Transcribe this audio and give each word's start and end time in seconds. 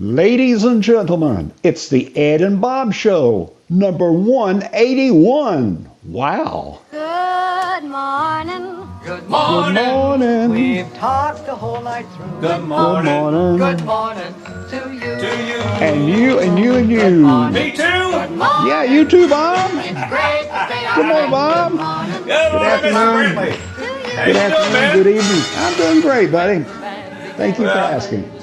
Ladies 0.00 0.64
and 0.64 0.82
gentlemen, 0.82 1.52
it's 1.62 1.90
the 1.90 2.10
Ed 2.16 2.40
and 2.40 2.58
Bob 2.58 2.94
Show, 2.94 3.52
number 3.68 4.10
181. 4.10 5.90
Wow. 6.06 6.78
Good 6.90 7.82
morning. 7.84 8.88
Good 9.04 9.28
morning. 9.28 9.28
Good 9.28 9.28
morning. 9.28 9.74
morning. 9.74 10.50
We've 10.52 10.94
talked 10.94 11.44
the 11.44 11.54
whole 11.54 11.82
night 11.82 12.06
through. 12.16 12.30
Good 12.40 12.40
Good 12.40 12.62
morning. 12.62 13.12
morning. 13.12 13.58
Good 13.58 13.84
morning 13.84 14.34
to 14.70 14.90
you. 14.90 15.00
To 15.00 15.44
you. 15.46 15.60
And 15.84 16.08
you 16.08 16.38
and 16.38 16.58
you 16.58 16.74
and 16.76 16.90
you. 16.90 17.20
morning. 17.20 17.52
Me 17.62 17.70
too. 17.72 17.82
Good 17.82 18.30
morning. 18.30 18.68
Yeah, 18.68 18.84
you 18.84 19.04
too, 19.04 19.28
Bob. 19.28 19.70
It's 19.74 20.08
great 20.08 20.48
to 20.48 20.94
Good 20.96 21.06
morning. 21.08 21.30
Bob. 21.30 21.72
Good 21.72 21.78
morning. 21.78 22.22
Good 22.24 22.52
morning, 22.54 22.60
Mr. 22.62 22.72
afternoon. 22.72 23.36
Brantley. 23.36 23.52
How 24.16 24.24
you 24.24 24.32
Good 24.32 24.36
afternoon, 24.36 25.04
good 25.04 25.06
evening. 25.14 25.42
I'm 25.56 25.76
doing 25.76 26.00
great, 26.00 26.32
buddy. 26.32 26.64
Thank 27.36 27.58
you 27.58 27.64
for 27.64 27.74
Well, 27.74 27.76
asking. 27.94 28.39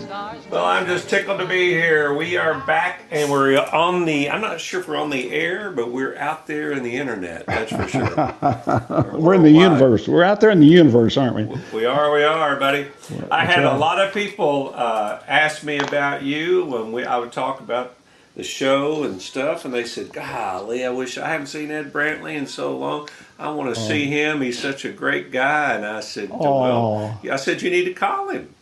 Well, 0.50 0.64
I'm 0.64 0.86
just 0.86 1.10
tickled 1.10 1.40
to 1.40 1.46
be 1.46 1.72
here. 1.72 2.14
We 2.14 2.38
are 2.38 2.58
back, 2.62 3.02
and 3.12 3.30
we're 3.30 3.58
on 3.60 4.06
the. 4.06 4.30
I'm 4.30 4.40
not 4.40 4.62
sure 4.62 4.80
if 4.80 4.88
we're 4.88 4.96
on 4.96 5.10
the 5.10 5.30
air, 5.32 5.72
but 5.72 5.92
we're 5.92 6.16
out 6.16 6.48
there 6.48 6.72
in 6.72 6.84
the 6.84 6.96
internet. 6.96 7.46
That's 7.46 7.72
for 7.72 7.86
sure. 7.88 9.14
We're 9.20 9.34
in 9.34 9.44
the 9.44 9.52
universe. 9.52 10.08
We're 10.08 10.24
out 10.24 10.40
there 10.40 10.50
in 10.50 10.62
the 10.62 10.66
universe, 10.68 11.18
aren't 11.18 11.36
we? 11.36 11.44
We 11.74 11.86
are, 11.86 12.14
we 12.14 12.24
are, 12.24 12.56
buddy. 12.56 12.88
I 13.30 13.44
had 13.44 13.66
a 13.66 13.76
lot 13.76 14.00
of 14.00 14.14
people 14.14 14.72
uh, 14.74 15.20
ask 15.28 15.64
me 15.66 15.80
about 15.80 16.24
you 16.24 16.64
when 16.66 16.94
we 16.94 17.04
I 17.04 17.18
would 17.18 17.34
talk 17.34 17.60
about 17.60 17.96
the 18.38 18.44
show 18.44 19.04
and 19.04 19.22
stuff, 19.22 19.66
and 19.66 19.74
they 19.74 19.84
said, 19.84 20.14
"Golly, 20.14 20.86
I 20.86 20.90
wish 20.90 21.18
I 21.18 21.28
haven't 21.28 21.48
seen 21.48 21.72
Ed 21.72 21.92
Brantley 21.92 22.36
in 22.36 22.48
so 22.48 22.78
long. 22.78 23.10
I 23.38 23.50
want 23.50 23.76
to 23.76 23.82
see 23.82 24.06
him. 24.06 24.40
He's 24.42 24.60
such 24.60 24.86
a 24.86 24.94
great 24.94 25.30
guy." 25.34 25.74
And 25.74 25.86
I 25.86 26.00
said, 26.00 26.30
"Well, 26.30 27.20
I 27.30 27.36
said 27.36 27.62
you 27.62 27.70
need 27.70 27.86
to 27.86 27.94
call 27.94 28.30
him 28.30 28.54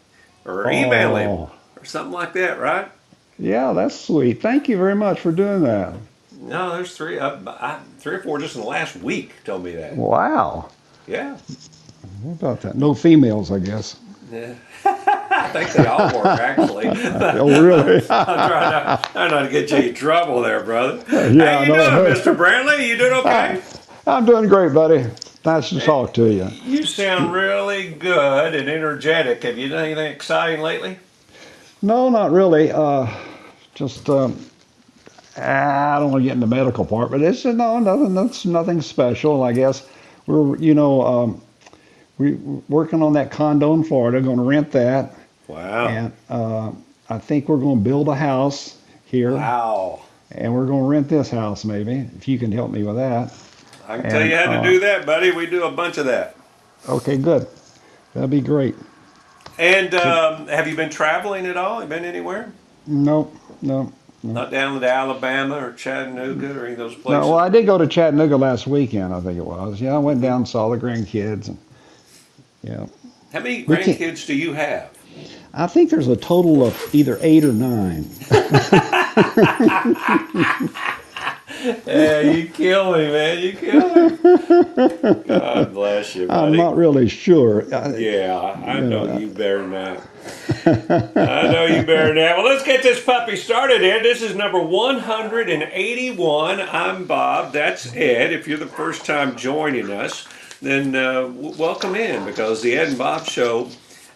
or 0.45 0.67
email 0.71 1.15
him 1.15 1.29
Oh. 1.29 1.51
Or 1.85 1.87
something 1.87 2.11
like 2.13 2.33
that, 2.33 2.59
right?" 2.59 2.89
Yeah, 3.37 3.73
that's 3.73 3.99
sweet. 3.99 4.41
Thank 4.41 4.67
you 4.69 4.77
very 4.77 4.95
much 4.95 5.19
for 5.19 5.31
doing 5.31 5.63
that. 5.63 5.93
No, 6.41 6.73
there's 6.73 6.95
three, 6.95 7.17
uh, 7.19 7.37
I, 7.47 7.79
three 7.99 8.15
or 8.15 8.21
four 8.21 8.39
just 8.39 8.55
in 8.55 8.61
the 8.61 8.67
last 8.67 8.95
week 8.97 9.31
told 9.43 9.63
me 9.63 9.73
that. 9.75 9.95
Wow. 9.95 10.69
Yeah, 11.07 11.37
What 12.23 12.33
about 12.33 12.61
that? 12.61 12.75
No 12.75 12.93
females, 12.93 13.51
I 13.51 13.59
guess. 13.59 13.95
yeah. 14.31 14.53
I 14.85 15.49
think 15.49 15.71
they 15.73 15.85
all 15.85 16.13
work 16.15 16.25
actually. 16.39 16.87
Oh, 17.37 17.61
really? 17.61 17.95
I'm 18.09 18.49
trying 18.49 18.71
not, 18.71 19.03
trying 19.11 19.31
not 19.31 19.41
to 19.43 19.49
get 19.49 19.69
you 19.71 19.89
in 19.89 19.93
trouble 19.95 20.41
there, 20.41 20.63
brother. 20.63 21.03
Yeah, 21.11 21.57
How 21.57 21.63
you 21.63 21.73
I 21.73 21.77
know. 21.77 22.03
doing, 22.05 22.15
Mr. 22.15 22.35
Brantley? 22.35 22.87
You 22.87 22.97
doing 22.97 23.13
okay? 23.13 23.61
I'm 24.07 24.25
doing 24.25 24.47
great, 24.47 24.73
buddy. 24.73 25.05
Nice 25.43 25.69
to 25.69 25.79
talk 25.79 26.13
to 26.15 26.31
you. 26.31 26.47
You 26.63 26.83
sound 26.85 27.31
really 27.33 27.89
good 27.89 28.55
and 28.55 28.69
energetic. 28.69 29.43
Have 29.43 29.57
you 29.57 29.69
done 29.69 29.85
anything 29.85 30.11
exciting 30.11 30.61
lately? 30.61 30.97
No, 31.85 32.09
not 32.09 32.31
really. 32.31 32.71
Uh, 32.71 33.07
just 33.75 34.09
um, 34.09 34.43
I 35.37 35.99
don't 35.99 36.11
want 36.11 36.23
to 36.23 36.27
get 36.27 36.33
in 36.33 36.39
the 36.39 36.47
medical 36.47 36.83
part, 36.83 37.11
but 37.11 37.21
it's 37.21 37.45
no 37.45 37.77
nothing. 37.77 38.15
That's 38.15 38.43
nothing 38.43 38.81
special. 38.81 39.43
I 39.43 39.53
guess 39.53 39.87
we're 40.25 40.57
you 40.57 40.73
know 40.73 41.03
um, 41.03 41.41
we 42.17 42.33
working 42.69 43.03
on 43.03 43.13
that 43.13 43.29
condo 43.29 43.75
in 43.75 43.83
Florida. 43.83 44.19
Going 44.19 44.37
to 44.37 44.43
rent 44.43 44.71
that, 44.71 45.13
Wow. 45.47 45.87
and 45.87 46.11
uh, 46.27 46.71
I 47.09 47.19
think 47.19 47.47
we're 47.47 47.57
going 47.57 47.77
to 47.77 47.83
build 47.83 48.07
a 48.09 48.15
house 48.15 48.79
here, 49.05 49.33
Wow. 49.33 50.01
and 50.31 50.55
we're 50.55 50.65
going 50.65 50.81
to 50.81 50.89
rent 50.89 51.07
this 51.07 51.29
house 51.29 51.65
maybe 51.65 52.09
if 52.17 52.27
you 52.27 52.39
can 52.39 52.51
help 52.51 52.71
me 52.71 52.81
with 52.81 52.95
that. 52.95 53.31
I 53.87 53.99
can 53.99 54.09
tell 54.09 54.25
you 54.25 54.35
how 54.35 54.45
to 54.53 54.57
uh, 54.57 54.63
do 54.63 54.79
that, 54.79 55.05
buddy. 55.05 55.29
We 55.29 55.45
do 55.45 55.65
a 55.65 55.71
bunch 55.71 55.99
of 55.99 56.07
that. 56.07 56.35
Okay, 56.89 57.17
good. 57.17 57.45
That'd 58.15 58.31
be 58.31 58.41
great. 58.41 58.73
And 59.57 59.93
um, 59.95 60.47
have 60.47 60.67
you 60.67 60.75
been 60.75 60.89
traveling 60.89 61.45
at 61.45 61.57
all? 61.57 61.81
You 61.81 61.87
been 61.87 62.05
anywhere? 62.05 62.51
No, 62.87 63.31
no. 63.61 63.91
Not 64.21 64.49
down 64.49 64.79
to 64.81 64.91
Alabama 64.91 65.63
or 65.63 65.73
Chattanooga 65.73 66.59
or 66.59 66.65
any 66.65 66.73
of 66.73 66.79
those 66.79 66.95
places? 66.95 67.21
No, 67.21 67.31
well, 67.31 67.39
I 67.39 67.49
did 67.49 67.65
go 67.65 67.77
to 67.77 67.85
Chattanooga 67.85 68.37
last 68.37 68.65
weekend. 68.65 69.13
I 69.13 69.21
think 69.21 69.37
it 69.37 69.45
was. 69.45 69.79
Yeah, 69.79 69.93
I 69.93 69.99
went 69.99 70.21
down 70.21 70.37
and 70.37 70.47
saw 70.47 70.69
the 70.69 70.77
grandkids. 70.77 71.47
And, 71.47 71.57
yeah, 72.63 72.87
How 73.31 73.39
many 73.39 73.63
we 73.65 73.75
grandkids 73.75 74.25
do 74.25 74.35
you 74.35 74.53
have? 74.53 74.89
I 75.53 75.67
think 75.67 75.91
there's 75.91 76.07
a 76.07 76.17
total 76.17 76.65
of 76.65 76.89
either 76.93 77.19
eight 77.21 77.45
or 77.45 77.53
nine. 77.53 78.09
Yeah, 81.85 82.21
you 82.21 82.47
kill 82.49 82.93
me, 82.93 83.11
man. 83.11 83.39
You 83.39 83.53
kill 83.53 83.95
me. 83.95 84.17
God 85.27 85.73
bless 85.73 86.15
you, 86.15 86.27
buddy. 86.27 86.47
I'm 86.47 86.53
not 86.57 86.75
really 86.75 87.07
sure. 87.09 87.63
I- 87.73 87.95
Yeah, 87.97 88.39
I 88.65 88.79
know 88.79 89.17
you 89.17 89.27
better 89.27 89.65
not. 89.67 90.01
I 90.65 91.49
know 91.51 91.65
you 91.65 91.83
better 91.83 92.13
not. 92.13 92.37
Well, 92.37 92.45
let's 92.45 92.63
get 92.63 92.83
this 92.83 93.03
puppy 93.03 93.35
started, 93.35 93.83
Ed. 93.83 94.03
This 94.03 94.21
is 94.21 94.35
number 94.35 94.59
181. 94.59 96.61
I'm 96.61 97.05
Bob. 97.05 97.53
That's 97.53 97.95
Ed. 97.95 98.31
If 98.33 98.47
you're 98.47 98.57
the 98.57 98.65
first 98.67 99.05
time 99.05 99.35
joining 99.35 99.91
us, 99.91 100.27
then 100.61 100.95
uh, 100.95 101.21
w- 101.23 101.53
welcome 101.57 101.95
in 101.95 102.25
because 102.25 102.61
the 102.61 102.75
Ed 102.75 102.89
and 102.89 102.97
Bob 102.97 103.25
Show 103.25 103.69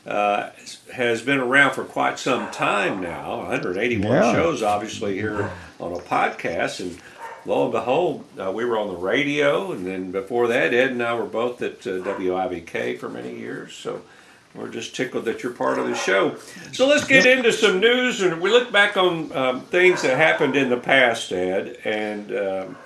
uh, 0.07 0.49
has 0.93 1.21
been 1.21 1.39
around 1.39 1.73
for 1.73 1.83
quite 1.83 2.17
some 2.19 2.49
time 2.51 3.01
now 3.01 3.37
181 3.39 4.11
Yeah. 4.11 4.33
shows, 4.33 4.63
obviously, 4.63 5.15
here 5.15 5.51
on 5.79 5.93
a 5.93 5.97
podcast. 5.99 6.79
And 6.79 6.97
lo 7.45 7.63
and 7.63 7.71
behold, 7.71 8.23
uh, 8.39 8.51
we 8.51 8.65
were 8.65 8.77
on 8.77 8.87
the 8.87 8.95
radio. 8.97 9.71
And 9.71 9.85
then 9.85 10.11
before 10.11 10.47
that, 10.47 10.73
Ed 10.73 10.91
and 10.91 11.01
I 11.03 11.13
were 11.15 11.25
both 11.25 11.61
at 11.61 11.85
uh, 11.87 12.01
WIVK 12.03 12.99
for 12.99 13.09
many 13.09 13.37
years. 13.37 13.73
So 13.73 14.01
we're 14.55 14.69
just 14.69 14.95
tickled 14.95 15.25
that 15.25 15.43
you're 15.43 15.51
part 15.53 15.77
of 15.79 15.87
the 15.87 15.95
show. 15.95 16.35
So 16.73 16.87
let's 16.87 17.05
get 17.05 17.25
into 17.25 17.51
some 17.53 17.79
news. 17.79 18.21
And 18.21 18.41
we 18.41 18.49
look 18.49 18.71
back 18.71 18.97
on 18.97 19.31
um, 19.35 19.61
things 19.61 20.01
that 20.01 20.17
happened 20.17 20.55
in 20.55 20.69
the 20.69 20.77
past, 20.77 21.31
Ed. 21.31 21.77
And 21.85 22.31
um, 22.35 22.77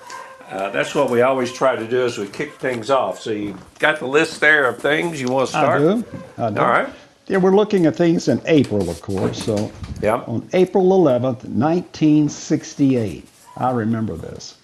uh, 0.50 0.70
that's 0.72 0.94
what 0.94 1.10
we 1.10 1.22
always 1.22 1.52
try 1.52 1.76
to 1.76 1.88
do 1.88 2.06
is 2.06 2.18
we 2.18 2.28
kick 2.28 2.54
things 2.56 2.90
off. 2.90 3.20
So 3.22 3.32
you 3.32 3.58
got 3.80 4.00
the 4.00 4.08
list 4.08 4.40
there 4.42 4.68
of 4.68 4.80
things 4.80 5.20
you 5.22 5.30
want 5.30 5.50
to 5.50 5.58
I 5.58 5.62
start? 5.62 5.80
do. 5.82 6.06
I 6.38 6.50
do. 6.52 6.60
All 6.60 6.68
right. 6.68 6.90
Yeah, 7.28 7.38
we're 7.38 7.56
looking 7.56 7.86
at 7.86 7.96
things 7.96 8.28
in 8.28 8.42
April, 8.46 8.90
of 8.90 9.02
course. 9.02 9.42
So 9.44 9.72
Yeah. 10.02 10.16
on 10.28 10.48
April 10.52 10.84
11th, 10.92 11.46
1968, 11.46 13.26
I 13.58 13.72
remember 13.72 14.16
this. 14.16 14.56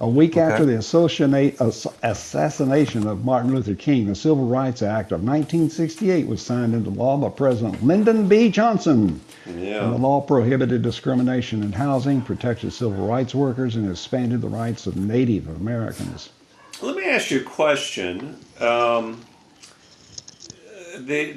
A 0.00 0.08
week 0.08 0.36
after 0.36 0.66
the 0.66 0.76
assassination 2.02 3.06
of 3.06 3.24
Martin 3.24 3.54
Luther 3.54 3.76
King, 3.76 4.08
the 4.08 4.14
Civil 4.14 4.46
Rights 4.46 4.82
Act 4.82 5.12
of 5.12 5.20
1968 5.20 6.26
was 6.26 6.42
signed 6.42 6.74
into 6.74 6.90
law 6.90 7.16
by 7.16 7.28
President 7.28 7.82
Lyndon 7.82 8.28
B. 8.28 8.50
Johnson. 8.50 9.20
Yeah. 9.46 9.84
And 9.84 9.92
the 9.92 9.98
law 9.98 10.20
prohibited 10.20 10.82
discrimination 10.82 11.62
in 11.62 11.72
housing, 11.72 12.22
protected 12.22 12.72
civil 12.72 13.06
rights 13.06 13.36
workers, 13.36 13.76
and 13.76 13.88
expanded 13.88 14.40
the 14.40 14.48
rights 14.48 14.88
of 14.88 14.96
Native 14.96 15.48
Americans. 15.48 16.30
Let 16.82 16.96
me 16.96 17.04
ask 17.08 17.30
you 17.30 17.40
a 17.40 17.44
question. 17.44 18.36
Um, 18.60 19.24
the, 20.98 21.36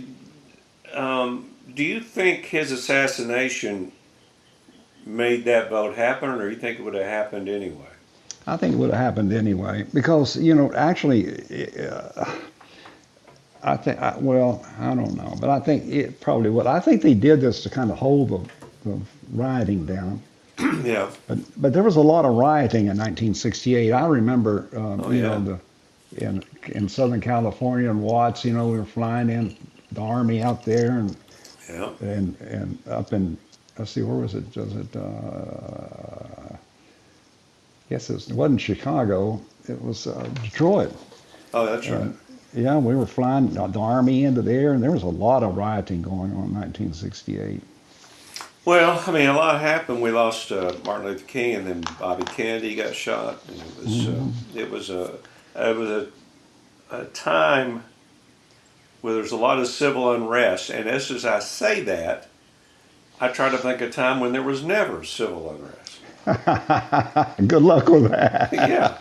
um, 0.93 1.51
do 1.75 1.83
you 1.83 1.99
think 1.99 2.45
his 2.45 2.71
assassination 2.71 3.91
made 5.07 5.45
that 5.45 5.69
vote 5.69 5.95
happen, 5.95 6.29
or 6.29 6.49
you 6.49 6.55
think 6.55 6.79
it 6.79 6.83
would 6.83 6.93
have 6.93 7.05
happened 7.05 7.49
anyway? 7.49 7.85
I 8.45 8.55
think 8.57 8.73
it 8.73 8.77
would 8.77 8.91
have 8.91 8.99
happened 8.99 9.33
anyway 9.33 9.85
because 9.93 10.37
you 10.37 10.55
know 10.55 10.71
actually, 10.73 11.33
uh, 11.85 12.25
I 13.63 13.75
think 13.77 13.99
I, 13.99 14.15
well 14.17 14.65
I 14.79 14.93
don't 14.95 15.15
know, 15.15 15.35
but 15.41 15.49
I 15.49 15.59
think 15.59 15.85
it 15.91 16.21
probably 16.21 16.49
would. 16.49 16.67
I 16.67 16.79
think 16.79 17.01
they 17.01 17.13
did 17.13 17.41
this 17.41 17.63
to 17.63 17.69
kind 17.69 17.91
of 17.91 17.97
hold 17.97 18.29
the, 18.29 18.89
the 18.89 18.99
rioting 19.33 19.85
down. 19.85 20.21
yeah. 20.83 21.09
But 21.27 21.39
but 21.61 21.73
there 21.73 21.83
was 21.83 21.97
a 21.97 22.01
lot 22.01 22.23
of 22.25 22.35
rioting 22.35 22.81
in 22.87 22.97
1968. 22.97 23.91
I 23.91 24.05
remember 24.07 24.67
um, 24.75 25.01
Oh, 25.03 25.11
you 25.11 25.21
yeah. 25.21 25.27
know 25.37 25.39
the 26.15 26.25
in 26.25 26.43
in 26.67 26.87
Southern 26.87 27.19
California 27.21 27.89
and 27.89 28.01
Watts. 28.01 28.45
You 28.45 28.53
know 28.53 28.67
we 28.69 28.77
were 28.77 28.85
flying 28.85 29.29
in 29.29 29.55
the 29.91 30.01
army 30.01 30.41
out 30.41 30.63
there 30.63 30.91
and 30.99 31.15
Yeah. 31.69 31.89
and 31.99 32.39
and 32.41 32.77
up 32.89 33.11
in 33.13 33.37
let's 33.79 33.91
see 33.91 34.01
where 34.03 34.17
was 34.17 34.35
it 34.35 34.55
was 34.55 34.75
it 34.75 34.95
uh, 34.95 35.01
yes 37.89 38.09
it, 38.09 38.13
was, 38.15 38.29
it 38.29 38.35
wasn't 38.35 38.61
Chicago 38.61 39.41
it 39.69 39.81
was 39.81 40.07
uh, 40.07 40.29
Detroit 40.43 40.93
Oh, 41.53 41.65
that's 41.65 41.89
right. 41.89 42.11
yeah 42.53 42.77
we 42.77 42.95
were 42.95 43.07
flying 43.07 43.53
the 43.53 43.79
army 43.79 44.25
into 44.25 44.41
there 44.43 44.73
and 44.73 44.83
there 44.83 44.91
was 44.91 45.03
a 45.03 45.07
lot 45.07 45.43
of 45.43 45.57
rioting 45.57 46.01
going 46.01 46.31
on 46.33 46.49
in 46.49 46.55
1968 46.55 47.61
Well, 48.65 49.03
I 49.07 49.11
mean, 49.11 49.27
a 49.29 49.33
lot 49.33 49.61
happened. 49.61 50.01
We 50.01 50.11
lost 50.11 50.51
uh, 50.51 50.75
Martin 50.85 51.07
Luther 51.07 51.25
King, 51.25 51.55
and 51.55 51.67
then 51.67 51.81
Bobby 51.99 52.25
Kennedy 52.25 52.75
got 52.75 52.95
shot. 52.95 53.43
And 53.49 53.59
it 53.61 53.77
was 53.77 54.07
uh, 54.07 54.27
it 54.55 54.71
was 54.71 54.89
a 54.89 55.19
it 55.55 55.77
was 55.77 55.89
a, 55.89 56.07
a 56.91 57.05
time 57.05 57.83
where 59.01 59.13
there's 59.15 59.31
a 59.33 59.37
lot 59.37 59.59
of 59.59 59.67
civil 59.67 60.11
unrest. 60.13 60.69
And 60.69 60.89
as 60.89 61.11
as 61.11 61.25
I 61.25 61.39
say 61.39 61.81
that, 61.83 62.29
I 63.19 63.29
try 63.29 63.49
to 63.49 63.57
think 63.57 63.81
of 63.81 63.89
a 63.89 63.91
time 63.91 64.19
when 64.19 64.31
there 64.31 64.43
was 64.43 64.63
never 64.63 65.03
civil 65.03 65.49
unrest. 65.51 65.77
good 67.47 67.63
luck 67.63 67.87
with 67.87 68.11
that 68.11 68.49
yeah. 68.53 68.97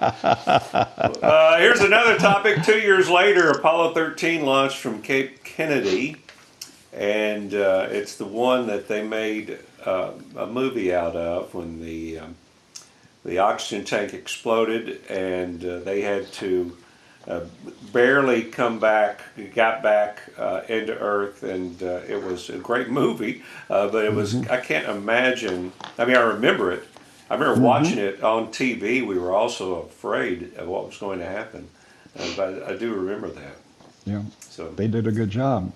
Uh, 1.23 1.59
here's 1.59 1.81
another 1.81 2.17
topic. 2.17 2.63
Two 2.63 2.79
years 2.79 3.11
later, 3.11 3.51
Apollo 3.51 3.95
13 3.95 4.47
launched 4.47 4.79
from 4.79 5.03
Cape 5.03 5.43
Kennedy, 5.43 6.17
and 6.93 7.53
uh, 7.53 7.89
it's 7.91 8.17
the 8.17 8.25
one 8.25 8.69
that 8.69 8.87
they 8.87 9.03
made 9.07 9.59
uh, 9.85 10.13
a 10.37 10.47
movie 10.47 10.95
out 10.95 11.17
of 11.17 11.53
when 11.53 11.83
the 11.83 12.21
um, 12.21 12.37
the 13.25 13.39
oxygen 13.39 13.85
tank 13.85 14.15
exploded 14.15 15.01
and 15.09 15.65
uh, 15.65 15.81
they 15.81 16.01
had 16.01 16.33
to 16.33 16.77
uh, 17.29 17.41
barely 17.93 18.45
come 18.45 18.79
back, 18.79 19.21
got 19.55 19.83
back 19.83 20.23
uh, 20.39 20.63
into 20.69 20.97
Earth, 20.99 21.43
and 21.43 21.83
uh, 21.83 22.01
it 22.09 22.23
was 22.23 22.51
a 22.51 22.59
great 22.59 22.89
movie. 22.89 23.43
Uh, 23.69 23.89
but 23.89 24.05
it 24.05 24.13
was 24.13 24.35
I 24.49 24.61
can't 24.61 24.89
imagine. 24.89 25.73
I 25.99 26.05
mean, 26.05 26.17
I 26.17 26.21
remember 26.21 26.73
it. 26.73 26.87
I 27.29 27.35
remember 27.35 27.61
watching 27.61 27.99
it 27.99 28.23
on 28.23 28.49
TV. 28.49 29.05
We 29.05 29.19
were 29.19 29.33
also 29.33 29.83
afraid 29.83 30.55
of 30.57 30.69
what 30.69 30.87
was 30.87 30.97
going 30.99 31.19
to 31.19 31.27
happen, 31.27 31.69
uh, 32.17 32.29
but 32.37 32.63
I 32.63 32.77
do 32.77 32.95
remember 32.95 33.29
that. 33.29 33.57
Yeah. 34.05 34.23
So 34.41 34.69
They 34.71 34.87
did 34.87 35.07
a 35.07 35.13
good 35.13 35.31
job. 35.31 35.73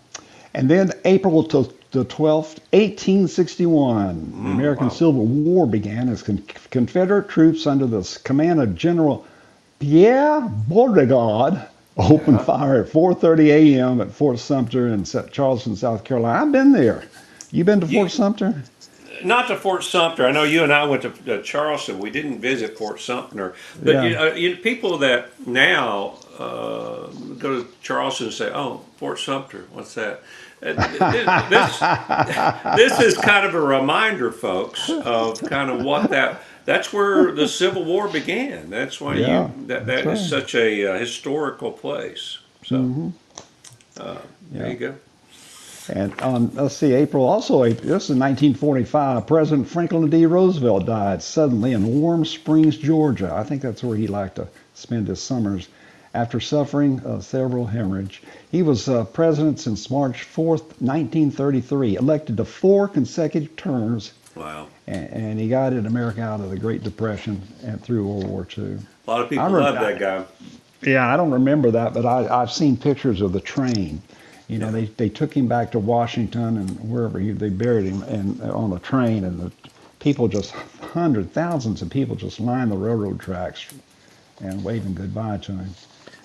And 0.55 0.69
then 0.69 0.93
April 1.05 1.43
to 1.45 1.73
the 1.91 2.05
12th, 2.05 2.61
1861, 2.73 4.31
the 4.31 4.51
American 4.51 4.87
wow. 4.87 4.93
Civil 4.93 5.27
War 5.27 5.67
began 5.67 6.09
as 6.09 6.23
con- 6.23 6.45
Confederate 6.71 7.29
troops 7.29 7.67
under 7.67 7.87
the 7.87 8.19
command 8.25 8.61
of 8.61 8.77
General 8.77 9.27
Pierre 9.81 10.43
Beauregard 10.69 11.59
opened 11.97 12.39
Yeah. 12.39 12.45
fire 12.45 12.83
at 12.83 12.89
4:30 12.93 13.51
a.m. 13.51 14.01
at 14.01 14.13
Fort 14.13 14.39
Sumter 14.39 14.89
in 14.89 15.05
Charleston, 15.05 15.75
South 15.75 16.05
Carolina. 16.05 16.43
I've 16.45 16.53
been 16.53 16.73
there. 16.73 17.05
You 17.51 17.65
been 17.65 17.81
to 17.81 17.87
You- 17.87 18.01
Fort 18.01 18.11
Sumter? 18.13 18.63
not 19.25 19.49
to 19.49 19.57
Fort 19.57 19.83
Sumter. 19.85 20.25
I 20.27 20.33
know 20.33 20.45
you 20.45 20.63
and 20.63 20.73
I 20.73 20.85
went 20.87 21.03
to 21.03 21.13
uh, 21.35 21.43
Charleston. 21.43 21.99
We 21.99 22.09
didn't 22.11 22.41
visit 22.41 22.79
Fort 22.79 23.01
Sumter, 23.01 23.55
but 23.83 23.95
Yeah. 23.95 24.03
you, 24.05 24.19
uh, 24.19 24.35
you 24.35 24.57
people 24.57 24.97
that 24.99 25.29
now 25.47 26.15
uh, 26.39 27.09
go 27.39 27.61
to 27.63 27.67
Charleston 27.83 28.27
and 28.29 28.35
say, 28.35 28.51
"Oh, 28.55 28.81
Fort 28.99 29.19
Sumter, 29.19 29.65
what's 29.73 29.95
that?" 29.95 30.23
Uh, 30.63 30.73
this, 31.49 31.79
this 32.77 33.01
is 33.01 33.17
kind 33.19 33.47
of 33.47 33.55
a 33.55 33.61
reminder, 33.61 34.31
folks, 34.31 34.89
of 34.91 35.41
kind 35.43 35.71
of 35.71 35.83
what 35.85 36.11
that. 36.11 36.43
That's 36.65 36.93
where 36.93 37.33
the 37.33 37.49
Civil 37.63 37.85
War 37.85 38.09
began. 38.09 38.71
That's 38.71 39.01
why 39.01 39.17
Yeah, 39.17 39.49
you 39.49 39.67
that 39.67 39.87
that 39.87 40.07
is 40.07 40.29
such 40.29 40.55
a 40.55 40.93
uh, 40.95 40.99
historical 40.99 41.73
place. 41.73 42.39
So 42.65 43.13
uh, 43.99 44.19
there 44.53 44.67
Yeah. 44.67 44.73
you 44.73 44.79
go. 44.79 44.95
And 45.89 46.13
on, 46.21 46.51
let's 46.55 46.77
see, 46.77 46.93
April 46.93 47.27
also, 47.27 47.65
this 47.65 47.83
is 48.11 48.17
1945, 48.17 49.27
President 49.27 49.67
Franklin 49.67 50.09
D. 50.09 50.25
Roosevelt 50.27 50.87
died 50.87 51.23
suddenly 51.23 51.73
in 51.73 52.01
Warm 52.01 52.25
Springs, 52.25 52.77
Georgia. 52.77 53.33
I 53.35 53.43
think 53.43 53.63
that's 53.63 53.83
where 53.83 53.97
he 53.97 54.07
liked 54.07 54.37
to 54.37 54.47
spend 54.75 55.09
his 55.09 55.21
summers 55.21 55.69
after 56.15 56.39
suffering 56.41 57.01
uh, 57.05 57.21
several 57.21 57.67
hemorrhage. 57.67 58.23
He 58.53 58.63
was 58.63 58.89
uh, 58.89 59.05
president 59.05 59.59
since 59.59 59.91
March 59.91 60.27
4th, 60.33 60.63
1933, 60.81 61.97
elected 61.97 62.37
to 62.37 62.45
four 62.45 62.87
consecutive 62.87 63.57
terms, 63.57 64.13
Wow, 64.37 64.69
and, 64.91 65.13
and 65.13 65.41
he 65.41 65.49
guided 65.49 65.87
America 65.87 66.21
out 66.21 66.41
of 66.41 66.51
the 66.51 66.59
Great 66.59 66.83
Depression 66.83 67.41
and 67.63 67.81
through 67.83 68.07
World 68.07 68.27
War 68.27 68.47
II. 68.57 68.65
a 68.65 69.11
lot 69.11 69.21
of 69.21 69.31
people 69.31 69.49
love 69.49 69.75
that 69.75 69.99
guy. 69.99 70.25
Yeah, 70.83 71.13
I 71.13 71.17
don't 71.17 71.31
remember 71.31 71.71
that, 71.71 71.95
but 71.95 72.05
I, 72.05 72.27
I've 72.43 72.51
seen 72.51 72.77
pictures 72.77 73.21
of 73.21 73.33
the 73.33 73.41
train. 73.41 74.03
You 74.49 74.59
know, 74.59 74.73
they, 74.73 74.87
they 74.87 75.09
took 75.09 75.37
him 75.37 75.47
back 75.47 75.71
to 75.73 75.79
Washington 75.79 76.57
and 76.57 76.71
wherever 76.91 77.21
he, 77.21 77.31
they 77.31 77.51
buried 77.51 77.87
him 77.87 78.03
and 78.05 78.43
on 78.43 78.73
a 78.73 78.81
train, 78.81 79.25
and 79.25 79.39
the 79.39 79.53
people 80.01 80.27
just 80.27 80.51
hundred 80.51 81.33
thousands 81.33 81.83
of 81.83 81.91
people 81.91 82.17
just 82.17 82.41
lined 82.41 82.73
the 82.73 82.77
railroad 82.77 83.21
tracks 83.21 83.67
and 84.41 84.65
waving 84.65 84.95
goodbye 84.95 85.37
to 85.37 85.53
him. 85.53 85.71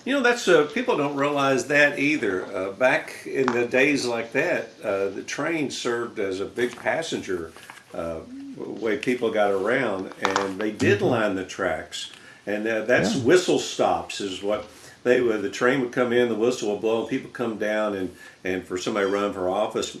You 0.04 0.14
know, 0.14 0.22
that's 0.22 0.48
uh, 0.48 0.64
people 0.72 0.96
don't 0.96 1.16
realize 1.16 1.68
that 1.68 1.98
either. 1.98 2.46
Uh, 2.46 2.72
back 2.72 3.26
in 3.26 3.46
the 3.46 3.66
days 3.66 4.06
like 4.06 4.32
that, 4.32 4.70
uh, 4.82 5.08
the 5.10 5.22
train 5.22 5.70
served 5.70 6.18
as 6.18 6.40
a 6.40 6.46
big 6.46 6.74
passenger 6.74 7.52
uh, 7.94 8.20
way 8.56 8.96
people 8.96 9.30
got 9.30 9.50
around, 9.50 10.12
and 10.22 10.58
they 10.58 10.70
did 10.70 11.02
line 11.02 11.34
the 11.34 11.44
tracks. 11.44 12.10
And 12.46 12.66
uh, 12.66 12.82
that's 12.82 13.16
Yeah. 13.16 13.22
whistle 13.22 13.58
stops 13.58 14.20
is 14.20 14.42
what 14.42 14.66
they 15.02 15.20
would. 15.20 15.42
The 15.42 15.50
train 15.50 15.80
would 15.80 15.92
come 15.92 16.12
in, 16.12 16.28
the 16.28 16.34
whistle 16.34 16.72
would 16.72 16.80
blow, 16.80 17.00
and 17.00 17.08
people 17.08 17.30
come 17.30 17.58
down, 17.58 17.94
and 17.94 18.14
and 18.44 18.64
for 18.66 18.78
somebody 18.78 19.06
running 19.06 19.32
for 19.32 19.48
office 19.48 19.96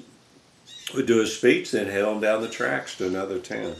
would 0.94 1.06
do 1.06 1.20
a 1.20 1.26
speech, 1.26 1.72
then 1.72 1.86
head 1.86 2.04
on 2.04 2.20
down 2.20 2.42
the 2.42 2.48
tracks 2.48 2.96
to 2.98 3.06
another 3.06 3.38
town. 3.38 3.74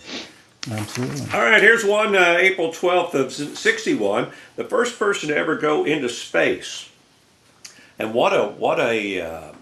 Absolutely. 0.71 1.21
All 1.33 1.45
right, 1.45 1.63
here's 1.63 1.85
one 1.85 2.17
uh, 2.17 2.37
April 2.41 2.71
12th 2.71 3.15
of 3.15 3.33
61, 3.33 4.33
the 4.57 4.65
first 4.65 4.99
person 4.99 5.29
to 5.29 5.37
ever 5.37 5.57
go 5.57 5.85
into 5.85 6.09
space. 6.09 6.91
And 7.99 8.13
what 8.13 8.33
a, 8.33 8.49
what 8.49 8.81
a, 8.81 9.21
uh, 9.21 9.53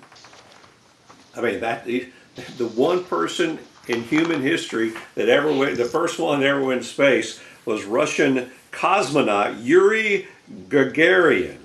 I 1.37 1.40
mean, 1.43 1.60
that, 1.60 1.84
the, 1.84 2.08
the 2.56 2.67
one 2.67 3.05
person 3.05 3.58
in 3.88 4.02
human 4.04 4.42
history 4.42 4.92
that 5.14 5.28
ever 5.28 5.52
went, 5.52 5.76
the 5.76 5.84
first 5.84 6.19
one 6.19 6.40
that 6.40 6.46
ever 6.46 6.62
went 6.64 6.82
to 6.82 6.88
space 6.88 7.40
was 7.64 7.84
Russian 7.84 8.50
cosmonaut 8.72 9.64
Yuri 9.64 10.26
Gagarin. 10.69 11.58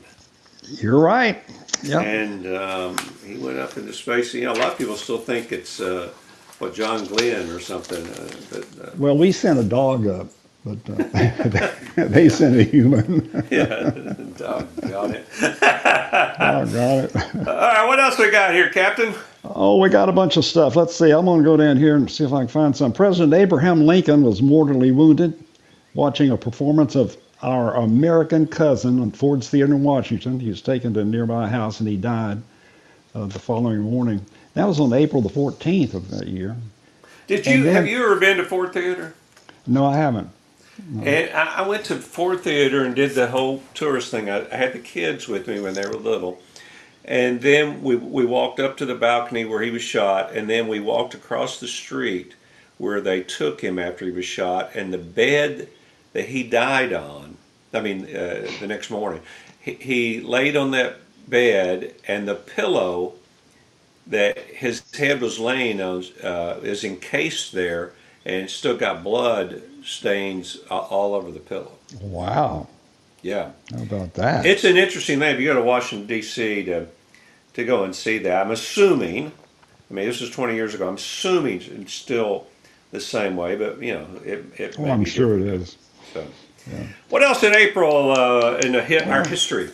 You're 0.63 0.99
right. 0.99 1.43
Yeah. 1.83 2.01
And 2.01 2.45
um, 2.55 2.97
he 3.25 3.37
went 3.37 3.57
up 3.57 3.77
into 3.77 3.93
space. 3.93 4.33
You 4.33 4.45
know, 4.45 4.53
a 4.53 4.59
lot 4.59 4.71
of 4.71 4.77
people 4.77 4.95
still 4.95 5.17
think 5.17 5.51
it's, 5.51 5.79
uh, 5.79 6.11
what, 6.59 6.73
John 6.73 7.05
Glenn 7.05 7.49
or 7.49 7.59
something. 7.59 8.05
Uh, 8.05 8.29
but, 8.51 8.87
uh, 8.87 8.91
Well, 8.97 9.17
we 9.17 9.31
sent 9.31 9.59
a 9.59 9.63
dog 9.63 10.07
up, 10.07 10.27
but 10.65 10.77
uh, 10.89 11.71
they 11.95 12.29
sent 12.29 12.57
a 12.57 12.63
human. 12.63 13.47
yeah, 13.51 13.89
doggone 14.37 15.15
it. 15.15 15.25
oh, 15.41 16.65
got 16.65 17.05
it. 17.05 17.15
All 17.15 17.55
right, 17.55 17.87
what 17.87 17.99
else 17.99 18.17
we 18.19 18.29
got 18.29 18.53
here, 18.53 18.69
Captain? 18.69 19.13
Oh, 19.43 19.77
we 19.77 19.89
got 19.89 20.09
a 20.09 20.11
bunch 20.11 20.37
of 20.37 20.45
stuff. 20.45 20.75
Let's 20.75 20.95
see. 20.95 21.11
I'm 21.11 21.25
going 21.25 21.39
to 21.39 21.45
go 21.45 21.55
down 21.57 21.77
here 21.77 21.95
and 21.95 22.09
see 22.09 22.23
if 22.25 22.33
I 22.33 22.39
can 22.39 22.47
find 22.49 22.75
some. 22.75 22.91
President 22.91 23.33
Abraham 23.33 23.85
Lincoln 23.85 24.23
was 24.23 24.41
mortally 24.41 24.91
wounded 24.91 25.41
watching 25.93 26.29
a 26.31 26.37
performance 26.37 26.95
of 26.95 27.15
our 27.41 27.75
American 27.75 28.45
cousin 28.45 28.99
on 28.99 29.11
Ford's 29.11 29.49
Theater 29.49 29.73
in 29.73 29.83
Washington. 29.83 30.39
He 30.39 30.49
was 30.49 30.61
taken 30.61 30.93
to 30.93 30.99
a 31.01 31.05
nearby 31.05 31.47
house 31.47 31.79
and 31.79 31.87
he 31.87 31.95
died 31.95 32.41
uh, 33.15 33.25
the 33.27 33.39
following 33.39 33.79
morning. 33.79 34.23
That 34.55 34.65
was 34.67 34.79
on 34.79 34.91
April 34.93 35.21
the 35.21 35.29
14th 35.29 35.93
of 35.93 36.09
that 36.11 36.27
year. 36.27 36.55
Did 37.27 37.45
you 37.45 37.63
then- 37.63 37.75
have 37.75 37.87
you 37.87 38.03
ever 38.03 38.17
been 38.17 38.37
to 38.37 38.43
Ford 38.43 38.73
Theater? 38.73 39.13
No, 39.65 39.85
I 39.85 39.95
haven't. 39.95 40.29
And 41.03 41.29
I, 41.31 41.59
I 41.59 41.67
went 41.67 41.85
to 41.85 41.95
Ford 41.97 42.39
Theater 42.41 42.85
and 42.85 42.95
did 42.95 43.11
the 43.11 43.27
whole 43.27 43.61
tourist 43.73 44.11
thing. 44.11 44.29
I, 44.29 44.49
I 44.51 44.55
had 44.55 44.73
the 44.73 44.79
kids 44.79 45.27
with 45.27 45.47
me 45.47 45.59
when 45.59 45.73
they 45.73 45.85
were 45.85 45.95
little, 45.95 46.39
and 47.05 47.41
then 47.41 47.81
we 47.83 47.95
we 47.95 48.25
walked 48.25 48.59
up 48.59 48.77
to 48.77 48.85
the 48.85 48.95
balcony 48.95 49.45
where 49.45 49.61
he 49.61 49.71
was 49.71 49.81
shot, 49.81 50.33
and 50.33 50.49
then 50.49 50.67
we 50.67 50.79
walked 50.79 51.13
across 51.13 51.59
the 51.59 51.67
street 51.67 52.33
where 52.77 53.01
they 53.01 53.21
took 53.23 53.61
him 53.61 53.79
after 53.79 54.05
he 54.05 54.11
was 54.11 54.25
shot, 54.25 54.71
and 54.75 54.93
the 54.93 54.97
bed 54.97 55.69
that 56.13 56.27
he 56.27 56.43
died 56.43 56.93
on. 56.93 57.37
I 57.73 57.81
mean, 57.81 58.03
uh, 58.05 58.49
the 58.59 58.67
next 58.67 58.89
morning, 58.89 59.21
he, 59.59 59.73
he 59.73 60.21
laid 60.21 60.55
on 60.55 60.71
that 60.71 60.97
bed, 61.27 61.93
and 62.07 62.27
the 62.27 62.35
pillow 62.35 63.13
that 64.07 64.37
his 64.37 64.83
head 64.95 65.21
was 65.21 65.39
laying 65.39 65.81
on 65.81 66.03
uh, 66.23 66.59
is 66.63 66.83
encased 66.83 67.51
there, 67.53 67.93
and 68.25 68.49
still 68.49 68.77
got 68.77 69.03
blood 69.03 69.61
stains 69.83 70.57
all 70.69 71.13
over 71.15 71.31
the 71.31 71.39
pillow. 71.39 71.73
Wow. 72.01 72.67
Yeah, 73.21 73.51
How 73.75 73.83
about 73.83 74.13
that? 74.15 74.45
it's 74.45 74.63
an 74.63 74.77
interesting 74.77 75.19
thing. 75.19 75.35
If 75.35 75.41
you 75.41 75.47
go 75.47 75.55
to 75.55 75.61
Washington 75.63 76.07
D.C. 76.07 76.63
to 76.65 76.87
to 77.53 77.65
go 77.65 77.83
and 77.83 77.95
see 77.95 78.17
that, 78.19 78.45
I'm 78.45 78.51
assuming. 78.51 79.31
I 79.89 79.93
mean, 79.93 80.05
this 80.05 80.21
was 80.21 80.29
20 80.29 80.55
years 80.55 80.75
ago. 80.75 80.87
I'm 80.87 80.95
assuming 80.95 81.61
it's 81.61 81.93
still 81.93 82.45
the 82.91 82.99
same 82.99 83.35
way, 83.35 83.55
but 83.55 83.81
you 83.81 83.93
know, 83.93 84.07
it. 84.23 84.45
it 84.57 84.75
oh, 84.79 84.85
I'm 84.85 85.05
sure 85.05 85.37
different. 85.37 85.55
it 85.55 85.61
is. 85.61 85.77
So. 86.13 86.27
What 87.09 87.23
else 87.23 87.43
in 87.43 87.55
April 87.55 88.11
uh, 88.11 88.57
in 88.57 88.73
the 88.73 88.83
hit, 88.83 89.07
our 89.07 89.27
history? 89.27 89.69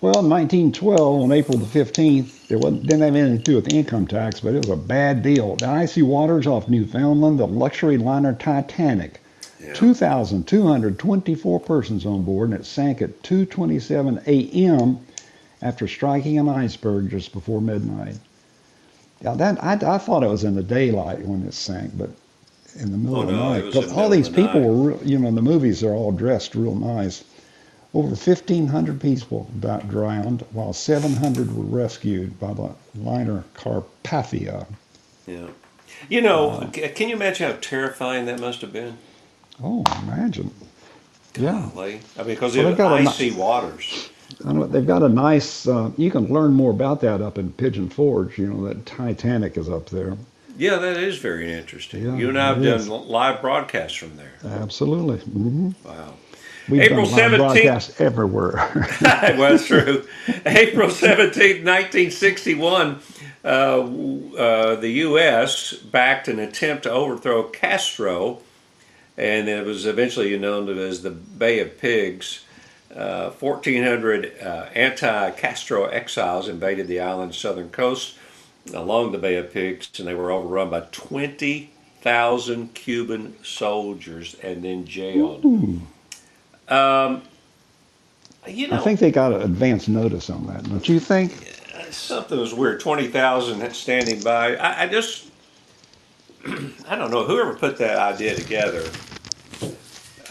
Well, 0.00 0.18
in 0.20 0.28
1912, 0.28 1.22
on 1.22 1.32
April 1.32 1.58
the 1.58 1.66
15th, 1.66 2.50
it 2.50 2.56
wasn't, 2.56 2.82
didn't 2.82 3.00
have 3.00 3.14
anything 3.14 3.38
to 3.38 3.42
do 3.42 3.56
with 3.56 3.66
the 3.66 3.76
income 3.76 4.06
tax, 4.06 4.40
but 4.40 4.54
it 4.54 4.58
was 4.58 4.70
a 4.70 4.76
bad 4.76 5.22
deal. 5.22 5.56
The 5.56 5.68
icy 5.68 6.02
waters 6.02 6.46
off 6.46 6.68
Newfoundland, 6.68 7.38
the 7.38 7.46
luxury 7.46 7.96
liner 7.96 8.34
Titanic, 8.34 9.20
Yeah. 9.62 9.72
2,224 9.72 11.60
persons 11.60 12.04
on 12.04 12.22
board, 12.22 12.50
and 12.50 12.60
it 12.60 12.66
sank 12.66 13.00
at 13.00 13.22
2:27 13.22 14.26
a.m. 14.26 14.98
after 15.64 15.88
striking 15.88 16.38
an 16.38 16.48
iceberg 16.48 17.10
just 17.10 17.32
before 17.32 17.60
midnight. 17.60 18.16
Now 19.22 19.34
that 19.34 19.62
I, 19.64 19.72
I 19.94 19.98
thought 19.98 20.22
it 20.22 20.28
was 20.28 20.44
in 20.44 20.54
the 20.54 20.62
daylight 20.62 21.20
when 21.26 21.42
it 21.42 21.54
sank, 21.54 21.92
but 21.96 22.10
in 22.78 22.92
the 22.92 22.98
middle 22.98 23.16
Oh, 23.16 23.20
of 23.22 23.26
the 23.28 23.32
no, 23.32 23.48
night. 23.52 23.64
was 23.64 23.74
in 23.74 23.82
'Cause 23.82 23.90
the 23.90 23.96
all 24.00 24.10
these 24.10 24.28
the 24.28 24.34
people 24.36 24.60
night. 24.60 24.68
were, 24.68 24.74
real, 24.74 25.00
you 25.04 25.18
know, 25.18 25.28
in 25.28 25.34
the 25.34 25.42
movies 25.42 25.80
they're 25.80 25.94
all 25.94 26.12
dressed 26.12 26.54
real 26.54 26.74
nice. 26.74 27.24
Over 27.94 28.14
1,500 28.16 29.00
people 29.00 29.48
got 29.60 29.88
drowned, 29.88 30.44
while 30.52 30.72
700 30.72 31.56
were 31.56 31.64
rescued 31.64 32.38
by 32.40 32.52
the 32.52 32.70
liner 33.00 33.44
Carpathia. 33.54 34.66
Yeah. 35.26 35.46
You 36.08 36.20
know, 36.20 36.50
uh, 36.50 36.72
c- 36.72 36.88
can 36.88 37.08
you 37.08 37.14
imagine 37.14 37.50
how 37.50 37.56
terrifying 37.60 38.26
that 38.26 38.40
must 38.40 38.60
have 38.62 38.72
been? 38.72 38.98
Oh, 39.62 39.84
imagine. 40.02 40.50
Yeah. 41.38 41.70
Golly. 41.72 42.00
I 42.18 42.22
mean, 42.22 42.34
because 42.34 42.56
Well, 42.56 42.66
it 42.68 42.80
a 42.80 42.84
icy 42.84 43.30
waters. 43.30 44.10
I 44.46 44.52
know 44.52 44.66
they've 44.66 44.86
got 44.86 45.02
a 45.02 45.08
nice. 45.08 45.66
Uh, 45.68 45.90
you 45.96 46.10
can 46.10 46.26
learn 46.32 46.52
more 46.52 46.70
about 46.70 47.00
that 47.02 47.20
up 47.22 47.38
in 47.38 47.52
Pigeon 47.52 47.88
Forge. 47.88 48.38
You 48.38 48.52
know 48.52 48.66
that 48.68 48.86
Titanic 48.86 49.56
is 49.56 49.68
up 49.68 49.90
there. 49.90 50.16
Yeah, 50.56 50.76
that 50.76 50.96
is 50.96 51.18
very 51.18 51.52
interesting. 51.52 52.04
Yeah, 52.04 52.16
you 52.16 52.28
and 52.28 52.38
I 52.38 52.48
have 52.48 52.62
done 52.62 52.80
is. 52.80 52.88
live 52.88 53.40
broadcasts 53.40 53.96
from 53.96 54.16
there. 54.16 54.32
Absolutely. 54.44 55.18
hmm 55.18 55.70
Wow. 55.84 56.14
We've 56.68 56.80
April 56.82 57.04
done 57.04 57.12
live 57.12 57.32
17th. 57.32 57.36
broadcasts 57.38 58.00
everywhere. 58.00 58.54
well, 59.02 59.50
that's 59.50 59.66
true. 59.66 60.06
April 60.46 60.88
17th, 60.88 61.64
1961, 61.64 63.00
uh, 63.44 63.48
uh, 63.48 64.76
the 64.76 64.88
U.S. 64.90 65.74
backed 65.74 66.28
an 66.28 66.38
attempt 66.38 66.84
to 66.84 66.90
overthrow 66.90 67.42
Castro, 67.44 68.38
and 69.18 69.48
it 69.48 69.66
was 69.66 69.84
eventually 69.86 70.36
known 70.38 70.70
as 70.78 71.02
the 71.02 71.10
Bay 71.10 71.60
of 71.60 71.78
Pigs. 71.78 72.44
Uh, 72.94 73.30
1,400 73.30 74.40
uh, 74.40 74.46
anti 74.74 75.30
Castro 75.32 75.86
exiles 75.86 76.48
invaded 76.48 76.86
the 76.86 77.00
island's 77.00 77.36
southern 77.36 77.68
coast 77.70 78.16
along 78.72 79.12
the 79.12 79.18
Bay 79.18 79.36
of 79.36 79.52
Pigs, 79.52 79.90
and 79.98 80.06
they 80.06 80.14
were 80.14 80.30
overrun 80.30 80.70
by 80.70 80.80
20,000 80.92 82.74
Cuban 82.74 83.34
soldiers 83.42 84.36
and 84.42 84.64
then 84.64 84.86
jailed. 84.86 85.44
Um, 86.68 87.22
you 88.46 88.68
know, 88.68 88.76
I 88.76 88.78
think 88.78 89.00
they 89.00 89.10
got 89.10 89.32
an 89.32 89.42
advance 89.42 89.88
notice 89.88 90.30
on 90.30 90.46
that, 90.46 90.64
don't 90.64 90.88
you 90.88 91.00
think? 91.00 91.32
something 91.94 92.38
was 92.38 92.52
weird. 92.52 92.80
Twenty 92.80 93.08
thousand 93.08 93.72
standing 93.74 94.20
by. 94.20 94.56
I, 94.56 94.82
I 94.84 94.86
just, 94.86 95.28
I 96.88 96.96
don't 96.96 97.10
know. 97.10 97.24
Whoever 97.24 97.54
put 97.54 97.78
that 97.78 97.98
idea 97.98 98.34
together, 98.34 98.84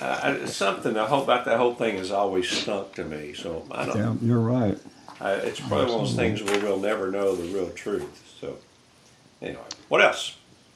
uh, 0.04 0.20
I- 0.44 0.46
something 0.46 0.94
the 0.94 1.06
whole 1.06 1.24
about 1.24 1.46
that 1.46 1.58
whole 1.58 1.76
thing 1.76 1.98
has 1.98 2.12
always 2.12 2.50
stunk 2.50 2.94
to 2.96 3.06
me. 3.06 3.34
So 3.34 3.66
I 3.72 3.86
don't. 3.86 3.98
Yeah, 3.98 4.14
you're 4.22 4.40
right. 4.40 4.78
I, 5.22 5.34
it's 5.34 5.60
probably 5.60 5.86
one 5.86 6.02
of 6.02 6.08
those 6.08 6.16
things 6.16 6.44
where 6.44 6.60
we'll 6.60 6.80
never 6.80 7.10
know 7.12 7.36
the 7.36 7.44
real 7.54 7.70
truth. 7.72 8.36
So 8.42 8.58
anyway, 9.42 9.62
what 9.90 10.02
else? 10.02 10.36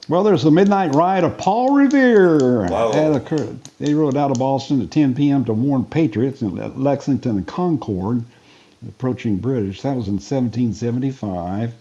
Well, 0.09 0.23
there's 0.23 0.43
the 0.43 0.51
midnight 0.51 0.95
ride 0.95 1.25
of 1.25 1.37
Paul 1.37 1.73
Revere 1.75 2.67
Wow. 2.69 2.91
that 2.93 3.13
occurred. 3.13 3.59
They 3.79 3.93
rode 3.93 4.15
out 4.15 4.31
of 4.31 4.39
Boston 4.39 4.81
at 4.81 4.89
10 4.89 5.15
p.m. 5.15 5.43
to 5.45 5.53
warn 5.53 5.83
patriots 5.83 6.41
in 6.41 6.55
Lexington 6.81 7.37
and 7.37 7.45
Concord, 7.47 8.23
approaching 8.87 9.35
British. 9.37 9.81
That 9.81 9.97
was 9.97 10.07
in 10.07 10.13
1775. 10.13 11.73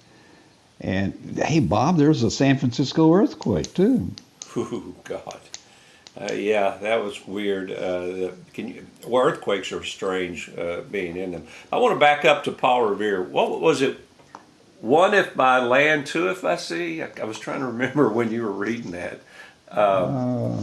And 0.81 1.38
hey, 1.41 1.61
Bob, 1.61 1.99
there's 1.99 2.25
a 2.25 2.31
San 2.31 2.59
Francisco 2.59 3.15
earthquake 3.15 3.73
too. 3.75 4.11
Ooh, 4.57 4.95
God. 5.05 5.38
Uh, 6.18 6.32
yeah, 6.32 6.78
that 6.80 7.02
was 7.04 7.26
weird. 7.26 7.70
Uh, 7.70 8.30
can 8.54 8.68
you, 8.68 8.87
well, 9.06 9.23
earthquakes 9.25 9.70
are 9.73 9.85
strange 9.85 10.50
uh, 10.56 10.80
being 10.90 11.16
in 11.16 11.32
them. 11.32 11.46
I 11.73 11.76
want 11.78 11.94
to 11.94 12.00
back 12.00 12.25
up 12.25 12.44
to 12.44 12.52
Paul 12.52 12.87
Revere. 12.87 13.23
What 13.23 13.61
was 13.61 13.82
it? 13.82 13.99
One 14.80 15.14
if 15.14 15.35
by 15.35 15.58
land, 15.58 16.06
two 16.06 16.28
if 16.30 16.42
by 16.42 16.56
sea. 16.56 17.02
I, 17.02 17.11
I 17.20 17.25
was 17.25 17.38
trying 17.38 17.61
to 17.61 17.66
remember 17.66 18.08
when 18.18 18.30
you 18.30 18.42
were 18.42 18.52
reading 18.52 18.92
that. 18.92 19.20
Uh, 19.70 20.58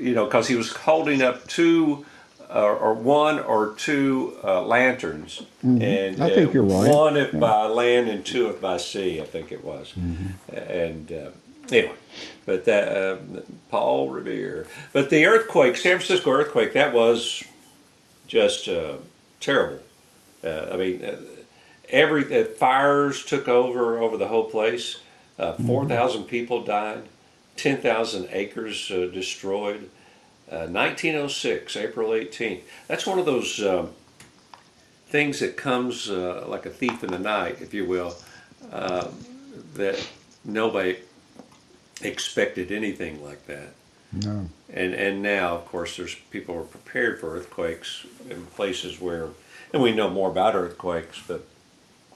You 0.00 0.12
know, 0.14 0.24
because 0.24 0.48
he 0.48 0.56
was 0.56 0.72
holding 0.72 1.22
up 1.22 1.46
two, 1.46 2.04
uh, 2.50 2.62
or 2.64 2.94
one 2.94 3.38
or 3.38 3.74
two 3.76 4.36
uh, 4.42 4.60
lanterns, 4.62 5.42
and 5.62 5.80
Mm-hmm. 5.80 6.22
I 6.22 6.30
think 6.30 6.48
uh, 6.50 6.52
you're 6.52 6.62
right. 6.64 6.90
One 6.90 7.16
if 7.16 7.26
Yeah. 7.28 7.30
Mm-hmm. 7.30 7.40
by 7.40 7.66
land 7.66 8.08
and 8.08 8.24
two 8.26 8.48
if 8.50 8.60
by 8.60 8.76
sea. 8.78 9.20
I 9.20 9.24
think 9.24 9.52
it 9.52 9.64
was. 9.64 9.94
And 10.52 11.12
uh, 11.12 11.30
anyway, 11.70 11.94
but 12.46 12.64
that 12.64 12.88
uh, 12.88 13.16
Paul 13.70 14.10
Revere. 14.10 14.66
But 14.92 15.10
the 15.10 15.26
earthquake, 15.26 15.76
San 15.76 15.98
Francisco 15.98 16.30
earthquake, 16.30 16.72
that 16.74 16.92
was 16.92 17.44
just 18.26 18.68
uh, 18.68 18.96
terrible. 19.40 19.80
Uh, 20.42 20.68
I 20.72 20.76
mean, 20.76 21.04
uh, 21.04 21.16
every 21.88 22.40
uh, 22.40 22.44
fires 22.44 23.24
took 23.24 23.48
over 23.48 23.98
over 23.98 24.16
the 24.16 24.28
whole 24.28 24.44
place. 24.50 24.98
Uh, 25.38 25.52
Mm-hmm. 25.52 25.66
Four 25.66 25.86
thousand 25.88 26.24
people 26.24 26.62
died. 26.62 27.02
Ten 27.56 27.78
thousand 27.78 28.28
acres 28.30 28.90
uh, 28.90 29.08
destroyed. 29.12 29.90
Uh, 30.50 30.68
1906, 30.68 31.74
April 31.76 32.10
18th. 32.10 32.60
That's 32.86 33.06
one 33.06 33.18
of 33.18 33.24
those 33.24 33.64
um, 33.64 33.90
things 35.06 35.40
that 35.40 35.56
comes 35.56 36.10
uh, 36.10 36.44
like 36.46 36.66
a 36.66 36.70
thief 36.70 37.02
in 37.02 37.10
the 37.10 37.18
night, 37.18 37.62
if 37.62 37.72
you 37.72 37.86
will, 37.86 38.14
uh, 38.70 39.08
that 39.74 40.06
nobody 40.44 40.98
expected 42.08 42.70
anything 42.72 43.22
like 43.22 43.46
that. 43.46 43.74
no. 44.12 44.48
And 44.72 44.94
and 44.94 45.22
now, 45.22 45.54
of 45.54 45.66
course, 45.66 45.96
there's 45.96 46.14
people 46.30 46.56
are 46.56 46.62
prepared 46.62 47.20
for 47.20 47.36
earthquakes 47.36 48.06
in 48.28 48.46
places 48.46 49.00
where, 49.00 49.28
and 49.72 49.82
we 49.82 49.92
know 49.92 50.10
more 50.10 50.30
about 50.30 50.54
earthquakes. 50.54 51.22
But 51.26 51.46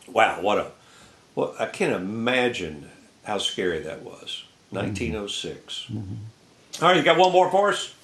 wow, 0.09 0.41
what 0.41 0.59
a 0.59 0.71
well, 1.35 1.55
I 1.59 1.67
can't 1.67 1.95
imagine 1.95 2.91
how 3.25 3.39
scary 3.39 3.81
that 3.81 4.03
was. 4.03 4.45
Mm-hmm. 4.73 4.77
1906. 4.77 5.87
Mm-hmm. 5.91 6.15
All 6.83 6.89
right, 6.89 6.97
you 6.97 7.03
got 7.03 7.17
one 7.17 7.33
more 7.33 7.51
for 7.51 7.71
us? 7.71 7.95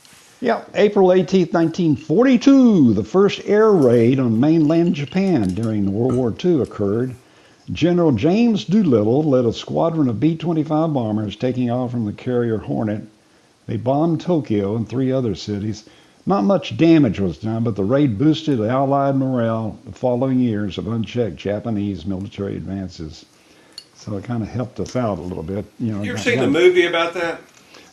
Yeah, 0.40 0.64
April 0.74 1.08
18th, 1.08 1.52
1942, 1.52 2.94
the 2.94 3.04
first 3.04 3.40
air 3.44 3.70
raid 3.70 4.18
on 4.18 4.38
mainland 4.38 4.94
Japan 4.94 5.48
during 5.54 5.92
World 5.92 6.14
War 6.14 6.34
II 6.44 6.60
occurred. 6.60 7.14
General 7.72 8.12
James 8.12 8.64
Doolittle 8.64 9.22
led 9.24 9.46
a 9.46 9.52
squadron 9.52 10.08
of 10.08 10.20
B 10.20 10.36
25 10.36 10.92
bombers 10.92 11.36
taking 11.36 11.70
off 11.70 11.90
from 11.92 12.04
the 12.04 12.12
carrier 12.12 12.58
Hornet. 12.58 13.02
They 13.66 13.78
bombed 13.78 14.20
Tokyo 14.20 14.76
and 14.76 14.86
three 14.86 15.10
other 15.10 15.34
cities. 15.34 15.88
Not 16.26 16.44
much 16.44 16.76
damage 16.76 17.20
was 17.20 17.38
done, 17.38 17.64
but 17.64 17.76
the 17.76 17.84
raid 17.84 18.18
boosted 18.18 18.60
Allied 18.60 19.16
morale 19.16 19.78
the 19.84 19.92
following 19.92 20.40
years 20.40 20.78
of 20.78 20.88
unchecked 20.88 21.36
Japanese 21.36 22.04
military 22.06 22.56
advances. 22.56 23.24
So 23.94 24.16
it 24.16 24.24
kind 24.24 24.42
of 24.42 24.48
helped 24.48 24.80
us 24.80 24.96
out 24.96 25.18
a 25.18 25.22
little 25.22 25.42
bit. 25.42 25.64
You 25.78 25.92
know, 25.92 26.02
You 26.02 26.12
ever 26.12 26.18
seen 26.18 26.40
the 26.40 26.48
movie 26.48 26.86
about 26.86 27.14
that? 27.14 27.40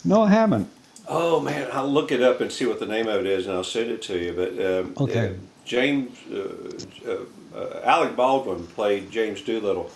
No, 0.04 0.22
I 0.22 0.30
haven't. 0.30 0.68
Oh 1.08 1.40
man, 1.40 1.68
I'll 1.72 1.90
look 1.90 2.12
it 2.12 2.22
up 2.22 2.40
and 2.40 2.52
see 2.52 2.66
what 2.66 2.78
the 2.78 2.86
name 2.86 3.08
of 3.08 3.20
it 3.20 3.26
is, 3.26 3.46
and 3.46 3.54
I'll 3.56 3.64
send 3.64 3.90
it 3.90 4.02
to 4.02 4.18
you. 4.18 4.32
But 4.32 4.52
um, 4.64 4.94
Okay. 4.98 5.28
uh, 5.28 5.32
James 5.64 6.16
uh, 6.30 7.10
uh, 7.10 7.16
uh, 7.54 7.80
Alec 7.84 8.16
Baldwin 8.16 8.66
played 8.68 9.10
James 9.10 9.42
Doolittle, 9.42 9.90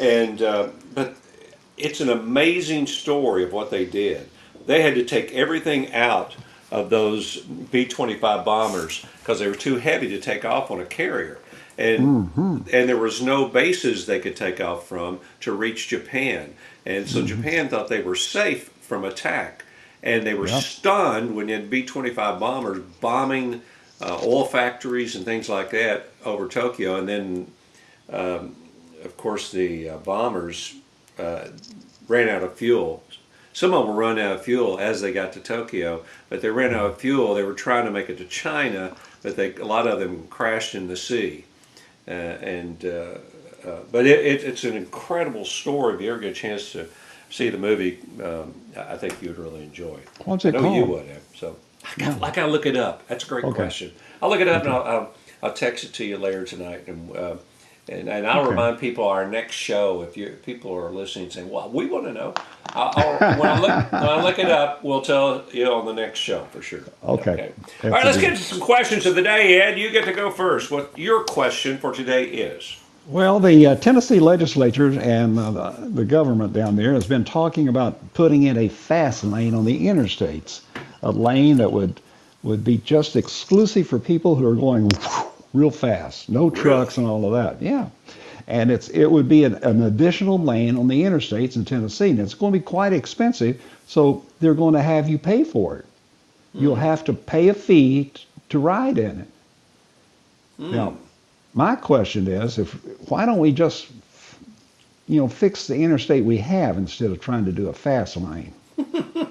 and 0.00 0.42
uh, 0.42 0.68
but 0.94 1.14
it's 1.76 2.00
an 2.00 2.10
amazing 2.10 2.86
story 2.86 3.44
of 3.44 3.52
what 3.52 3.70
they 3.70 3.84
did. 3.84 4.28
They 4.66 4.82
had 4.82 4.94
to 4.96 5.04
take 5.04 5.32
everything 5.32 5.92
out 5.92 6.36
of 6.70 6.90
those 6.90 7.38
B 7.38 7.86
twenty 7.86 8.16
five 8.16 8.44
bombers 8.44 9.04
because 9.20 9.40
they 9.40 9.48
were 9.48 9.54
too 9.56 9.76
heavy 9.78 10.08
to 10.10 10.20
take 10.20 10.44
off 10.44 10.70
on 10.70 10.80
a 10.80 10.86
carrier. 10.86 11.38
And 11.78 12.12
and 12.72 12.88
there 12.88 12.98
was 12.98 13.22
no 13.22 13.46
bases 13.48 14.06
they 14.06 14.20
could 14.20 14.36
take 14.36 14.60
off 14.60 14.86
from 14.88 15.20
to 15.40 15.52
reach 15.52 15.88
Japan, 15.88 16.54
and 16.86 17.08
so 17.08 17.22
Japan 17.22 17.68
thought 17.68 17.88
they 17.88 18.02
were 18.02 18.16
safe 18.16 18.70
from 18.80 19.04
attack 19.04 19.64
and 20.02 20.26
they 20.26 20.34
were 20.34 20.48
Yep. 20.48 20.62
stunned 20.62 21.36
when 21.36 21.48
you 21.48 21.54
had 21.54 21.70
B 21.70 21.84
25 21.84 22.40
bombers 22.40 22.80
bombing 23.00 23.62
uh, 24.00 24.20
oil 24.24 24.44
factories 24.44 25.16
and 25.16 25.24
things 25.24 25.48
like 25.48 25.70
that 25.70 26.10
over 26.24 26.48
Tokyo. 26.48 26.96
And 26.96 27.08
then, 27.08 27.50
um, 28.10 28.56
of 29.04 29.16
course, 29.16 29.52
the 29.52 29.90
uh, 29.90 29.96
bombers 29.98 30.74
uh, 31.18 31.48
ran 32.08 32.28
out 32.28 32.42
of 32.42 32.54
fuel. 32.54 33.02
Some 33.52 33.74
of 33.74 33.86
them 33.86 33.96
ran 33.96 34.18
out 34.18 34.36
of 34.36 34.44
fuel 34.44 34.78
as 34.78 35.00
they 35.00 35.12
got 35.12 35.32
to 35.34 35.40
Tokyo, 35.40 36.04
but 36.28 36.40
they 36.40 36.50
ran 36.50 36.74
out 36.74 36.86
of 36.86 36.98
fuel. 36.98 37.34
They 37.34 37.42
were 37.42 37.54
trying 37.54 37.84
to 37.84 37.90
make 37.90 38.08
it 38.08 38.18
to 38.18 38.24
China, 38.24 38.96
but 39.22 39.36
they, 39.36 39.54
a 39.56 39.64
lot 39.64 39.86
of 39.86 39.98
them 39.98 40.26
crashed 40.28 40.74
in 40.74 40.88
the 40.88 40.96
sea. 40.96 41.44
Uh, 42.06 42.10
and 42.10 42.84
uh, 42.84 43.18
uh, 43.66 43.80
but 43.92 44.06
it, 44.06 44.24
it, 44.24 44.44
it's 44.44 44.64
an 44.64 44.76
incredible 44.76 45.44
story. 45.44 45.94
If 45.94 46.00
you 46.00 46.10
ever 46.10 46.20
get 46.20 46.30
a 46.30 46.34
chance 46.34 46.72
to 46.72 46.88
see 47.28 47.50
the 47.50 47.58
movie, 47.58 47.98
um, 48.22 48.54
I 48.76 48.96
think 48.96 49.20
you'd 49.20 49.38
really 49.38 49.62
enjoy 49.62 49.96
it. 49.96 50.08
What's 50.24 50.44
it 50.44 50.54
I 50.54 50.60
know 50.60 50.74
you 50.74 50.84
would 50.86 51.06
have. 51.06 51.22
So 51.34 51.56
I 51.84 51.94
got, 51.98 52.22
I 52.22 52.30
got 52.30 52.46
to 52.46 52.52
look 52.52 52.66
it 52.66 52.76
up. 52.76 53.06
That's 53.08 53.24
a 53.24 53.28
great 53.28 53.44
Okay. 53.44 53.56
question. 53.56 53.92
I'll 54.22 54.30
look 54.30 54.40
it 54.40 54.48
up 54.48 54.62
and 54.64 54.72
I'll, 54.72 54.82
I'll, 54.84 55.14
I'll 55.42 55.52
text 55.52 55.84
it 55.84 55.92
to 55.94 56.04
you 56.04 56.18
later 56.18 56.44
tonight. 56.44 56.84
And 56.88 57.16
uh, 57.16 57.36
and, 57.88 58.08
and 58.08 58.26
I'll 58.26 58.42
Okay. 58.42 58.50
remind 58.50 58.78
people 58.78 59.08
our 59.08 59.26
next 59.28 59.54
show. 59.56 60.02
If 60.02 60.16
you 60.16 60.26
if 60.28 60.44
people 60.44 60.72
are 60.74 60.90
listening, 60.90 61.30
saying, 61.30 61.50
"Well, 61.50 61.70
we 61.70 61.86
want 61.86 62.04
to 62.06 62.12
know," 62.12 62.34
I'll, 62.74 62.92
I'll, 62.96 63.38
when 63.38 63.50
I 63.50 63.56
look 63.56 63.80
when 63.98 64.10
I 64.10 64.16
look 64.16 64.38
it 64.38 64.50
up, 64.50 64.84
we'll 64.84 65.02
tell 65.02 65.44
you 65.52 65.66
on 65.66 65.86
the 65.86 65.94
next 65.94 66.20
show 66.20 66.44
for 66.52 66.62
sure. 66.62 66.84
Okay. 67.04 67.52
All 67.90 67.98
right, 67.98 68.06
let's 68.06 68.18
get 68.18 68.36
to 68.36 68.42
some 68.42 68.60
questions 68.60 69.06
of 69.06 69.16
the 69.16 69.22
day. 69.22 69.60
Ed, 69.60 69.78
you 69.78 69.90
get 69.90 70.04
to 70.06 70.12
go 70.12 70.30
first. 70.30 70.70
What 70.70 70.96
your 70.98 71.24
question 71.24 71.78
for 71.78 71.92
today 71.92 72.24
is? 72.26 72.76
Well, 73.06 73.40
the 73.40 73.66
uh, 73.66 73.76
Tennessee 73.76 74.20
legislature 74.20 74.88
and 75.00 75.38
uh, 75.38 75.50
the, 75.52 75.88
the 75.90 76.04
government 76.04 76.52
down 76.52 76.76
there 76.76 76.94
has 76.94 77.06
been 77.06 77.24
talking 77.24 77.68
about 77.68 78.14
putting 78.14 78.44
in 78.44 78.56
a 78.58 78.68
fast 78.68 79.24
lane 79.24 79.54
on 79.54 79.64
the 79.64 79.86
interstates, 79.86 80.62
a 81.02 81.10
lane 81.10 81.58
that 81.58 81.72
would 81.72 82.00
would 82.42 82.64
be 82.64 82.78
just 82.78 83.16
exclusive 83.16 83.86
for 83.86 83.98
people 83.98 84.34
who 84.34 84.46
are 84.46 84.54
going 84.54 84.90
real 85.52 85.70
fast, 85.70 86.28
no 86.28 86.48
trucks 86.48 86.96
and 86.96 87.06
all 87.06 87.26
of 87.26 87.32
that. 87.32 87.62
Yeah, 87.62 87.88
and 88.46 88.70
it's 88.70 88.88
it 88.88 89.06
would 89.06 89.28
be 89.28 89.44
an, 89.44 89.54
an 89.56 89.82
additional 89.82 90.38
lane 90.38 90.76
on 90.76 90.88
the 90.88 91.02
interstates 91.02 91.56
in 91.56 91.64
Tennessee, 91.64 92.10
and 92.10 92.18
it's 92.18 92.34
going 92.34 92.52
to 92.52 92.58
be 92.58 92.64
quite 92.64 92.92
expensive. 92.92 93.60
So 93.86 94.24
they're 94.40 94.54
going 94.54 94.74
to 94.74 94.82
have 94.82 95.08
you 95.08 95.18
pay 95.18 95.44
for 95.44 95.76
it. 95.76 95.86
You'll 96.54 96.76
hmm. 96.76 96.82
have 96.82 97.04
to 97.04 97.12
pay 97.12 97.48
a 97.48 97.54
fee 97.54 98.10
t- 98.14 98.24
to 98.50 98.58
ride 98.58 98.98
in 98.98 99.20
it. 99.20 99.28
Hmm. 100.56 100.70
Now, 100.72 100.96
my 101.54 101.76
question 101.76 102.28
is, 102.28 102.58
if 102.58 102.72
why 103.08 103.26
don't 103.26 103.38
we 103.38 103.52
just 103.52 103.88
you 105.10 105.20
know, 105.20 105.26
fix 105.26 105.66
the 105.66 105.74
interstate 105.74 106.24
we 106.24 106.36
have 106.36 106.78
instead 106.78 107.10
of 107.10 107.20
trying 107.20 107.44
to 107.44 107.50
do 107.50 107.68
a 107.68 107.72
fast 107.72 108.16
lane. 108.16 108.54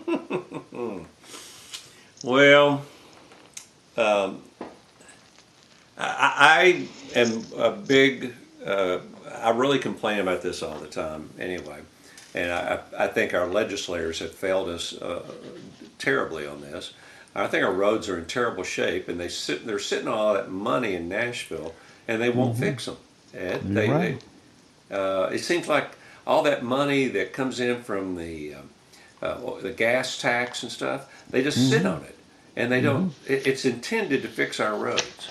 Well, 2.24 2.82
um, 3.98 4.42
I, 5.98 6.88
I 7.16 7.20
am 7.20 7.44
a 7.58 7.72
big. 7.72 8.34
Uh, 8.66 9.00
I 9.42 9.52
really 9.52 9.80
complain 9.80 10.20
about 10.20 10.42
this 10.42 10.62
all 10.62 10.78
the 10.80 10.88
time, 10.88 11.30
anyway, 11.40 11.80
and 12.36 12.52
I, 12.52 12.80
I 12.98 13.08
think 13.08 13.34
our 13.34 13.48
legislators 13.48 14.20
have 14.20 14.34
failed 14.34 14.70
us 14.70 14.94
uh, 15.02 15.24
terribly 15.98 16.46
on 16.46 16.62
this. 16.62 16.94
I 17.36 17.48
think 17.48 17.64
our 17.64 17.74
roads 17.74 18.10
are 18.10 18.18
in 18.18 18.26
terrible 18.26 18.64
shape, 18.64 19.08
and 19.08 19.20
they 19.20 19.30
sit. 19.30 19.66
They're 19.66 19.80
sitting 19.80 20.08
on 20.08 20.14
all 20.18 20.34
that 20.34 20.52
money 20.52 20.96
in 20.96 21.08
Nashville, 21.08 21.74
and 22.08 22.22
they 22.22 22.30
won't 22.30 22.58
fix 22.58 22.86
them. 22.86 22.98
Ed. 23.34 23.64
You're 23.66 23.74
They, 23.76 23.90
right. 23.90 24.22
they, 24.90 24.96
uh, 24.96 25.28
it 25.28 25.40
seems 25.40 25.68
like 25.68 25.92
all 26.28 26.44
that 26.44 26.64
money 26.64 27.08
that 27.10 27.34
comes 27.34 27.60
in 27.60 27.82
from 27.84 28.16
the 28.16 28.56
um, 28.56 28.70
uh, 29.22 29.60
the 29.62 29.72
gas 29.72 30.20
tax 30.20 30.64
and 30.64 30.72
stuff, 30.72 31.12
they 31.30 31.44
just 31.44 31.70
sit 31.70 31.86
on 31.86 32.04
it, 32.04 32.18
and 32.56 32.72
they 32.72 32.82
don't. 32.82 33.14
It, 33.28 33.48
it's 33.48 33.66
intended 33.66 34.22
to 34.22 34.28
fix 34.28 34.60
our 34.60 34.78
roads. 34.78 35.30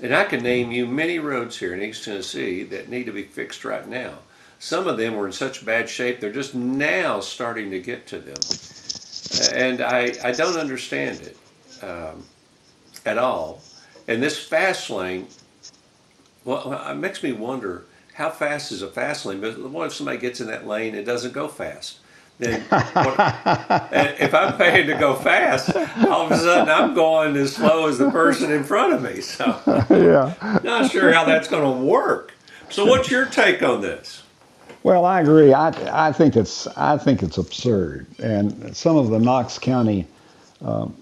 And 0.00 0.14
I 0.14 0.24
can 0.24 0.42
name 0.42 0.70
you 0.70 0.86
many 0.86 1.18
roads 1.18 1.58
here 1.58 1.74
in 1.74 1.82
East 1.82 2.04
Tennessee 2.04 2.62
that 2.64 2.88
need 2.88 3.06
to 3.06 3.12
be 3.12 3.24
fixed 3.24 3.64
right 3.64 3.86
now. 3.86 4.14
Some 4.60 4.86
of 4.86 4.96
them 4.96 5.16
were 5.16 5.26
in 5.26 5.32
such 5.32 5.64
bad 5.64 5.88
shape, 5.88 6.20
they're 6.20 6.32
just 6.32 6.54
now 6.54 7.20
starting 7.20 7.70
to 7.70 7.80
get 7.80 8.06
to 8.08 8.18
them. 8.18 8.38
And 9.54 9.80
I, 9.80 10.12
I 10.24 10.32
don't 10.32 10.56
understand 10.56 11.20
it 11.20 11.36
um, 11.82 12.24
at 13.04 13.18
all. 13.18 13.62
And 14.06 14.22
this 14.22 14.38
fast 14.38 14.90
lane, 14.90 15.28
well, 16.44 16.72
it 16.90 16.94
makes 16.94 17.22
me 17.22 17.32
wonder 17.32 17.84
how 18.14 18.30
fast 18.30 18.72
is 18.72 18.82
a 18.82 18.88
fast 18.88 19.26
lane? 19.26 19.40
But 19.40 19.58
what 19.60 19.86
if 19.86 19.94
somebody 19.94 20.18
gets 20.18 20.40
in 20.40 20.48
that 20.48 20.66
lane 20.66 20.96
and 20.96 21.06
doesn't 21.06 21.32
go 21.32 21.46
fast? 21.46 21.98
Then 22.38 22.64
if 24.20 24.32
I'm 24.32 24.56
paying 24.56 24.86
to 24.86 24.94
go 24.94 25.16
fast, 25.16 25.74
all 26.06 26.26
of 26.26 26.30
a 26.32 26.36
sudden 26.36 26.68
I'm 26.68 26.94
going 26.94 27.36
as 27.36 27.54
slow 27.54 27.88
as 27.88 27.98
the 27.98 28.10
person 28.10 28.52
in 28.52 28.62
front 28.62 28.94
of 28.94 29.02
me. 29.02 29.20
So 29.20 29.60
yeah. 29.90 30.60
not 30.62 30.90
sure 30.90 31.12
how 31.12 31.24
that's 31.24 31.48
going 31.48 31.64
to 31.64 31.84
work. 31.84 32.32
So 32.70 32.84
what's 32.84 33.10
your 33.10 33.26
take 33.26 33.62
on 33.62 33.80
this? 33.80 34.22
Well, 34.84 35.04
I 35.04 35.20
agree. 35.20 35.52
I, 35.52 36.08
I 36.08 36.12
think 36.12 36.36
it's 36.36 36.66
I 36.68 36.96
think 36.96 37.22
it's 37.22 37.38
absurd, 37.38 38.06
and 38.20 38.76
some 38.76 38.96
of 38.96 39.08
the 39.10 39.18
Knox 39.18 39.58
County 39.58 40.06
um, 40.62 40.96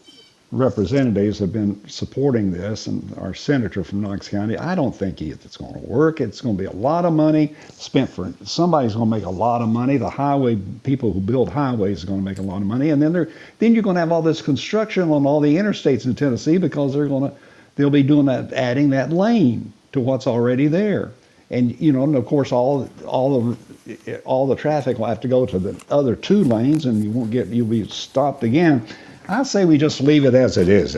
representatives 0.56 1.38
have 1.38 1.52
been 1.52 1.80
supporting 1.88 2.50
this, 2.50 2.86
and 2.86 3.16
our 3.18 3.34
senator 3.34 3.84
from 3.84 4.00
Knox 4.00 4.28
County. 4.28 4.56
I 4.56 4.74
don't 4.74 4.94
think 4.94 5.20
it's 5.20 5.56
going 5.56 5.74
to 5.74 5.80
work. 5.80 6.20
It's 6.20 6.40
going 6.40 6.56
to 6.56 6.62
be 6.62 6.66
a 6.66 6.72
lot 6.72 7.04
of 7.04 7.12
money 7.12 7.54
spent 7.72 8.10
for 8.10 8.32
somebody's 8.44 8.94
going 8.94 9.10
to 9.10 9.16
make 9.16 9.24
a 9.24 9.30
lot 9.30 9.62
of 9.62 9.68
money. 9.68 9.96
The 9.96 10.10
highway 10.10 10.56
people 10.82 11.12
who 11.12 11.20
build 11.20 11.50
highways 11.50 12.02
are 12.02 12.06
going 12.06 12.20
to 12.20 12.24
make 12.24 12.38
a 12.38 12.42
lot 12.42 12.56
of 12.56 12.66
money, 12.66 12.90
and 12.90 13.00
then 13.02 13.12
they're 13.12 13.28
then 13.58 13.74
you're 13.74 13.82
going 13.82 13.94
to 13.94 14.00
have 14.00 14.12
all 14.12 14.22
this 14.22 14.42
construction 14.42 15.10
on 15.10 15.26
all 15.26 15.40
the 15.40 15.56
interstates 15.56 16.06
in 16.06 16.14
Tennessee 16.14 16.58
because 16.58 16.94
they're 16.94 17.08
going 17.08 17.30
to 17.30 17.36
they'll 17.76 17.90
be 17.90 18.02
doing 18.02 18.26
that 18.26 18.52
adding 18.52 18.90
that 18.90 19.12
lane 19.12 19.72
to 19.92 20.00
what's 20.00 20.26
already 20.26 20.66
there 20.66 21.12
and 21.50 21.78
you 21.80 21.92
know, 21.92 22.02
and 22.04 22.16
of 22.16 22.26
course, 22.26 22.52
all 22.52 22.88
all 23.06 23.40
the 23.40 24.20
all 24.24 24.46
the 24.46 24.56
traffic 24.56 24.98
will 24.98 25.06
have 25.06 25.20
to 25.20 25.28
go 25.28 25.46
to 25.46 25.58
the 25.58 25.80
other 25.90 26.16
two 26.16 26.42
lanes, 26.42 26.86
and 26.86 27.04
you 27.04 27.10
won't 27.10 27.30
get 27.30 27.46
you'll 27.48 27.66
be 27.66 27.86
stopped 27.88 28.42
again. 28.42 28.86
I 29.28 29.42
say 29.42 29.64
we 29.64 29.78
just 29.78 30.00
leave 30.00 30.24
it 30.24 30.34
as 30.34 30.56
it 30.56 30.68
is. 30.68 30.96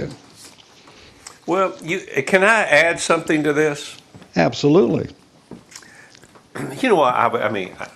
Well, 1.46 1.76
you 1.82 2.00
can 2.26 2.44
I 2.44 2.62
add 2.64 3.00
something 3.00 3.42
to 3.44 3.52
this? 3.52 3.96
Absolutely. 4.36 5.08
You 6.82 6.88
know 6.90 6.96
what 6.96 7.14
I, 7.14 7.28
I 7.28 7.50
mean, 7.50 7.74
I- 7.78 7.90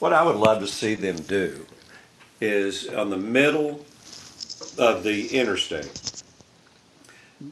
what 0.00 0.12
I 0.12 0.22
would 0.24 0.36
love 0.36 0.60
to 0.60 0.66
see 0.66 0.94
them 0.96 1.16
do 1.16 1.64
is 2.40 2.88
on 2.88 3.10
the 3.10 3.16
middle 3.16 3.84
of 4.78 5.04
the 5.04 5.28
interstate. 5.28 6.12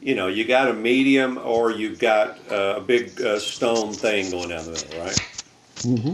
You 0.01 0.15
know, 0.15 0.27
you 0.27 0.45
got 0.45 0.69
a 0.69 0.73
medium 0.73 1.37
or 1.37 1.71
you've 1.71 1.99
got 1.99 2.39
uh, 2.51 2.75
a 2.77 2.81
big 2.81 3.21
uh, 3.21 3.39
stone 3.39 3.93
thing 3.93 4.31
going 4.31 4.49
down 4.49 4.65
the 4.65 4.71
middle, 4.71 4.99
right? 5.01 5.19
Mm-hmm. 5.77 6.13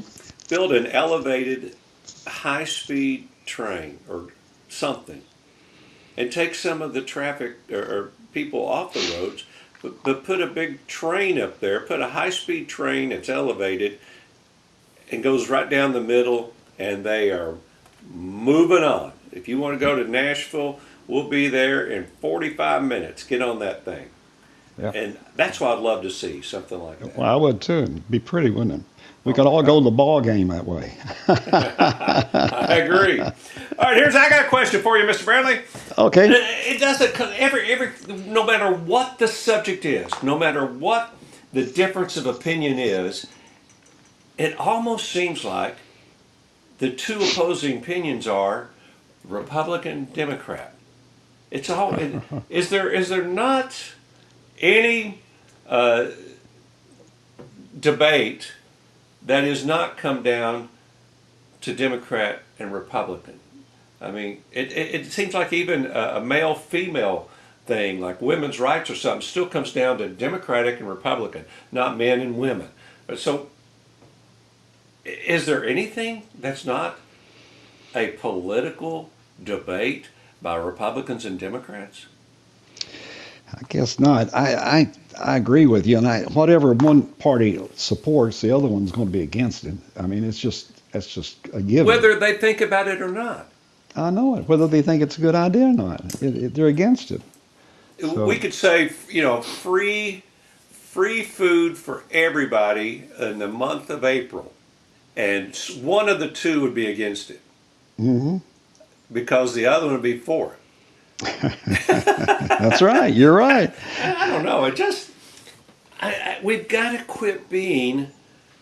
Build 0.49 0.73
an 0.73 0.87
elevated, 0.87 1.75
high-speed 2.27 3.27
train 3.45 3.99
or 4.07 4.27
something, 4.69 5.21
and 6.17 6.31
take 6.31 6.55
some 6.55 6.81
of 6.81 6.93
the 6.93 7.01
traffic 7.01 7.57
or, 7.71 7.79
or 7.79 8.11
people 8.33 8.65
off 8.65 8.93
the 8.93 9.17
roads, 9.17 9.45
but, 9.81 10.03
but 10.03 10.23
put 10.23 10.41
a 10.41 10.47
big 10.47 10.85
train 10.87 11.39
up 11.39 11.59
there. 11.59 11.79
Put 11.79 12.01
a 12.01 12.09
high-speed 12.09 12.67
train 12.67 13.09
that's 13.09 13.29
elevated 13.29 13.99
and 15.11 15.23
goes 15.23 15.49
right 15.49 15.69
down 15.69 15.93
the 15.93 16.01
middle, 16.01 16.53
and 16.77 17.05
they 17.05 17.31
are 17.31 17.55
moving 18.11 18.83
on. 18.83 19.13
If 19.31 19.47
you 19.47 19.59
want 19.59 19.79
to 19.79 19.79
go 19.79 20.01
to 20.01 20.09
Nashville, 20.09 20.79
we'll 21.07 21.29
be 21.29 21.47
there 21.47 21.85
in 21.85 22.05
45 22.21 22.83
minutes. 22.83 23.23
Get 23.23 23.41
on 23.41 23.59
that 23.59 23.85
thing. 23.85 24.09
Yeah. 24.77 24.91
And 24.93 25.17
that's 25.35 25.59
what 25.59 25.77
I'd 25.77 25.83
love 25.83 26.03
to 26.03 26.11
see, 26.11 26.41
something 26.41 26.79
like 26.81 26.99
that. 26.99 27.17
Well, 27.17 27.29
I 27.29 27.35
would 27.35 27.61
too. 27.61 27.79
It'd 27.83 28.11
be 28.11 28.19
pretty, 28.19 28.49
wouldn't 28.51 28.81
it? 28.81 28.85
We 29.23 29.33
could 29.33 29.45
all 29.45 29.61
go 29.61 29.79
to 29.79 29.83
the 29.83 29.91
ball 29.91 30.21
game 30.21 30.47
that 30.49 30.65
way. 30.65 30.93
I 31.27 32.81
agree. 32.85 33.19
All 33.19 33.27
right, 33.81 33.97
here's 33.97 34.15
I 34.15 34.29
got 34.29 34.45
a 34.45 34.47
question 34.47 34.81
for 34.81 34.97
you, 34.97 35.03
Mr. 35.03 35.25
Brantley. 35.25 35.97
Okay. 35.97 36.29
It 36.29 36.79
doesn't 36.79 37.19
every 37.19 37.69
every 37.69 37.91
no 38.25 38.45
matter 38.45 38.71
what 38.71 39.19
the 39.19 39.27
subject 39.27 39.83
is, 39.83 40.09
no 40.23 40.39
matter 40.39 40.65
what 40.65 41.13
the 41.51 41.65
difference 41.65 42.15
of 42.15 42.25
opinion 42.25 42.79
is, 42.79 43.27
it 44.37 44.57
almost 44.57 45.09
seems 45.09 45.43
like 45.43 45.75
the 46.77 46.91
two 46.91 47.19
opposing 47.19 47.79
opinions 47.79 48.27
are 48.27 48.69
Republican 49.25 50.05
Democrat. 50.05 50.73
It's 51.51 51.69
all 51.69 51.95
is 52.49 52.69
there 52.69 52.89
is 52.89 53.09
there 53.09 53.25
not 53.25 53.93
any 54.59 55.19
uh, 55.67 56.07
debate 57.79 58.53
that 59.25 59.43
has 59.43 59.65
not 59.65 59.97
come 59.97 60.23
down 60.23 60.69
to 61.61 61.73
Democrat 61.73 62.41
and 62.59 62.71
Republican. 62.71 63.39
I 63.99 64.11
mean, 64.11 64.43
it, 64.51 64.71
it, 64.71 64.95
it 64.95 65.05
seems 65.11 65.33
like 65.33 65.51
even 65.51 65.85
a, 65.87 66.17
a 66.17 66.21
male 66.21 66.55
female 66.55 67.29
thing, 67.65 67.99
like 67.99 68.21
women's 68.21 68.59
rights 68.59 68.89
or 68.89 68.95
something, 68.95 69.21
still 69.21 69.47
comes 69.47 69.73
down 69.73 69.97
to 69.97 70.07
Democratic 70.07 70.79
and 70.79 70.87
Republican, 70.87 71.45
not 71.71 71.97
men 71.97 72.19
and 72.19 72.37
women. 72.37 72.69
So, 73.15 73.49
is 75.05 75.45
there 75.45 75.65
anything 75.65 76.23
that's 76.37 76.65
not 76.65 76.99
a 77.95 78.09
political 78.11 79.09
debate 79.41 80.09
by 80.41 80.55
Republicans 80.55 81.25
and 81.25 81.39
Democrats? 81.39 82.05
I 83.53 83.61
guess 83.69 83.99
not. 83.99 84.33
I, 84.33 84.55
I 84.55 84.91
I 85.19 85.37
agree 85.37 85.65
with 85.65 85.87
you, 85.87 85.97
and 85.97 86.07
I 86.07 86.23
whatever 86.23 86.73
one 86.73 87.03
party 87.03 87.59
supports, 87.75 88.41
the 88.41 88.51
other 88.51 88.67
one's 88.67 88.91
going 88.91 89.07
to 89.07 89.13
be 89.13 89.21
against 89.21 89.63
it. 89.63 89.75
I 89.97 90.07
mean, 90.07 90.23
it's 90.23 90.39
just 90.39 90.91
that's 90.91 91.13
just 91.13 91.37
a 91.53 91.61
given. 91.61 91.85
Whether 91.85 92.19
they 92.19 92.33
think 92.33 92.61
about 92.61 92.87
it 92.87 93.01
or 93.01 93.09
not. 93.09 93.49
I 93.95 94.09
know 94.11 94.35
it. 94.35 94.47
Whether 94.47 94.67
they 94.67 94.81
think 94.81 95.01
it's 95.01 95.17
a 95.17 95.21
good 95.21 95.35
idea 95.35 95.67
or 95.67 95.73
not, 95.73 96.21
it, 96.21 96.35
it, 96.35 96.53
they're 96.53 96.67
against 96.67 97.11
it. 97.11 97.21
So- 97.99 98.25
we 98.27 98.37
could 98.37 98.53
say, 98.53 98.91
you 99.09 99.23
know, 99.23 99.41
free, 99.41 100.23
free 100.69 101.23
food 101.23 101.77
for 101.77 102.03
everybody 102.11 103.05
in 103.19 103.39
the 103.39 103.47
month 103.47 103.89
of 103.89 104.03
April, 104.03 104.53
and 105.15 105.55
one 105.81 106.09
of 106.09 106.19
the 106.19 106.29
two 106.29 106.61
would 106.61 106.75
be 106.75 106.85
against 106.85 107.31
it 107.31 107.41
mm-hmm. 107.99 108.37
because 109.11 109.55
the 109.55 109.65
other 109.65 109.87
one 109.87 109.95
would 109.95 110.03
be 110.03 110.17
for 110.17 110.53
it. 110.53 110.59
That's 112.59 112.81
right. 112.81 113.13
You're 113.13 113.33
right. 113.33 113.73
I 114.01 114.27
don't 114.27 114.45
know. 114.45 114.65
It 114.65 114.75
just, 114.75 115.11
I, 115.99 116.11
I, 116.11 116.39
we've 116.43 116.67
got 116.67 116.91
to 116.91 117.03
quit 117.03 117.49
being 117.49 118.09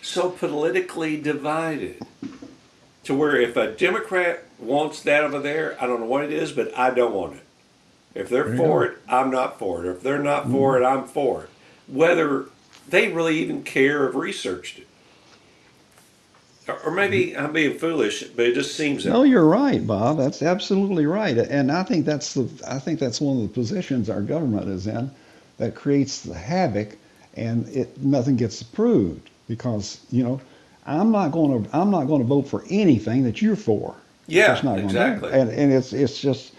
so 0.01 0.29
politically 0.29 1.19
divided. 1.19 2.01
To 3.05 3.13
where 3.13 3.39
if 3.39 3.55
a 3.55 3.71
Democrat 3.71 4.45
wants 4.57 5.03
that 5.03 5.23
over 5.23 5.39
there, 5.39 5.77
I 5.79 5.85
don't 5.85 5.99
know 5.99 6.07
what 6.07 6.23
it 6.23 6.33
is, 6.33 6.51
but 6.51 6.75
I 6.75 6.89
don't 6.89 7.13
want 7.13 7.35
it. 7.35 7.43
If 8.15 8.29
they're 8.29 8.45
There 8.49 8.57
for 8.57 8.85
it, 8.85 8.97
I'm 9.07 9.29
not 9.29 9.59
for 9.59 9.85
it. 9.85 9.91
If 9.91 10.01
they're 10.01 10.17
not 10.17 10.49
for 10.49 10.73
mm-hmm. 10.73 10.83
it, 10.83 10.87
I'm 10.87 11.05
for 11.05 11.43
it. 11.43 11.49
Whether 11.87 12.45
they 12.87 13.09
really 13.09 13.37
even 13.39 13.63
care 13.63 14.03
or 14.03 14.05
have 14.07 14.15
researched 14.15 14.79
it. 14.79 14.87
Or, 16.67 16.91
maybe 16.91 17.37
I'm 17.37 17.53
being 17.53 17.77
foolish, 17.77 18.23
but 18.23 18.45
it 18.47 18.55
just 18.55 18.75
seems 18.75 19.03
that 19.03 19.11
No, 19.11 19.23
you're 19.23 19.45
right, 19.45 19.85
Bob. 19.85 20.17
That's 20.17 20.41
absolutely 20.41 21.05
right. 21.05 21.37
And 21.37 21.71
I 21.71 21.83
think 21.83 22.05
that's 22.05 22.33
the 22.33 22.49
I 22.67 22.79
think 22.79 22.99
that's 22.99 23.21
one 23.21 23.37
of 23.37 23.43
the 23.43 23.49
positions 23.53 24.09
our 24.09 24.21
government 24.21 24.67
is 24.69 24.87
in 24.87 25.11
that 25.57 25.75
creates 25.75 26.21
the 26.21 26.33
havoc 26.33 26.97
and 27.37 27.67
it 27.69 28.01
nothing 28.01 28.35
gets 28.35 28.61
approved 28.61 29.29
because, 29.47 29.99
you 30.11 30.23
know, 30.23 30.41
I'm 30.87 31.11
not 31.11 31.31
going 31.31 31.63
to 31.65 31.77
I'm 31.77 31.91
not 31.91 32.05
going 32.05 32.21
to 32.21 32.27
vote 32.27 32.47
for 32.47 32.63
anything 32.69 33.23
that 33.23 33.41
you're 33.41 33.55
for. 33.55 33.95
Yeah, 34.27 34.47
Just 34.47 34.63
not 34.63 34.77
gonna 34.77 34.81
do 34.81 34.97
it. 34.97 35.01
exactly. 35.01 35.31
And 35.33 35.49
and 35.51 35.71
it's 35.73 35.93
it's 35.93 36.19
just 36.19 36.51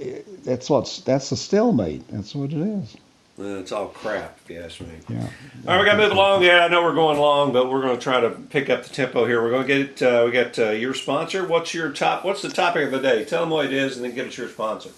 it- 0.00 0.44
that's 0.44 0.68
what's 0.68 1.00
that's 1.02 1.30
a 1.30 1.36
stalemate. 1.36 2.02
That's 2.08 2.34
what 2.34 2.50
it 2.52 2.58
is. 2.58 2.96
Uh, 3.38 3.60
It's 3.60 3.70
all 3.70 3.88
crap, 3.88 4.38
if 4.44 4.50
you 4.50 4.60
ask 4.60 4.80
me. 4.80 4.88
Yeah. 5.08 5.20
All 5.66 5.76
right, 5.76 5.80
we 5.80 5.84
got 5.86 5.96
to 5.96 6.02
move 6.02 6.12
along. 6.12 6.42
Yeah, 6.42 6.64
I 6.64 6.68
know 6.68 6.82
we're 6.82 6.94
going 6.94 7.18
long, 7.18 7.52
but 7.52 7.70
we're 7.70 7.82
going 7.82 7.96
to 7.96 8.02
try 8.02 8.20
to 8.20 8.30
pick 8.30 8.68
up 8.68 8.82
the 8.82 8.90
tempo 8.90 9.26
here. 9.26 9.40
We're 9.42 9.50
going 9.50 9.66
to 9.66 9.84
get 9.84 10.02
uh, 10.02 10.22
we 10.26 10.32
got 10.32 10.58
uh, 10.58 10.70
your 10.70 10.94
sponsor. 10.94 11.46
What's 11.46 11.72
your 11.72 11.92
top? 11.92 12.24
What's 12.24 12.42
the 12.42 12.48
topic 12.48 12.86
of 12.86 12.90
the 12.90 13.00
day? 13.00 13.24
Tell 13.24 13.42
them 13.42 13.50
what 13.50 13.66
it 13.66 13.72
is, 13.72 13.96
and 13.96 14.04
then 14.04 14.14
give 14.14 14.26
us 14.26 14.36
your 14.36 14.48
sponsor. 14.48 14.90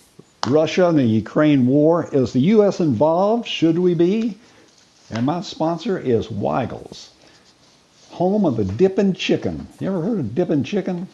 Russia 0.47 0.89
and 0.89 0.99
the 0.99 1.05
Ukraine 1.05 1.67
war. 1.67 2.09
Is 2.13 2.33
the 2.33 2.41
U.S. 2.41 2.81
involved? 2.81 3.47
Should 3.47 3.79
we 3.79 3.95
be? 3.95 4.39
And 5.11 5.27
my 5.27 5.43
sponsor 5.43 5.99
is 5.99 6.31
Weigel's, 6.31 7.11
home 8.11 8.47
of 8.47 8.57
the 8.57 8.65
Dippin' 8.65 9.13
Chicken. 9.13 9.67
You 9.81 9.89
ever 9.89 10.03
heard 10.03 10.21
of 10.21 10.35
Dippin' 10.35 10.65
Chicken? 10.65 11.09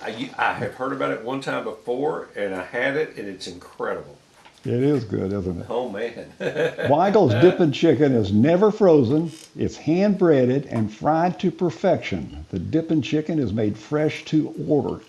I, 0.00 0.30
I 0.38 0.52
have 0.52 0.74
heard 0.74 0.92
about 0.92 1.10
it 1.10 1.24
one 1.24 1.40
time 1.40 1.64
before, 1.64 2.28
and 2.36 2.54
I 2.54 2.62
had 2.62 2.96
it, 2.96 3.16
and 3.16 3.26
it's 3.26 3.48
incredible. 3.48 4.17
It 4.64 4.82
is 4.82 5.04
good, 5.04 5.32
isn't 5.32 5.60
it? 5.60 5.66
Oh 5.70 5.88
man, 5.88 6.32
Weigel's 6.90 7.32
Dippin' 7.34 7.72
Chicken 7.72 8.12
is 8.12 8.32
never 8.32 8.70
frozen. 8.70 9.30
It's 9.56 9.76
hand 9.76 10.18
breaded 10.18 10.66
and 10.66 10.92
fried 10.92 11.38
to 11.40 11.50
perfection. 11.50 12.44
The 12.50 12.58
Dippin' 12.58 13.02
Chicken 13.02 13.38
is 13.38 13.52
made 13.52 13.78
fresh 13.78 14.24
to 14.26 14.54
order. 14.66 15.00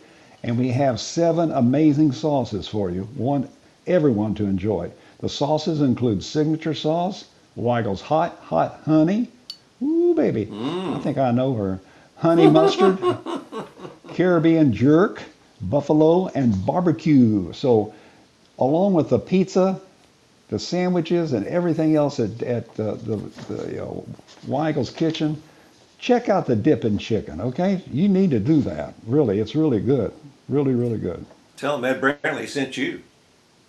And 0.43 0.57
we 0.57 0.69
have 0.69 0.99
seven 0.99 1.51
amazing 1.51 2.11
sauces 2.13 2.67
for 2.67 2.89
you. 2.91 3.07
Want 3.17 3.49
everyone 3.87 4.35
to 4.35 4.45
enjoy. 4.45 4.91
The 5.19 5.29
sauces 5.29 5.81
include 5.81 6.23
signature 6.23 6.73
sauce, 6.73 7.25
Weigel's 7.55 8.01
hot, 8.01 8.37
hot 8.43 8.81
honey. 8.85 9.27
Ooh, 9.81 10.13
baby. 10.15 10.45
Mm. 10.45 10.95
I 10.95 10.99
think 10.99 11.17
I 11.17 11.31
know 11.31 11.53
her. 11.55 11.79
Honey 12.17 12.49
mustard, 12.49 12.97
Caribbean 14.13 14.71
jerk, 14.73 15.23
buffalo, 15.61 16.27
and 16.27 16.65
barbecue. 16.65 17.51
So, 17.53 17.93
along 18.59 18.93
with 18.93 19.09
the 19.09 19.19
pizza, 19.19 19.79
the 20.49 20.59
sandwiches 20.59 21.33
and 21.33 21.45
everything 21.47 21.95
else 21.95 22.19
at, 22.19 22.41
at 22.43 22.67
uh, 22.79 22.93
the, 22.95 23.17
the 23.47 23.71
you 23.71 23.77
know, 23.77 24.05
Weigel's 24.47 24.89
Kitchen, 24.89 25.41
check 25.99 26.29
out 26.29 26.45
the 26.45 26.55
dipping 26.55 26.97
Chicken, 26.97 27.41
okay? 27.41 27.81
You 27.91 28.07
need 28.07 28.31
to 28.31 28.39
do 28.39 28.61
that. 28.61 28.93
Really, 29.05 29.39
it's 29.39 29.55
really 29.55 29.79
good. 29.79 30.11
Really, 30.47 30.73
really 30.73 30.97
good. 30.97 31.25
tell 31.57 31.79
them 31.79 31.85
Ed 31.85 32.01
Brantley 32.01 32.47
sent 32.47 32.77
you. 32.77 33.03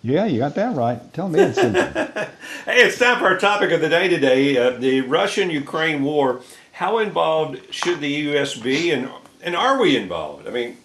Yeah, 0.03 0.25
you 0.25 0.39
got 0.39 0.55
that 0.55 0.75
right. 0.75 0.99
Tell 1.13 1.29
me 1.29 1.39
it's 1.41 1.59
Hey, 2.65 2.81
it's 2.83 2.97
time 2.97 3.19
for 3.19 3.25
our 3.25 3.37
topic 3.37 3.71
of 3.71 3.81
the 3.81 3.89
day 3.89 4.07
today: 4.07 4.57
uh, 4.57 4.71
the 4.71 5.01
Russian-Ukraine 5.01 6.03
war. 6.03 6.41
How 6.73 6.97
involved 6.97 7.61
should 7.71 7.99
the 7.99 8.09
U.S. 8.09 8.55
be, 8.55 8.89
and 8.89 9.11
and 9.43 9.55
are 9.55 9.79
we 9.79 9.95
involved? 9.95 10.47
I 10.47 10.51
mean, 10.51 10.77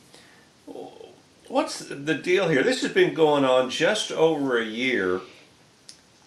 what's 1.49 1.81
the 1.81 2.15
deal 2.15 2.49
here? 2.49 2.63
This 2.63 2.83
has 2.83 2.93
been 2.93 3.15
going 3.15 3.45
on 3.45 3.71
just 3.71 4.13
over 4.13 4.59
a 4.59 4.65
year. 4.65 5.21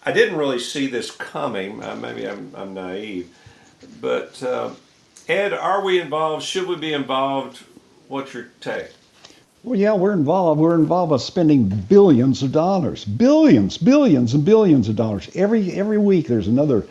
I 0.04 0.12
didn't 0.12 0.36
really 0.36 0.58
see 0.58 0.86
this 0.86 1.10
coming. 1.10 1.82
Uh, 1.82 1.96
maybe 1.96 2.26
I'm, 2.26 2.52
I'm 2.56 2.74
naive, 2.74 3.34
but 4.00 4.42
uh, 4.42 4.70
Ed, 5.28 5.52
are 5.52 5.84
we 5.84 6.00
involved? 6.00 6.44
Should 6.44 6.66
we 6.66 6.76
be 6.76 6.92
involved? 6.92 7.62
What's 8.08 8.34
your 8.34 8.48
take? 8.60 8.92
Well, 9.62 9.78
yeah, 9.78 9.92
we're 9.92 10.14
involved. 10.14 10.58
We're 10.58 10.74
involved 10.74 11.12
with 11.12 11.20
spending 11.20 11.68
billions 11.68 12.42
of 12.42 12.50
dollars, 12.50 13.04
billions, 13.04 13.76
billions, 13.76 14.32
and 14.32 14.42
billions 14.42 14.88
of 14.88 14.96
dollars 14.96 15.30
every 15.34 15.72
every 15.72 15.98
week. 15.98 16.28
There's 16.28 16.48
another 16.48 16.86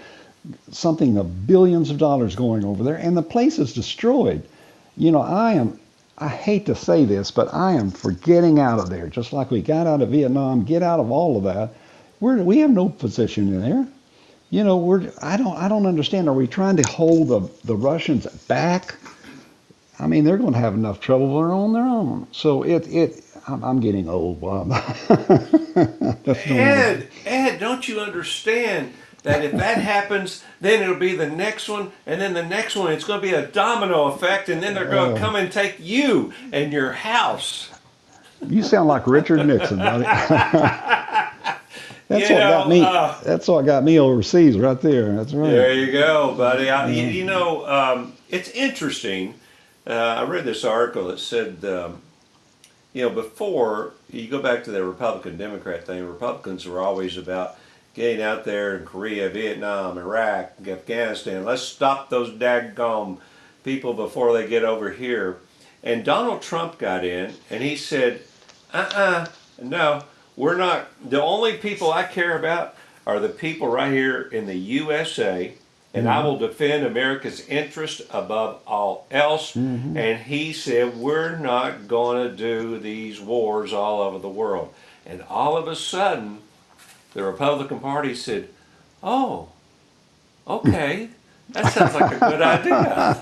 something 0.71 1.17
of 1.17 1.47
billions 1.47 1.89
of 1.89 1.97
dollars 1.97 2.35
going 2.35 2.63
over 2.63 2.83
there, 2.83 2.95
and 2.95 3.17
the 3.17 3.23
place 3.23 3.57
is 3.57 3.73
destroyed. 3.73 4.43
You 4.97 5.11
know, 5.11 5.21
I 5.21 5.53
am. 5.53 5.79
I 6.19 6.27
hate 6.27 6.65
to 6.67 6.75
say 6.75 7.05
this, 7.05 7.31
but 7.31 7.53
I 7.53 7.73
am 7.73 7.91
for 7.91 8.11
getting 8.11 8.59
out 8.59 8.79
of 8.79 8.89
there. 8.89 9.07
Just 9.07 9.33
like 9.33 9.51
we 9.51 9.61
got 9.61 9.87
out 9.87 10.01
of 10.01 10.09
Vietnam, 10.09 10.63
get 10.65 10.83
out 10.83 10.99
of 10.99 11.11
all 11.11 11.37
of 11.37 11.43
that. 11.45 11.73
We're 12.19 12.43
we 12.43 12.59
have 12.59 12.71
no 12.71 12.89
position 12.89 13.53
in 13.53 13.61
there. 13.61 13.87
You 14.49 14.63
know, 14.63 14.77
we're. 14.77 15.11
I 15.21 15.37
don't. 15.37 15.55
I 15.57 15.67
don't 15.67 15.85
understand. 15.85 16.27
Are 16.27 16.33
we 16.33 16.47
trying 16.47 16.77
to 16.77 16.83
hold 16.83 17.29
the 17.29 17.49
the 17.65 17.75
Russians 17.75 18.25
back? 18.47 18.95
I 19.99 20.07
mean, 20.07 20.23
they're 20.23 20.37
going 20.37 20.53
to 20.53 20.59
have 20.59 20.73
enough 20.73 20.99
trouble 21.01 21.35
on 21.37 21.73
their 21.73 21.83
own. 21.83 22.27
So 22.31 22.63
it 22.63 22.87
it 22.87 23.23
I'm, 23.47 23.63
I'm 23.63 23.79
getting 23.79 24.09
old, 24.09 24.41
Bob. 24.41 24.71
Ed, 26.45 27.07
Ed, 27.25 27.59
don't 27.59 27.87
you 27.87 27.99
understand 27.99 28.93
that 29.23 29.43
if 29.43 29.51
that 29.53 29.77
happens, 29.79 30.43
then 30.61 30.81
it'll 30.81 30.95
be 30.95 31.15
the 31.15 31.29
next 31.29 31.67
one, 31.69 31.91
and 32.05 32.21
then 32.21 32.33
the 32.33 32.43
next 32.45 32.75
one. 32.75 32.91
It's 32.93 33.03
going 33.03 33.19
to 33.21 33.27
be 33.27 33.33
a 33.33 33.45
domino 33.45 34.05
effect, 34.05 34.49
and 34.49 34.61
then 34.63 34.73
they're 34.73 34.85
going 34.89 35.11
Oh. 35.11 35.15
to 35.15 35.19
come 35.19 35.35
and 35.35 35.51
take 35.51 35.75
you 35.79 36.33
and 36.53 36.71
your 36.71 36.91
house. 36.93 37.69
you 38.47 38.63
sound 38.63 38.87
like 38.87 39.05
Richard 39.07 39.45
Nixon, 39.45 39.77
buddy. 39.79 40.05
That's 42.07 42.27
You 42.29 42.35
what 42.37 42.41
got 42.41 42.69
me. 42.69 42.81
uh, 42.83 43.15
that's 43.23 43.47
what 43.47 43.65
got 43.67 43.83
me 43.83 43.99
overseas, 43.99 44.57
right 44.57 44.79
there. 44.81 45.15
That's 45.15 45.31
right. 45.33 45.51
There 45.51 45.73
you 45.73 45.91
go, 45.91 46.33
buddy. 46.35 46.67
I, 46.69 46.89
you, 46.89 47.05
you 47.05 47.23
know, 47.25 47.67
um, 47.67 48.13
it's 48.29 48.49
interesting. 48.49 49.35
Uh, 49.85 49.93
I 49.93 50.23
read 50.23 50.43
this 50.43 50.63
article 50.65 51.07
that 51.09 51.19
said, 51.19 51.63
um, 51.65 52.01
you 52.93 53.03
know, 53.03 53.11
before 53.11 53.93
you 54.11 54.27
go 54.27 54.41
back 54.41 54.63
to 54.63 54.71
the 54.71 54.83
Republican 54.83 55.37
Democrat 55.37 55.85
thing, 55.85 56.03
Republicans 56.07 56.65
were 56.65 56.79
always 56.79 57.15
about 57.15 57.57
getting 57.93 58.21
out 58.21 58.45
there 58.45 58.77
in 58.77 58.85
Korea, 58.85 59.29
Vietnam, 59.29 59.97
Iraq, 59.97 60.53
Afghanistan. 60.67 61.43
Let's 61.45 61.61
stop 61.61 62.09
those 62.09 62.29
daggone 62.29 63.17
people 63.63 63.93
before 63.93 64.33
they 64.33 64.47
get 64.47 64.63
over 64.63 64.91
here. 64.91 65.37
And 65.83 66.03
Donald 66.03 66.41
Trump 66.41 66.77
got 66.77 67.03
in 67.03 67.33
and 67.49 67.63
he 67.63 67.75
said, 67.75 68.21
uh 68.73 68.89
uh 68.93 69.25
no, 69.61 70.03
we're 70.35 70.57
not. 70.57 70.87
The 71.09 71.21
only 71.21 71.57
people 71.57 71.91
I 71.91 72.03
care 72.03 72.37
about 72.37 72.75
are 73.05 73.19
the 73.19 73.29
people 73.29 73.67
right 73.67 73.91
here 73.91 74.21
in 74.21 74.45
the 74.45 74.55
USA, 74.55 75.53
and 75.93 76.07
I 76.07 76.23
will 76.23 76.37
defend 76.37 76.85
America's 76.85 77.45
interest 77.47 78.01
above 78.11 78.61
all 78.65 79.07
else. 79.11 79.55
And 79.97 80.19
he 80.23 80.53
said, 80.53 80.95
We're 80.97 81.37
not 81.37 81.87
going 81.87 82.29
to 82.29 82.35
do 82.35 82.77
these 82.77 83.19
wars 83.19 83.73
all 83.73 84.01
over 84.01 84.19
the 84.19 84.29
world. 84.29 84.73
And 85.05 85.23
all 85.23 85.57
of 85.57 85.67
a 85.67 85.75
sudden, 85.75 86.39
the 87.13 87.23
Republican 87.23 87.79
Party 87.79 88.15
said, 88.15 88.49
Oh, 89.01 89.49
okay. 90.47 91.09
That 91.51 91.73
sounds 91.73 91.95
like 91.95 92.11
a 92.11 92.19
good 92.19 92.41
idea. 92.41 93.15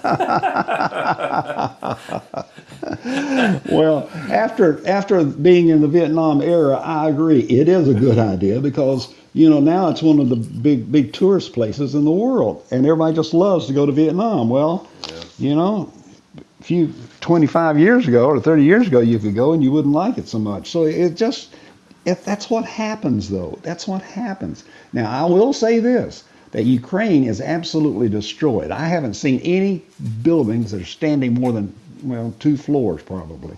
Well, 3.70 4.10
after 4.32 4.86
after 4.88 5.24
being 5.24 5.70
in 5.70 5.82
the 5.82 5.88
Vietnam 5.88 6.42
era, 6.42 6.76
I 6.78 7.10
agree. 7.10 7.42
It 7.42 7.68
is 7.68 7.88
a 7.90 7.94
good 7.94 8.18
idea 8.18 8.60
because 8.60 9.14
you 9.34 9.50
know 9.50 9.60
now 9.60 9.90
it's 9.90 10.02
one 10.02 10.20
of 10.20 10.30
the 10.30 10.36
big 10.36 10.92
big 10.92 11.14
tourist 11.14 11.54
places 11.54 11.96
in 11.96 12.06
the 12.06 12.12
world, 12.12 12.66
and 12.72 12.86
everybody 12.86 13.16
just 13.16 13.34
loves 13.34 13.68
to 13.68 13.74
go 13.74 13.86
to 13.86 13.92
Vietnam. 13.92 14.50
Well, 14.50 14.88
you 15.38 15.56
know, 15.56 15.92
few 16.62 16.94
25 17.22 17.80
years 17.80 18.08
ago 18.08 18.28
or 18.28 18.40
30 18.40 18.64
years 18.64 18.88
ago, 18.88 19.00
you 19.00 19.20
could 19.20 19.36
go 19.36 19.54
and 19.54 19.64
you 19.64 19.72
wouldn't 19.72 19.94
like 19.94 20.18
it 20.18 20.28
so 20.28 20.40
much. 20.40 20.70
So 20.72 20.86
it 20.86 21.16
just 21.16 21.54
if 22.08 22.24
that's 22.24 22.50
what 22.50 22.66
happens, 22.66 23.30
though. 23.30 23.60
That's 23.62 23.88
what 23.88 24.02
happens. 24.02 24.64
Now, 24.94 25.12
I 25.12 25.30
will 25.30 25.54
say 25.54 25.80
this 25.80 26.24
that 26.52 26.64
Ukraine 26.64 27.26
is 27.26 27.42
absolutely 27.42 28.08
destroyed. 28.08 28.72
I 28.72 28.88
haven't 28.88 29.16
seen 29.16 29.42
any 29.42 29.84
buildings 30.24 30.72
that 30.72 30.82
are 30.82 30.86
standing 30.86 31.34
more 31.34 31.52
than, 31.52 31.76
well, 32.02 32.34
two 32.40 32.56
floors 32.56 33.04
probably. 33.04 33.58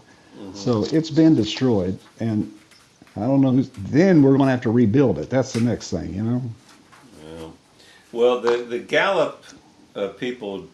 So 0.55 0.83
it's 0.91 1.11
been 1.11 1.35
destroyed. 1.35 1.99
And 2.19 2.51
I 3.15 3.21
don't 3.21 3.41
know 3.41 3.51
who's, 3.51 3.69
then 3.69 4.23
we're 4.23 4.31
going 4.31 4.47
to 4.47 4.51
have 4.51 4.61
to 4.61 4.71
rebuild 4.71 5.19
it. 5.19 5.29
That's 5.29 5.53
the 5.53 5.61
next 5.61 5.91
thing, 5.91 6.15
you 6.15 6.23
know? 6.23 6.41
Well, 8.11 8.41
the 8.41 8.57
the 8.63 8.79
Gallup 8.79 9.43
uh, 9.95 10.07
people, 10.09 10.67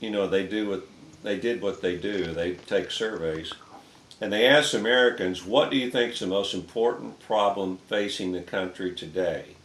you 0.00 0.10
know, 0.10 0.26
they 0.26 0.46
do 0.46 0.68
what 0.68 0.86
they 1.22 1.38
did 1.38 1.62
what 1.62 1.80
they 1.80 1.96
do. 1.96 2.26
They 2.26 2.52
take 2.52 2.90
surveys, 2.90 3.52
and 4.20 4.32
they 4.32 4.46
asked 4.46 4.74
Americans, 4.74 5.44
"What 5.44 5.70
do 5.70 5.76
you 5.76 5.90
think 5.90 6.14
is 6.14 6.20
the 6.20 6.26
most 6.26 6.54
important 6.54 7.20
problem 7.20 7.78
facing 7.88 8.32
the 8.32 8.42
country 8.42 8.94
today?" 8.94 9.56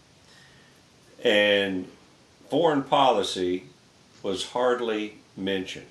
And 1.24 1.88
foreign 2.50 2.84
policy 2.84 3.66
was 4.24 4.48
hardly 4.48 5.16
mentioned. 5.36 5.86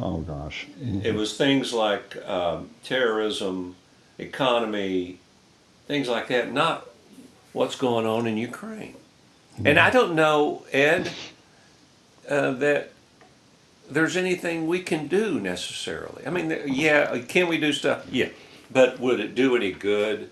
Oh, 0.00 0.18
gosh. 0.18 0.66
It 1.02 1.14
was 1.14 1.36
things 1.36 1.72
like 1.72 2.16
um, 2.26 2.70
terrorism, 2.84 3.76
economy, 4.18 5.18
things 5.86 6.08
like 6.08 6.28
that, 6.28 6.52
not 6.52 6.88
what's 7.52 7.76
going 7.76 8.06
on 8.06 8.26
in 8.26 8.36
Ukraine. 8.36 8.94
And 9.64 9.78
I 9.78 9.90
don't 9.90 10.14
know, 10.14 10.64
Ed, 10.72 11.10
uh, 12.28 12.52
that 12.52 12.92
there's 13.90 14.16
anything 14.16 14.66
we 14.66 14.80
can 14.82 15.06
do 15.06 15.40
necessarily. 15.40 16.26
I 16.26 16.30
mean, 16.30 16.56
yeah, 16.66 17.18
can 17.20 17.48
we 17.48 17.58
do 17.58 17.72
stuff? 17.72 18.06
Yeah, 18.10 18.28
but 18.70 19.00
would 19.00 19.20
it 19.20 19.34
do 19.34 19.56
any 19.56 19.72
good? 19.72 20.30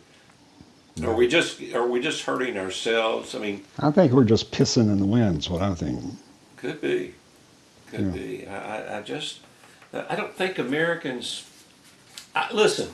Are 1.04 1.14
we 1.14 1.28
just 1.28 1.60
are 1.74 1.86
we 1.86 2.00
just 2.00 2.22
hurting 2.22 2.56
ourselves? 2.56 3.34
I 3.34 3.38
mean, 3.38 3.64
I 3.78 3.90
think 3.90 4.12
we're 4.12 4.24
just 4.24 4.50
pissing 4.52 4.90
in 4.90 4.98
the 4.98 5.06
wind, 5.06 5.38
is 5.38 5.50
what 5.50 5.60
I 5.62 5.74
think. 5.74 6.00
could 6.56 6.80
be, 6.80 7.14
could 7.90 8.00
Yeah. 8.00 8.10
be. 8.10 8.46
I, 8.46 8.56
I- 8.94 8.98
I 8.98 9.02
just 9.02 9.40
I 9.92 10.16
don't 10.16 10.34
think 10.34 10.58
Americans. 10.58 11.44
I, 12.34 12.52
listen, 12.52 12.90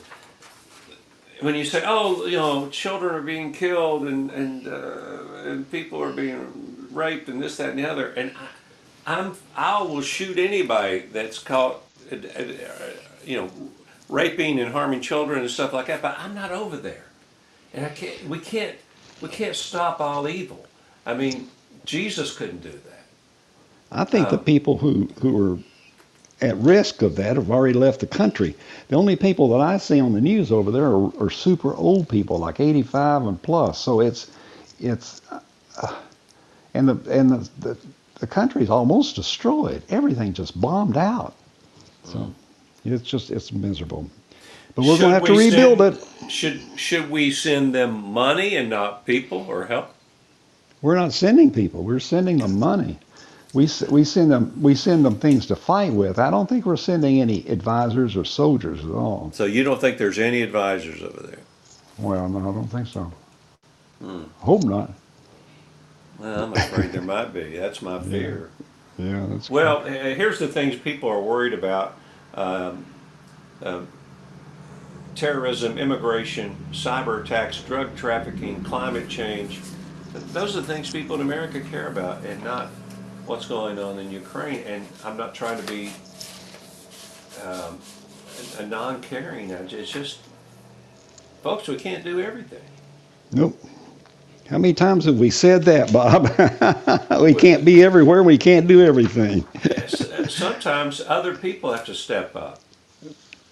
when 1.41 1.55
you 1.55 1.65
say, 1.65 1.81
"Oh, 1.85 2.25
you 2.25 2.37
know, 2.37 2.69
children 2.69 3.13
are 3.15 3.21
being 3.21 3.51
killed 3.53 4.03
and 4.03 4.29
and 4.31 4.67
uh, 4.67 5.49
and 5.49 5.69
people 5.71 6.01
are 6.01 6.13
being 6.13 6.87
raped 6.91 7.27
and 7.29 7.41
this, 7.41 7.57
that, 7.57 7.69
and 7.71 7.79
the 7.79 7.89
other," 7.89 8.09
and 8.13 8.31
I, 8.31 8.47
I'm 9.07 9.35
I 9.55 9.81
will 9.83 10.01
shoot 10.01 10.37
anybody 10.37 10.99
that's 11.11 11.39
caught, 11.39 11.81
uh, 12.11 12.15
uh, 12.15 12.43
you 13.25 13.37
know, 13.37 13.51
raping 14.09 14.59
and 14.59 14.71
harming 14.71 15.01
children 15.01 15.41
and 15.41 15.49
stuff 15.49 15.73
like 15.73 15.87
that. 15.87 16.01
But 16.01 16.17
I'm 16.19 16.35
not 16.35 16.51
over 16.51 16.77
there, 16.77 17.05
and 17.73 17.85
I 17.85 17.89
can't. 17.89 18.27
We 18.27 18.39
can't. 18.39 18.75
We 19.21 19.29
can't 19.29 19.55
stop 19.55 20.01
all 20.01 20.27
evil. 20.27 20.65
I 21.05 21.13
mean, 21.15 21.49
Jesus 21.85 22.35
couldn't 22.35 22.61
do 22.63 22.71
that. 22.71 23.05
I 23.91 24.05
think 24.05 24.29
the 24.29 24.37
Um, 24.37 24.45
people 24.45 24.77
who, 24.77 25.09
who 25.21 25.53
are 25.53 25.59
at 26.41 26.57
risk 26.57 27.01
of 27.01 27.15
that 27.17 27.35
have 27.37 27.51
already 27.51 27.73
left 27.77 28.01
the 28.01 28.07
country. 28.07 28.55
The 28.89 28.95
only 28.95 29.15
people 29.15 29.49
that 29.49 29.61
I 29.61 29.77
see 29.77 29.99
on 30.01 30.13
the 30.13 30.21
news 30.21 30.51
over 30.51 30.71
there 30.71 30.87
are, 30.87 31.11
are 31.25 31.29
super 31.29 31.75
old 31.75 32.09
people, 32.09 32.39
like 32.39 32.59
85 32.59 33.23
and 33.27 33.41
plus. 33.41 33.79
So 33.79 34.01
it's, 34.01 34.31
it's, 34.79 35.21
uh, 35.81 35.95
and 36.73 36.89
the 36.89 37.11
and 37.11 37.31
the, 37.31 37.49
the 37.59 37.77
the 38.23 38.27
country's 38.27 38.69
almost 38.69 39.17
destroyed. 39.17 39.83
Everything 39.89 40.31
just 40.31 40.59
bombed 40.59 40.95
out. 40.95 41.33
So 42.05 42.33
it's 42.85 43.03
just 43.03 43.31
it's 43.31 43.51
miserable. 43.51 44.09
But 44.75 44.83
we're 44.83 44.97
going 44.97 45.09
to 45.11 45.19
have 45.19 45.25
to 45.25 45.37
rebuild 45.37 45.79
send- 45.79 45.97
it. 45.97 46.31
Should 46.31 46.61
should 46.77 47.09
we 47.09 47.31
send 47.31 47.75
them 47.75 47.91
money 48.13 48.55
and 48.55 48.69
not 48.69 49.05
people 49.05 49.39
or 49.39 49.65
help? 49.65 49.93
We're 50.81 50.95
not 50.95 51.11
sending 51.11 51.51
people. 51.51 51.83
We're 51.83 51.99
sending 51.99 52.37
them 52.37 52.57
money. 52.57 52.97
We, 53.53 53.67
we 53.89 54.05
send 54.05 54.31
them 54.31 54.53
we 54.61 54.73
send 54.73 55.03
them 55.03 55.19
things 55.19 55.45
to 55.47 55.57
fight 55.57 55.91
with. 55.91 56.17
I 56.17 56.31
don't 56.31 56.47
think 56.47 56.65
we're 56.65 56.77
sending 56.77 57.19
any 57.19 57.45
advisors 57.49 58.15
or 58.15 58.23
soldiers 58.23 58.85
at 58.85 58.91
all. 58.91 59.31
So 59.33 59.43
you 59.43 59.65
don't 59.65 59.81
think 59.81 59.97
there's 59.97 60.17
any 60.17 60.41
advisors 60.43 61.03
over 61.03 61.27
there? 61.27 61.39
Well, 61.99 62.29
no, 62.29 62.39
I 62.39 62.53
don't 62.53 62.67
think 62.67 62.87
so. 62.87 63.11
Hmm. 63.99 64.23
Hope 64.39 64.63
not. 64.63 64.91
Well, 66.23 66.43
I'm 66.45 66.53
afraid 66.53 66.93
there 66.93 67.01
might 67.01 67.33
be. 67.33 67.57
That's 67.57 67.81
my 67.81 67.99
fear. 67.99 68.49
Yeah, 68.97 69.25
that's 69.29 69.49
Well, 69.49 69.79
uh, 69.79 69.89
here's 69.89 70.39
the 70.39 70.47
things 70.47 70.77
people 70.77 71.09
are 71.09 71.21
worried 71.21 71.53
about: 71.53 71.97
um, 72.33 72.85
um, 73.61 73.89
terrorism, 75.15 75.77
immigration, 75.77 76.55
cyber 76.71 77.21
attacks, 77.21 77.61
drug 77.61 77.97
trafficking, 77.97 78.63
climate 78.63 79.09
change. 79.09 79.59
Those 80.31 80.55
are 80.55 80.61
the 80.61 80.67
things 80.67 80.89
people 80.89 81.15
in 81.15 81.21
America 81.21 81.59
care 81.59 81.87
about, 81.87 82.23
and 82.23 82.41
not 82.41 82.67
what's 83.25 83.45
going 83.45 83.77
on 83.77 83.99
in 83.99 84.09
Ukraine. 84.09 84.59
And 84.65 84.87
I'm 85.03 85.17
not 85.17 85.35
trying 85.35 85.61
to 85.61 85.67
be 85.69 85.91
um, 87.43 87.79
a 88.57 88.63
a 88.63 88.65
non-caring. 88.65 89.49
It's 89.49 89.91
just, 89.91 90.19
folks, 91.41 91.67
we 91.67 91.75
can't 91.75 92.05
do 92.05 92.21
everything. 92.21 92.63
Nope. 93.33 93.59
How 94.49 94.57
many 94.57 94.73
times 94.73 95.05
have 95.05 95.19
we 95.19 95.29
said 95.29 95.63
that, 95.63 95.93
Bob? 95.93 97.21
we 97.21 97.33
can't 97.33 97.63
be 97.63 97.83
everywhere. 97.83 98.23
We 98.23 98.37
can't 98.37 98.67
do 98.67 98.83
everything. 98.83 99.45
Sometimes 100.27 101.01
other 101.01 101.35
people 101.35 101.71
have 101.71 101.85
to 101.85 101.95
step 101.95 102.35
up. 102.35 102.59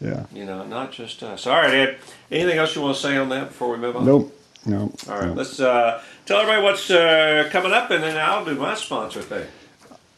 Yeah. 0.02 0.26
You 0.34 0.46
know, 0.46 0.66
not 0.66 0.92
just 0.92 1.22
us. 1.24 1.48
All 1.48 1.54
right, 1.54 1.74
Ed. 1.74 1.98
Anything 2.32 2.58
else 2.58 2.76
you 2.76 2.82
want 2.82 2.96
to 2.96 3.02
say 3.02 3.18
on 3.18 3.30
that 3.30 3.50
before 3.50 3.72
we 3.72 3.78
move 3.78 3.96
on? 3.96 4.06
Nope. 4.06 4.38
No. 4.66 4.92
All 5.08 5.20
right, 5.20 5.28
no. 5.28 5.34
let's 5.34 5.60
uh, 5.60 6.04
tell 6.26 6.40
everybody 6.40 6.64
what's 6.64 6.90
uh, 6.90 7.48
coming 7.52 7.72
up, 7.72 7.90
and 7.92 8.04
then 8.04 8.18
I'll 8.18 8.46
do 8.46 8.56
my 8.56 8.76
sponsor 8.76 9.22
thing. 9.22 9.48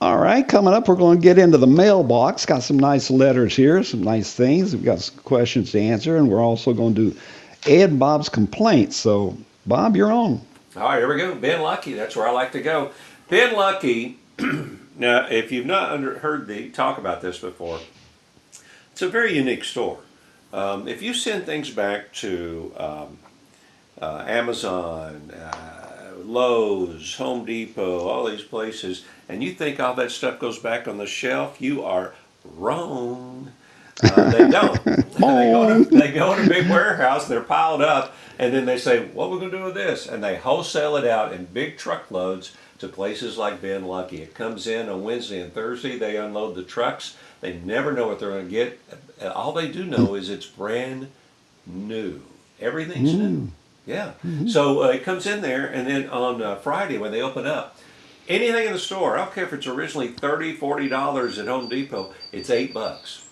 All 0.01 0.17
right, 0.17 0.45
coming 0.45 0.73
up, 0.73 0.87
we're 0.87 0.95
going 0.95 1.17
to 1.17 1.23
get 1.23 1.37
into 1.37 1.57
the 1.57 1.67
mailbox. 1.67 2.45
Got 2.45 2.63
some 2.63 2.77
nice 2.77 3.09
letters 3.09 3.55
here, 3.55 3.83
some 3.83 4.03
nice 4.03 4.33
things. 4.33 4.75
We've 4.75 4.83
got 4.83 4.99
some 4.99 5.17
questions 5.19 5.71
to 5.71 5.79
answer, 5.79 6.17
and 6.17 6.29
we're 6.29 6.41
also 6.41 6.73
going 6.73 6.93
to 6.95 7.11
do 7.11 7.19
Ed 7.65 7.91
and 7.91 7.99
Bob's 7.99 8.27
complaints. 8.27 8.97
So, 8.97 9.37
Bob, 9.65 9.95
you're 9.95 10.11
on. 10.11 10.41
All 10.75 10.85
right, 10.85 10.97
here 10.97 11.07
we 11.07 11.17
go. 11.17 11.35
Bin 11.35 11.61
Lucky. 11.61 11.93
That's 11.93 12.15
where 12.15 12.27
I 12.27 12.31
like 12.31 12.51
to 12.53 12.61
go. 12.61 12.91
Bin 13.29 13.53
Lucky. 13.53 14.17
now, 14.97 15.27
if 15.27 15.51
you've 15.51 15.67
not 15.67 15.91
under, 15.91 16.17
heard 16.17 16.47
the 16.47 16.69
talk 16.69 16.97
about 16.97 17.21
this 17.21 17.37
before, 17.37 17.79
it's 18.91 19.03
a 19.03 19.07
very 19.07 19.35
unique 19.35 19.65
store. 19.65 19.99
Um, 20.51 20.87
if 20.87 21.03
you 21.03 21.13
send 21.13 21.45
things 21.45 21.69
back 21.69 22.11
to 22.13 22.73
um, 22.75 23.19
uh, 24.01 24.25
Amazon, 24.27 25.29
uh, 25.29 26.13
Lowe's, 26.17 27.17
Home 27.17 27.45
Depot, 27.45 28.07
all 28.07 28.25
these 28.25 28.41
places, 28.41 29.05
and 29.29 29.43
you 29.43 29.51
think 29.51 29.79
all 29.79 29.93
that 29.93 30.09
stuff 30.09 30.39
goes 30.39 30.57
back 30.57 30.87
on 30.87 30.97
the 30.97 31.05
shelf, 31.05 31.61
you 31.61 31.83
are 31.83 32.15
wrong. 32.43 33.51
Uh, 34.01 34.31
they 34.31 34.49
don't. 34.49 34.83
they, 34.83 35.19
go 35.19 35.83
to, 35.83 35.89
they 35.89 36.11
go 36.11 36.35
to 36.35 36.43
a 36.43 36.47
big 36.47 36.69
warehouse, 36.69 37.27
they're 37.27 37.41
piled 37.41 37.81
up, 37.81 38.15
and 38.39 38.53
then 38.53 38.65
they 38.65 38.77
say, 38.77 39.05
What 39.05 39.27
are 39.27 39.29
we 39.31 39.39
going 39.39 39.51
to 39.51 39.57
do 39.57 39.63
with 39.65 39.75
this? 39.75 40.07
And 40.07 40.23
they 40.23 40.37
wholesale 40.37 40.95
it 40.97 41.05
out 41.05 41.33
in 41.33 41.45
big 41.45 41.77
truckloads 41.77 42.55
to 42.79 42.87
places 42.87 43.37
like 43.37 43.61
Bin 43.61 43.85
Lucky. 43.85 44.21
It 44.21 44.33
comes 44.33 44.67
in 44.67 44.89
on 44.89 45.03
Wednesday 45.03 45.41
and 45.41 45.53
Thursday, 45.53 45.97
they 45.97 46.17
unload 46.17 46.55
the 46.55 46.63
trucks. 46.63 47.15
They 47.41 47.57
never 47.57 47.91
know 47.91 48.07
what 48.07 48.19
they're 48.19 48.31
going 48.31 48.45
to 48.45 48.51
get. 48.51 48.79
All 49.21 49.51
they 49.51 49.69
do 49.69 49.83
know 49.85 50.15
is 50.15 50.29
it's 50.29 50.45
brand 50.45 51.09
new. 51.65 52.21
Everything's 52.59 53.13
new. 53.13 53.51
Yeah. 53.85 54.13
So 54.47 54.83
uh, 54.83 54.87
it 54.87 55.03
comes 55.03 55.25
in 55.27 55.41
there, 55.41 55.67
and 55.67 55.85
then 55.85 56.09
on 56.09 56.41
uh, 56.41 56.55
Friday 56.55 56.97
when 56.97 57.11
they 57.11 57.21
open 57.21 57.45
up, 57.45 57.77
anything 58.29 58.67
in 58.67 58.73
the 58.73 58.79
store, 58.79 59.17
I 59.17 59.25
don't 59.25 59.33
care 59.33 59.43
if 59.43 59.51
it's 59.53 59.67
originally 59.67 60.09
$30, 60.09 60.57
$40 60.57 61.37
at 61.39 61.47
Home 61.47 61.67
Depot, 61.67 62.13
it's 62.31 62.49
8 62.49 62.73
bucks. 62.73 63.22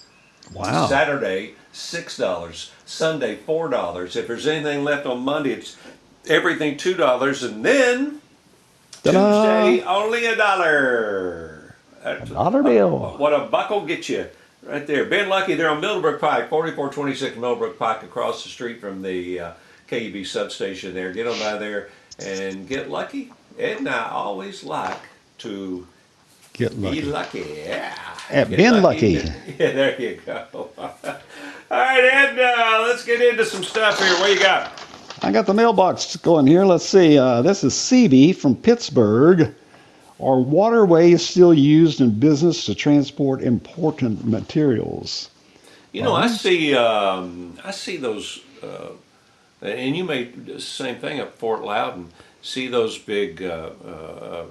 Wow. 0.54 0.88
Saturday, 0.88 1.54
six 1.72 2.18
dollars. 2.18 2.72
Sunday, 2.86 3.36
four 3.36 3.70
dollars. 3.70 4.16
If 4.16 4.28
there's 4.28 4.48
anything 4.48 4.84
left 4.84 5.06
on 5.06 5.22
Monday, 5.22 5.52
it's 5.54 5.78
everything 6.28 6.78
two 6.78 6.94
dollars, 6.96 7.44
and 7.44 7.64
then 7.66 8.22
Ta-da. 9.04 9.72
Tuesday 9.74 9.86
only 9.86 10.26
a 10.26 10.36
dollar. 10.36 11.76
Dollar 12.26 12.64
bill. 12.64 13.16
What 13.18 13.34
a 13.34 13.46
buckle 13.46 13.86
get 13.86 14.10
you 14.10 14.28
right 14.64 14.86
there. 14.86 15.06
Bin 15.06 15.30
Lucky, 15.30 15.54
they're 15.56 15.70
on 15.70 15.82
Middlebrook 15.82 16.20
Pike, 16.20 16.50
4426 16.50 17.36
Middlebrook 17.38 17.78
Pike, 17.80 18.04
across 18.04 18.44
the 18.44 18.50
street 18.50 18.82
from 18.82 19.02
the 19.02 19.40
uh, 19.40 19.54
KUB 19.88 20.26
substation. 20.26 20.94
There, 20.94 21.14
get 21.14 21.28
on 21.28 21.40
by 21.40 21.58
there 21.58 21.90
and 22.20 22.68
get 22.68 22.90
lucky. 22.90 23.32
Ed 23.58 23.78
and 23.78 23.90
I 23.90 24.10
always 24.10 24.64
like 24.64 24.98
to 25.40 25.88
Get 26.54 26.72
be 26.80 27.02
lucky. 27.02 27.02
lucky, 27.02 27.54
yeah. 27.66 28.11
At 28.32 28.50
Bin 28.50 28.82
Lucky. 28.82 29.16
Yeah, 29.60 29.72
there 29.74 30.02
you 30.02 30.22
go. 30.26 30.46
All 30.78 30.90
right, 31.70 32.04
Ed, 32.04 32.40
uh, 32.40 32.84
let's 32.88 33.06
get 33.06 33.22
into 33.22 33.46
some 33.46 33.64
stuff 33.64 34.00
here. 34.00 34.14
What 34.16 34.32
you 34.32 34.40
got? 34.40 34.72
I 35.22 35.32
got 35.32 35.46
the 35.46 35.54
mailbox 35.54 36.16
going 36.18 36.48
here. 36.48 36.66
Let's 36.66 36.86
see. 36.86 37.18
Uh, 37.18 37.42
this 37.42 37.64
is 37.64 37.74
CB 37.74 38.36
from 38.36 38.56
Pittsburgh. 38.56 39.54
Are 40.20 40.40
waterways 40.40 41.28
still 41.28 41.54
used 41.54 42.02
in 42.02 42.20
business 42.20 42.66
to 42.66 42.76
transport 42.76 43.42
important 43.42 44.26
materials? 44.26 45.30
You 45.92 46.04
know, 46.04 46.14
I 46.14 46.28
see, 46.28 46.74
um, 46.76 47.58
I 47.64 47.72
see 47.72 47.98
those, 47.98 48.40
uh, 48.64 48.92
and 49.62 49.96
you 49.96 50.04
may 50.04 50.26
do 50.26 50.54
the 50.54 50.62
same 50.62 50.96
thing 50.98 51.20
at 51.20 51.36
Fort 51.38 51.64
Loudoun. 51.64 52.10
See 52.42 52.68
those 52.68 52.98
big, 52.98 53.44
uh, 53.44 53.72
uh, 53.86 54.46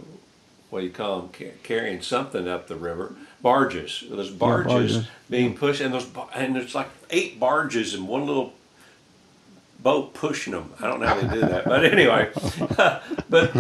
what 0.71 0.81
do 0.81 0.87
you 0.87 0.93
call 0.93 1.23
them, 1.23 1.53
carrying 1.63 2.03
something 2.03 2.47
up 2.47 2.69
the 2.69 2.77
river, 2.77 3.15
barges. 3.43 4.05
Those 4.09 4.31
barges, 4.31 4.73
barges. 4.73 5.09
being 5.29 5.57
pushed, 5.57 5.81
and 5.81 5.93
those, 5.95 6.07
and 6.35 6.57
there's 6.57 6.75
like 6.75 6.89
eight 7.11 7.39
barges 7.41 7.95
and 7.95 8.09
one 8.09 8.27
little 8.27 8.55
boat 9.83 10.15
pushing 10.15 10.53
them. 10.53 10.73
I 10.81 10.87
don't 10.87 11.01
know 11.01 11.07
how 11.07 11.21
they 11.21 11.35
do 11.35 11.41
that, 11.41 11.65
but 11.65 11.85
anyway, 11.85 12.31
but 13.31 13.53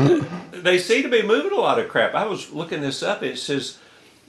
they 0.52 0.78
seem 0.78 1.02
to 1.02 1.08
be 1.08 1.22
moving 1.22 1.52
a 1.52 1.60
lot 1.60 1.78
of 1.78 1.88
crap. 1.88 2.14
I 2.14 2.26
was 2.26 2.52
looking 2.52 2.80
this 2.80 3.02
up. 3.02 3.22
It 3.22 3.38
says 3.38 3.78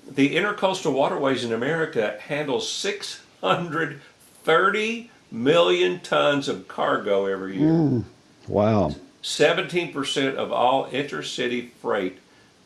the 0.10 0.36
intercoastal 0.36 0.94
waterways 0.94 1.44
in 1.44 1.52
America 1.54 2.18
handle 2.22 2.62
630 2.62 5.10
million 5.32 6.00
tons 6.02 6.48
of 6.48 6.68
cargo 6.68 7.26
every 7.26 7.58
year. 7.58 7.70
Mm, 7.70 8.04
wow. 8.48 8.96
17% 9.24 10.36
of 10.36 10.52
all 10.52 10.88
intercity 10.90 11.70
freight 11.70 12.18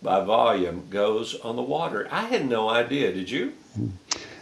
by 0.05 0.23
volume 0.23 0.87
goes 0.89 1.37
on 1.41 1.55
the 1.55 1.61
water. 1.61 2.07
I 2.11 2.21
had 2.21 2.47
no 2.47 2.69
idea. 2.69 3.11
Did 3.11 3.29
you? 3.29 3.51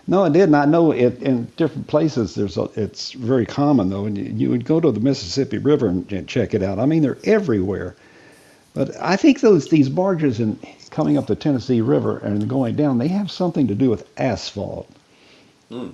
No, 0.06 0.26
I 0.26 0.30
didn't. 0.30 0.56
I 0.56 0.65
know 0.65 0.91
it 0.91 1.21
in 1.23 1.45
different 1.56 1.88
places. 1.88 2.36
There's 2.36 2.58
a, 2.58 2.69
it's 2.76 3.13
very 3.13 3.45
common 3.45 3.89
though, 3.89 4.06
and 4.06 4.17
you, 4.17 4.26
you 4.26 4.49
would 4.49 4.65
go 4.65 4.80
to 4.82 4.91
the 4.91 4.99
Mississippi 4.99 5.58
River 5.58 5.88
and, 5.88 6.12
and 6.12 6.28
check 6.28 6.54
it 6.54 6.62
out. 6.62 6.78
I 6.78 6.86
mean, 6.86 7.02
they're 7.02 7.17
everywhere. 7.23 7.95
But 8.73 8.91
I 8.99 9.15
think 9.15 9.39
those 9.39 9.69
these 9.69 9.88
barges 9.88 10.39
and 10.39 10.60
coming 10.89 11.17
up 11.17 11.28
the 11.28 11.36
Tennessee 11.36 11.82
River 11.82 12.17
and 12.17 12.49
going 12.49 12.76
down, 12.76 12.97
they 12.97 13.08
have 13.08 13.32
something 13.32 13.67
to 13.67 13.76
do 13.76 13.89
with 13.89 14.08
asphalt. 14.19 14.89
Hmm. 15.69 15.89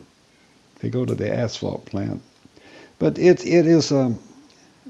They 0.80 0.90
go 0.90 1.06
to 1.06 1.14
the 1.14 1.32
asphalt 1.32 1.86
plant. 1.86 2.22
But 2.98 3.20
it 3.20 3.46
it 3.46 3.68
is 3.68 3.92
um, 3.92 4.18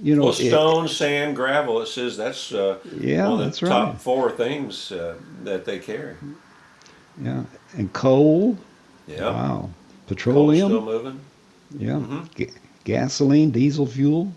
you 0.01 0.15
know, 0.15 0.23
Well, 0.23 0.31
it- 0.31 0.49
stone, 0.49 0.87
sand, 0.87 1.35
gravel. 1.35 1.81
It 1.81 1.87
says 1.87 2.15
that's 2.17 2.51
uh, 2.53 2.77
Yeah, 2.99 3.23
one 3.27 3.33
of 3.33 3.37
the 3.39 3.43
that's 3.45 3.59
top 3.59 3.97
four 3.99 4.31
things 4.31 4.91
uh, 4.91 5.15
that 5.43 5.65
they 5.65 5.79
carry. 5.79 6.15
yeah, 7.21 7.43
and 7.77 7.91
coal. 7.93 8.57
Yeah. 9.07 9.25
Wow. 9.31 9.49
Coal's 9.57 9.71
Petroleum. 10.07 10.69
still 10.69 10.81
moving. 10.81 11.19
Yeah. 11.77 11.91
Mhm. 11.93 12.33
Ga- 12.35 12.53
gasoline, 12.83 13.51
diesel 13.51 13.85
fuel, 13.85 14.31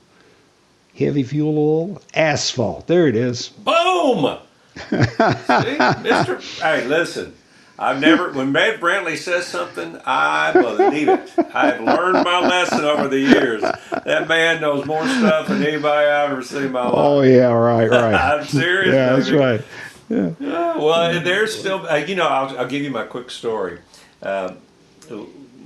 heavy 0.98 1.22
fuel 1.22 1.59
oil, 1.59 2.03
asphalt. 2.14 2.87
There 2.87 3.07
it 3.07 3.16
is. 3.16 3.48
Boom! 3.48 4.38
See, 4.90 5.79
Mister. 6.03 6.40
Hey, 6.61 6.87
listen. 6.87 7.35
I've 7.83 8.01
never. 8.01 8.33
When 8.33 8.53
Matt 8.53 8.81
Brantley 8.81 9.16
says 9.16 9.47
something, 9.47 9.99
I 10.07 10.53
believe 10.53 11.09
it. 11.09 11.33
I've 11.55 11.81
learned 11.81 12.25
my 12.25 12.40
lesson 12.40 12.85
over 12.85 13.09
the 13.09 13.18
years. 13.18 13.62
That 13.62 14.29
man 14.29 14.61
knows 14.61 14.87
more 14.87 15.07
stuff 15.07 15.49
than 15.49 15.62
anybody 15.62 16.09
I've 16.09 16.31
ever 16.31 16.42
seen 16.42 16.64
in 16.64 16.73
my 16.73 16.85
life. 16.85 16.95
Oh 16.95 17.23
yeah, 17.23 17.53
right, 17.53 17.90
right. 17.90 18.14
I'm 18.14 18.45
serious. 18.45 18.95
yeah, 18.95 19.16
that's 19.16 19.31
right. 19.31 19.62
Yeah, 20.09 20.77
well, 20.77 21.21
there's 21.23 21.59
still, 21.59 21.87
uh, 21.88 21.97
you 21.97 22.14
know, 22.14 22.27
I'll, 22.29 22.59
I'll 22.59 22.68
give 22.68 22.83
you 22.83 22.90
my 22.90 23.05
quick 23.05 23.31
story. 23.31 23.79
Um 24.23 24.59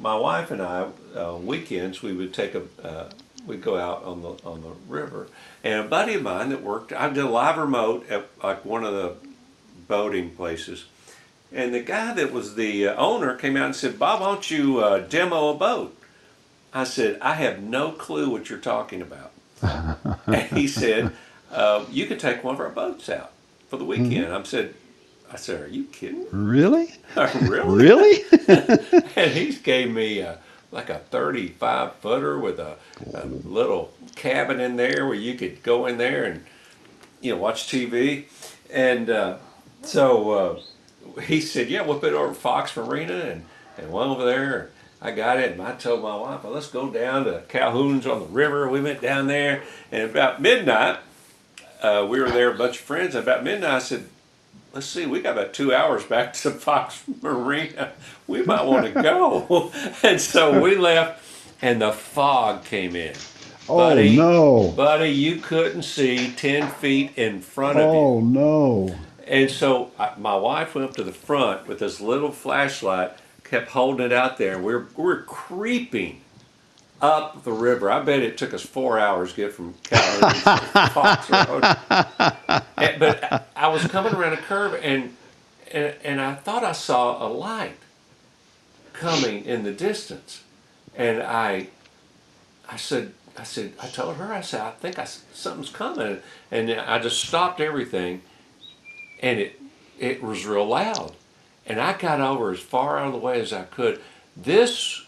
my 0.01 0.17
wife 0.17 0.51
and 0.51 0.63
I, 0.63 0.89
uh, 1.17 1.37
weekends, 1.37 2.03
we 2.03 2.13
would 2.13 2.33
take 2.33 2.55
a, 2.55 2.63
uh, 2.83 3.11
we'd 3.47 3.63
go 3.63 3.77
out 3.79 4.05
on 4.05 4.23
the 4.23 4.37
on 4.45 4.63
the 4.63 4.73
river, 4.89 5.29
and 5.65 5.87
a 5.87 5.89
buddy 5.89 6.15
of 6.15 6.23
mine 6.23 6.51
that 6.51 6.63
worked, 6.63 6.93
I 6.93 7.09
did 7.09 7.25
a 7.25 7.29
live 7.29 7.57
remote 7.57 8.09
at 8.09 8.29
like 8.43 8.65
one 8.65 8.85
of 8.85 8.93
the 8.93 9.17
boating 9.89 10.31
places, 10.31 10.87
and 11.53 11.73
the 11.73 11.81
guy 11.81 12.13
that 12.15 12.33
was 12.33 12.55
the 12.55 12.89
uh, 12.89 12.95
owner 12.97 13.35
came 13.35 13.57
out 13.57 13.67
and 13.67 13.77
said, 13.77 13.99
"Bob, 13.99 14.21
why 14.21 14.27
don't 14.27 14.51
you 14.51 14.81
uh, 14.81 14.99
demo 14.99 15.51
a 15.51 15.55
boat?" 15.55 15.97
I 16.73 16.85
said, 16.85 17.19
"I 17.21 17.35
have 17.35 17.63
no 17.63 17.93
clue 17.93 18.31
what 18.31 18.51
you're 18.51 18.59
talking 18.59 19.03
about." 19.03 19.33
and 20.27 20.51
he 20.53 20.67
said, 20.67 21.13
uh, 21.53 21.85
"You 21.91 22.07
can 22.07 22.19
take 22.19 22.43
one 22.45 22.55
of 22.55 22.61
our 22.61 22.71
boats 22.71 23.09
out 23.09 23.33
for 23.69 23.77
the 23.77 23.85
weekend." 23.85 24.33
I 24.33 24.43
said, 24.43 24.75
"I 25.33 25.37
said, 25.37 25.61
are 25.61 25.69
you 25.69 25.85
kidding? 25.85 26.27
Really? 26.31 26.95
really?" 27.17 27.67
Really? 27.77 28.25
and 29.17 29.31
he 29.33 29.53
gave 29.53 29.91
me 29.91 30.21
a, 30.21 30.39
like 30.71 30.91
a 30.91 30.99
35 30.99 31.97
footer 31.97 32.39
with 32.39 32.61
a, 32.61 32.77
a 33.15 33.27
little 33.27 33.93
cabin 34.15 34.61
in 34.61 34.77
there 34.77 35.07
where 35.07 35.15
you 35.15 35.35
could 35.35 35.63
go 35.63 35.87
in 35.87 35.99
there 35.99 36.25
and 36.25 36.45
you 37.21 37.33
know 37.33 37.39
watch 37.39 37.67
TV. 37.69 38.25
And 38.71 39.11
uh, 39.11 39.39
so 39.83 40.31
uh, 40.31 40.61
he 41.23 41.41
said, 41.41 41.69
"Yeah, 41.69 41.83
we'll 41.83 41.99
put 41.99 42.13
it 42.13 42.17
over 42.17 42.35
Fox 42.35 42.77
Marina 42.77 43.15
and 43.15 43.45
and 43.79 43.93
went 43.93 44.11
over 44.11 44.25
there." 44.25 44.71
I 45.01 45.11
got 45.11 45.39
it, 45.39 45.53
and 45.53 45.61
I 45.63 45.73
told 45.75 46.03
my 46.03 46.17
wife, 46.17 46.43
well, 46.43 46.55
"Let's 46.55 46.69
go 46.69 46.91
down 46.91 47.25
to 47.25 47.43
Calhoun's 47.49 48.07
on 48.07 48.21
the 48.21 48.27
river." 48.27 48.69
We 48.69 48.81
went 48.81 49.01
down 49.01 49.27
there, 49.27 49.63
and 49.93 50.03
about 50.03 50.41
midnight, 50.41 50.99
uh, 51.83 52.07
we 52.09 52.21
were 52.21 52.31
there, 52.31 52.51
a 52.51 52.57
bunch 52.57 52.79
of 52.79 52.83
friends. 52.85 53.15
And 53.15 53.23
about 53.23 53.45
midnight, 53.45 53.75
I 53.75 53.79
said, 53.79 54.07
let's 54.73 54.87
see, 54.87 55.07
we 55.07 55.21
got 55.21 55.39
about 55.39 55.55
two 55.55 55.75
hours 55.75 56.05
back 56.05 56.33
to 56.35 56.51
Fox 56.67 57.03
Marina. 57.23 57.93
We 58.27 58.43
might 58.43 58.65
want 58.65 58.93
to 58.93 59.03
go. 59.03 59.73
and 60.03 60.21
so 60.21 60.61
we 60.61 60.77
left, 60.77 61.23
and 61.63 61.81
the 61.81 61.93
fog 61.93 62.65
came 62.65 62.95
in. 62.95 63.15
Oh 63.69 63.79
Buddy. 63.79 64.17
no. 64.17 64.73
Buddy, 64.77 65.11
you 65.11 65.37
couldn't 65.37 65.83
see 65.83 66.31
10 66.37 66.69
feet 66.69 67.13
in 67.17 67.41
front 67.41 67.79
of 67.79 67.93
you. 67.93 68.01
Oh 68.01 68.21
no. 68.21 68.97
And 69.27 69.51
so 69.51 69.91
I, 69.99 70.13
my 70.19 70.37
wife 70.37 70.75
went 70.75 70.89
up 70.91 70.97
to 70.97 71.03
the 71.05 71.13
front 71.13 71.67
with 71.67 71.79
this 71.81 72.01
little 72.01 72.31
flashlight, 72.33 73.13
kept 73.45 73.71
holding 73.71 74.07
it 74.07 74.13
out 74.13 74.39
there, 74.39 74.55
and 74.55 74.65
we're, 74.65 74.87
we're 74.97 75.23
creeping 75.23 76.21
up 77.03 77.45
the 77.45 77.53
river. 77.53 77.91
I 77.91 78.01
bet 78.03 78.21
it 78.21 78.39
took 78.39 78.55
us 78.55 78.63
four 78.63 78.99
hours 78.99 79.31
to 79.31 79.37
get 79.37 79.53
from 79.53 79.75
Calgary 79.83 80.33
to 80.41 80.91
Fox 80.95 81.31
Road. 81.31 81.65
And- 82.77 83.01
but 83.01 83.49
I 83.57 83.69
was 83.69 83.85
coming 83.87 84.15
around 84.15 84.33
a 84.35 84.39
curve, 84.39 84.79
and, 84.83 85.15
and 85.73 85.95
and 86.05 86.21
I 86.21 86.35
thought 86.35 86.63
I 86.65 86.73
saw 86.73 87.27
a 87.27 87.29
light 87.29 87.77
coming 88.93 89.45
in 89.45 89.65
the 89.65 89.73
distance, 89.73 90.43
and 90.95 91.23
I 91.23 91.69
I 92.69 92.77
said 92.77 93.13
I 93.37 93.43
said 93.45 93.73
I 93.83 93.89
told 93.89 94.17
her 94.17 94.33
I 94.33 94.41
said 94.41 94.61
I 94.61 94.71
think 94.71 94.99
I 94.99 95.05
something's 95.05 95.69
coming, 95.71 96.21
and 96.51 96.71
I 96.71 96.99
just 96.99 97.23
stopped 97.23 97.61
everything, 97.61 98.23
and 99.21 99.41
it 99.41 99.61
it 99.99 100.23
was 100.23 100.47
real 100.47 100.67
loud, 100.67 101.15
and 101.67 101.81
I 101.81 101.97
got 101.97 102.21
over 102.21 102.51
as 102.51 102.61
far 102.61 102.99
out 102.99 103.07
of 103.09 103.13
the 103.13 103.19
way 103.19 103.41
as 103.41 103.53
I 103.53 103.63
could. 103.63 104.01
This 104.37 105.03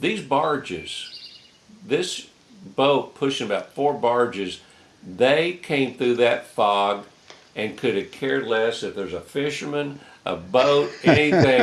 these 0.00 0.22
barges, 0.22 1.38
this 1.84 2.28
boat 2.76 3.14
pushing 3.14 3.46
about 3.46 3.72
four 3.74 3.94
barges, 3.94 4.60
they 5.06 5.52
came 5.54 5.94
through 5.94 6.16
that 6.16 6.46
fog 6.46 7.04
and 7.56 7.76
could 7.76 7.96
have 7.96 8.12
cared 8.12 8.46
less 8.46 8.82
if 8.82 8.94
there's 8.94 9.14
a 9.14 9.20
fisherman, 9.20 9.98
a 10.24 10.36
boat, 10.36 10.90
anything. 11.04 11.60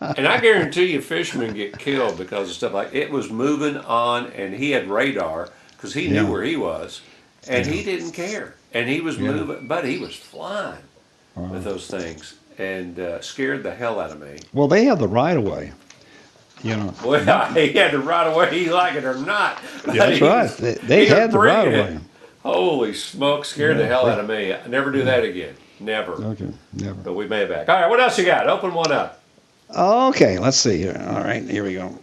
and 0.00 0.28
I 0.28 0.38
guarantee 0.40 0.92
you, 0.92 1.00
fishermen 1.00 1.54
get 1.54 1.78
killed 1.78 2.18
because 2.18 2.50
of 2.50 2.54
stuff 2.54 2.72
like 2.72 2.94
it 2.94 3.10
was 3.10 3.30
moving 3.30 3.76
on, 3.76 4.26
and 4.28 4.54
he 4.54 4.70
had 4.72 4.88
radar 4.88 5.50
because 5.72 5.94
he 5.94 6.08
knew 6.08 6.30
where 6.30 6.44
he 6.44 6.56
was, 6.56 7.00
and 7.48 7.66
he 7.66 7.82
didn't 7.82 8.12
care, 8.12 8.54
and 8.72 8.88
he 8.88 9.00
was 9.00 9.16
Yeah. 9.16 9.32
moving, 9.32 9.66
but 9.66 9.84
he 9.84 9.98
was 9.98 10.14
flying 10.14 10.82
with 11.36 11.64
those 11.64 11.86
things 11.86 12.34
and 12.58 12.98
uh, 12.98 13.20
scared 13.20 13.62
the 13.62 13.74
hell 13.74 14.00
out 14.00 14.10
of 14.10 14.20
me. 14.20 14.38
Well, 14.52 14.68
they 14.68 14.84
have 14.86 14.98
the 14.98 15.08
right 15.08 15.36
of 15.36 15.44
way. 15.44 15.72
You 16.62 16.76
know. 16.76 16.94
Well, 17.04 17.52
he 17.54 17.72
had 17.72 17.92
the 17.92 17.98
right 17.98 18.26
away, 18.26 18.58
he 18.58 18.70
like 18.70 18.94
it 18.94 19.04
or 19.04 19.14
not. 19.18 19.60
That's 19.84 20.20
right. 20.20 20.50
They, 20.56 20.74
they 20.74 21.06
had 21.06 21.30
the 21.32 21.38
right 21.38 21.68
of 21.68 21.72
way. 21.74 21.98
Holy 22.42 22.94
smoke, 22.94 23.44
scared 23.44 23.76
the 23.76 23.86
hell 23.86 24.06
out 24.08 24.20
of 24.20 24.28
me. 24.28 24.54
I 24.54 24.66
never 24.68 24.90
do 24.92 25.04
that 25.04 25.24
again. 25.24 25.54
Never. 25.80 26.12
Okay. 26.12 26.48
Never. 26.72 26.94
But 26.94 27.14
we 27.14 27.26
made 27.26 27.42
it 27.42 27.48
back. 27.50 27.68
All 27.68 27.74
right, 27.80 27.90
what 27.90 28.00
else 28.00 28.18
you 28.18 28.24
got? 28.24 28.48
Open 28.48 28.72
one 28.72 28.92
up. 28.92 29.20
Okay, 29.76 30.38
let's 30.38 30.56
see 30.56 30.78
here. 30.78 30.96
All 31.10 31.22
right, 31.22 31.42
here 31.42 31.64
we 31.64 31.74
go. 31.74 31.98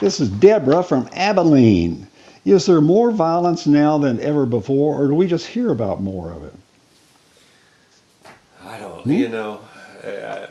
This 0.00 0.18
is 0.18 0.30
Deborah 0.30 0.82
from 0.82 1.08
Abilene. 1.12 2.06
Is 2.44 2.66
there 2.66 2.80
more 2.80 3.10
violence 3.10 3.66
now 3.66 3.98
than 3.98 4.20
ever 4.20 4.46
before, 4.46 5.00
or 5.02 5.08
do 5.08 5.14
we 5.14 5.26
just 5.26 5.46
hear 5.46 5.70
about 5.70 6.00
more 6.02 6.32
of 6.32 6.42
it? 6.44 6.54
I 8.64 8.78
don't, 8.78 9.02
Hmm? 9.02 9.12
you 9.12 9.28
know, 9.28 9.60
uh, 10.04 10.46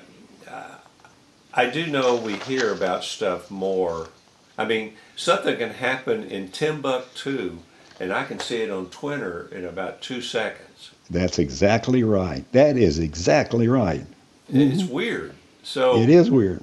I 1.53 1.65
do 1.69 1.87
know 1.87 2.15
we 2.15 2.35
hear 2.35 2.71
about 2.73 3.03
stuff 3.03 3.49
more. 3.49 4.09
I 4.57 4.65
mean, 4.65 4.93
something 5.15 5.57
can 5.57 5.71
happen 5.71 6.23
in 6.25 6.49
Timbuktu, 6.49 7.57
and 7.99 8.13
I 8.13 8.23
can 8.25 8.39
see 8.39 8.57
it 8.61 8.69
on 8.69 8.87
Twitter 8.87 9.49
in 9.51 9.65
about 9.65 10.01
two 10.01 10.21
seconds. 10.21 10.91
That's 11.09 11.39
exactly 11.39 12.03
right. 12.03 12.43
That 12.51 12.77
is 12.77 12.99
exactly 12.99 13.67
right. 13.67 14.05
It's 14.51 14.83
weird. 14.83 15.33
So 15.63 15.95
Mm-hmm. 15.95 16.03
It 16.03 16.09
is 16.09 16.31
weird. 16.31 16.61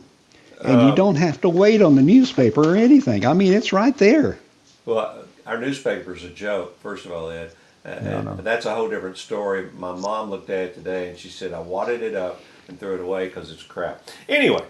And 0.65 0.81
Uh, 0.81 0.87
you 0.87 0.95
don't 0.95 1.17
have 1.17 1.41
to 1.43 1.49
wait 1.49 1.83
on 1.83 1.97
the 1.97 2.03
newspaper 2.03 2.73
or 2.73 2.77
anything. 2.77 3.27
I 3.27 3.33
mean, 3.35 3.53
it's 3.53 3.73
right 3.73 3.97
there. 3.99 4.39
Well, 4.87 5.25
our 5.45 5.59
newspaper's 5.59 6.25
a 6.25 6.31
joke, 6.31 6.81
first 6.81 7.05
of 7.05 7.13
all, 7.13 7.29
Ed. 7.31 7.51
Uh, 7.85 7.99
Yeah, 8.03 8.17
I 8.17 8.31
and 8.33 8.39
that's 8.41 8.67
a 8.67 8.75
whole 8.75 8.89
different 8.89 9.19
story. 9.19 9.69
My 9.77 9.93
mom 9.93 10.31
looked 10.31 10.49
at 10.49 10.65
it 10.69 10.75
today 10.75 11.11
and 11.11 11.19
she 11.19 11.29
said, 11.29 11.53
I 11.53 11.61
wadded 11.61 12.03
it 12.03 12.15
up 12.15 12.41
and 12.69 12.79
threw 12.79 12.95
it 12.95 13.01
away 13.01 13.27
because 13.27 13.51
it's 13.51 13.63
crap. 13.63 14.03
Anyway, 14.29 14.65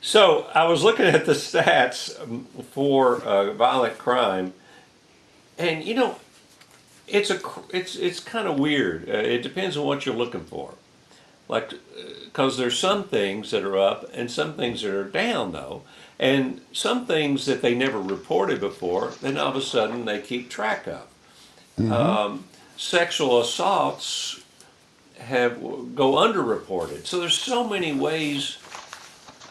so 0.00 0.46
I 0.54 0.64
was 0.64 0.82
looking 0.82 1.06
at 1.06 1.24
the 1.26 1.32
stats 1.32 2.20
um, 2.22 2.44
for 2.72 3.22
uh, 3.22 3.52
violent 3.54 3.98
crime, 3.98 4.52
and 5.58 5.82
you 5.84 5.94
know, 5.94 6.16
it's 7.06 7.30
a 7.30 7.40
it's 7.70 7.96
it's 7.96 8.20
kind 8.20 8.46
of 8.48 8.58
weird. 8.58 9.08
Uh, 9.08 9.12
it 9.12 9.42
depends 9.42 9.76
on 9.76 9.86
what 9.86 10.06
you're 10.06 10.14
looking 10.14 10.44
for. 10.44 10.74
Like, 11.48 11.72
uh, 11.72 11.76
because 12.24 12.56
there's 12.56 12.78
some 12.78 13.04
things 13.04 13.50
that 13.52 13.62
are 13.62 13.78
up 13.78 14.10
and 14.12 14.30
some 14.30 14.54
things 14.54 14.82
that 14.82 14.92
are 14.94 15.04
down, 15.04 15.52
though, 15.52 15.82
and 16.18 16.60
some 16.72 17.06
things 17.06 17.46
that 17.46 17.62
they 17.62 17.74
never 17.74 18.00
reported 18.00 18.60
before, 18.60 19.12
then 19.20 19.36
all 19.36 19.50
of 19.50 19.56
a 19.56 19.62
sudden 19.62 20.04
they 20.04 20.20
keep 20.20 20.48
track 20.48 20.86
of. 20.86 21.06
Mm-hmm. 21.78 21.92
Um, 21.92 22.44
sexual 22.76 23.40
assaults 23.40 24.42
have 25.18 25.60
go 25.94 26.12
underreported. 26.14 27.06
So 27.06 27.20
there's 27.20 27.38
so 27.38 27.68
many 27.68 27.92
ways 27.92 28.58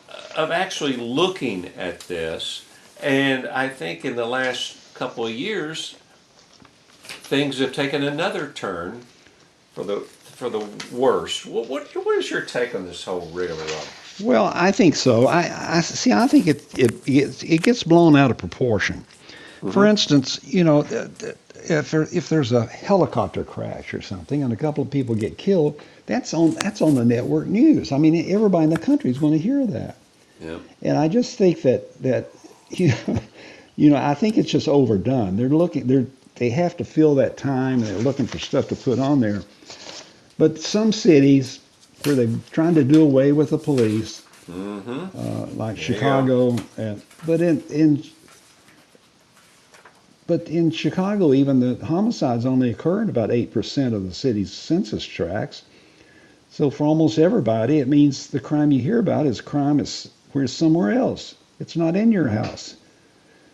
uh, 0.09 0.41
of 0.41 0.51
actually 0.51 0.97
looking 0.97 1.67
at 1.77 2.01
this, 2.01 2.65
and 3.01 3.47
I 3.47 3.69
think 3.69 4.05
in 4.05 4.15
the 4.15 4.25
last 4.25 4.93
couple 4.93 5.25
of 5.25 5.31
years, 5.31 5.95
things 7.03 7.59
have 7.59 7.73
taken 7.73 8.03
another 8.03 8.49
turn 8.51 9.05
for 9.73 9.83
the 9.83 10.01
for 10.43 10.49
the 10.49 10.95
worst. 10.95 11.45
What 11.45 11.69
what, 11.69 11.87
what 11.95 12.17
is 12.17 12.29
your 12.29 12.41
take 12.41 12.75
on 12.75 12.85
this 12.85 13.03
whole 13.03 13.29
rigmarole? 13.31 13.83
Well, 14.21 14.51
I 14.53 14.71
think 14.71 14.95
so. 14.95 15.27
I, 15.27 15.77
I 15.77 15.81
see. 15.81 16.11
I 16.11 16.27
think 16.27 16.47
it 16.47 16.77
it 16.77 17.05
gets, 17.05 17.43
it 17.43 17.63
gets 17.63 17.83
blown 17.83 18.17
out 18.17 18.29
of 18.29 18.37
proportion. 18.37 18.97
Mm-hmm. 18.97 19.71
For 19.71 19.85
instance, 19.85 20.41
you 20.43 20.63
know, 20.63 20.81
if 20.81 21.91
there, 21.91 22.07
if 22.11 22.27
there's 22.27 22.51
a 22.51 22.65
helicopter 22.65 23.45
crash 23.45 23.93
or 23.93 24.01
something 24.01 24.43
and 24.43 24.51
a 24.51 24.57
couple 24.57 24.83
of 24.83 24.91
people 24.91 25.15
get 25.15 25.37
killed, 25.37 25.79
that's 26.07 26.33
on 26.33 26.51
that's 26.51 26.81
on 26.81 26.95
the 26.95 27.05
network 27.05 27.47
news. 27.47 27.93
I 27.93 27.97
mean, 27.97 28.29
everybody 28.29 28.65
in 28.65 28.69
the 28.69 28.77
country 28.77 29.09
is 29.11 29.17
going 29.17 29.33
to 29.33 29.39
hear 29.39 29.65
that. 29.67 29.95
Yeah. 30.41 30.57
And 30.81 30.97
I 30.97 31.07
just 31.07 31.37
think 31.37 31.61
that 31.61 32.01
that 32.03 32.29
you 32.69 32.89
know, 32.89 33.19
you 33.77 33.89
know, 33.89 33.95
I 33.95 34.13
think 34.13 34.37
it's 34.37 34.51
just 34.51 34.67
overdone. 34.67 35.37
They're 35.37 35.47
looking 35.47 35.87
they're 35.87 36.07
they 36.35 36.49
have 36.49 36.75
to 36.77 36.83
fill 36.83 37.15
that 37.15 37.37
time 37.37 37.75
and 37.75 37.83
they're 37.83 37.99
looking 37.99 38.25
for 38.25 38.39
stuff 38.39 38.67
to 38.67 38.75
put 38.75 38.99
on 38.99 39.21
there. 39.21 39.43
But 40.37 40.59
some 40.59 40.91
cities 40.91 41.59
where 42.03 42.15
they're 42.15 42.39
trying 42.51 42.75
to 42.75 42.83
do 42.83 43.03
away 43.03 43.31
with 43.31 43.51
the 43.51 43.57
police, 43.57 44.23
uh, 45.15 45.47
like 45.55 45.77
Chicago, 45.77 46.57
and 46.77 47.01
but 47.25 47.41
in 47.41 47.61
in 47.69 48.03
but 50.27 50.47
in 50.47 50.71
Chicago, 50.71 51.33
even 51.33 51.59
the 51.59 51.85
homicides 51.85 52.45
only 52.45 52.71
occur 52.71 53.01
in 53.01 53.09
about 53.09 53.29
8% 53.29 53.93
of 53.93 54.07
the 54.07 54.13
city's 54.13 54.51
census 54.53 55.05
tracts. 55.05 55.63
So 56.51 56.69
for 56.69 56.85
almost 56.85 57.19
everybody, 57.19 57.79
it 57.79 57.87
means 57.87 58.27
the 58.27 58.39
crime 58.39 58.71
you 58.71 58.79
hear 58.79 58.99
about 58.99 59.25
is 59.25 59.41
crime 59.41 59.79
is 59.79 60.09
where 60.31 60.45
it's 60.45 60.53
somewhere 60.53 60.91
else. 60.91 61.35
It's 61.59 61.75
not 61.75 61.95
in 61.95 62.11
your 62.11 62.27
house. 62.27 62.75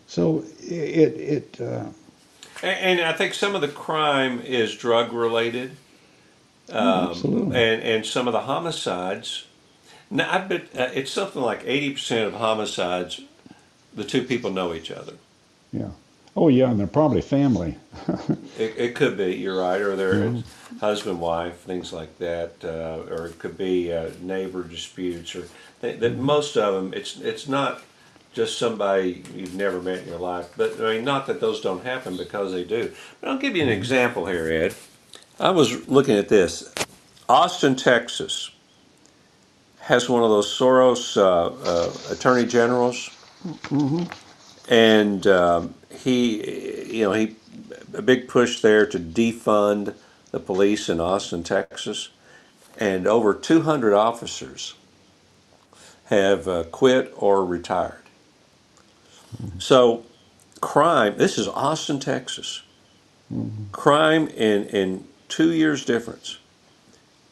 So 0.06 0.44
it 0.60 1.56
it 1.56 1.60
uh, 1.60 1.86
And, 2.62 3.00
and 3.00 3.00
I 3.00 3.12
think 3.12 3.34
some 3.34 3.54
of 3.54 3.60
the 3.60 3.68
crime 3.68 4.40
is 4.42 4.74
drug 4.76 5.12
related. 5.12 5.76
Oh, 6.72 6.78
Um, 7.04 7.10
absolutely. 7.10 7.56
and, 7.56 7.82
and 7.82 8.06
some 8.06 8.26
of 8.28 8.32
the 8.32 8.40
homicides. 8.40 9.44
Now, 10.10 10.30
I 10.32 10.38
bet 10.38 10.62
uh, 10.76 10.88
it's 10.94 11.10
something 11.10 11.40
like 11.42 11.64
80% 11.64 12.26
of 12.26 12.32
homicides, 12.34 13.20
the 13.94 14.04
two 14.04 14.22
people 14.22 14.50
know 14.50 14.74
each 14.74 14.90
other. 14.90 15.14
yeah. 15.72 15.90
Oh 16.36 16.46
yeah, 16.46 16.70
and 16.70 16.78
they're 16.78 16.86
probably 16.86 17.22
family. 17.22 17.76
It, 18.58 18.74
it 18.76 18.94
could 18.94 19.16
be, 19.16 19.34
you're 19.36 19.58
right, 19.60 19.80
or 19.80 19.96
they're 19.96 20.42
husband, 20.80 21.18
wife, 21.20 21.56
things 21.60 21.92
like 21.92 22.18
that, 22.18 22.52
uh, 22.62 23.02
or 23.12 23.26
it 23.26 23.38
could 23.38 23.56
be 23.58 23.90
uh, 23.92 24.10
neighbor 24.20 24.62
disputes, 24.62 25.34
or 25.34 25.48
th- 25.80 25.98
that 25.98 26.16
most 26.18 26.56
of 26.56 26.74
them, 26.74 26.92
it's 26.94 27.16
it's 27.20 27.48
not 27.48 27.82
just 28.34 28.58
somebody 28.58 29.24
you've 29.34 29.54
never 29.56 29.80
met 29.80 30.00
in 30.02 30.08
your 30.08 30.18
life. 30.20 30.48
But 30.56 30.78
I 30.80 30.94
mean, 30.96 31.04
not 31.04 31.26
that 31.26 31.40
those 31.40 31.60
don't 31.62 31.84
happen 31.84 32.16
because 32.16 32.52
they 32.52 32.64
do. 32.64 32.92
But 33.20 33.30
I'll 33.30 33.38
give 33.38 33.56
you 33.56 33.62
an 33.62 33.68
example 33.70 34.26
here, 34.26 34.46
Ed. 34.52 34.74
I 35.40 35.50
was 35.52 35.88
looking 35.88 36.16
at 36.18 36.28
this. 36.28 36.72
Austin, 37.28 37.76
Texas, 37.76 38.50
has 39.80 40.08
one 40.08 40.22
of 40.22 40.30
those 40.30 40.46
Soros 40.48 41.16
uh, 41.16 41.46
uh, 41.64 42.14
attorney 42.14 42.46
generals, 42.46 43.10
and 44.68 45.26
um, 45.26 45.74
he, 45.90 46.96
you 46.98 47.04
know, 47.04 47.12
he 47.12 47.36
a 47.94 48.02
big 48.02 48.28
push 48.28 48.60
there 48.60 48.86
to 48.86 48.98
defund 49.00 49.94
the 50.32 50.40
police 50.40 50.88
in 50.88 51.00
Austin, 51.00 51.42
Texas, 51.42 52.10
and 52.78 53.06
over 53.06 53.34
200 53.34 53.94
officers 53.94 54.74
have 56.06 56.48
uh, 56.48 56.64
quit 56.64 57.12
or 57.16 57.44
retired. 57.44 58.02
So, 59.58 60.04
crime. 60.60 61.16
This 61.18 61.38
is 61.38 61.48
Austin, 61.48 62.00
Texas. 62.00 62.62
Crime 63.72 64.28
in 64.28 64.64
in 64.66 65.04
two 65.30 65.52
years 65.52 65.84
difference. 65.84 66.38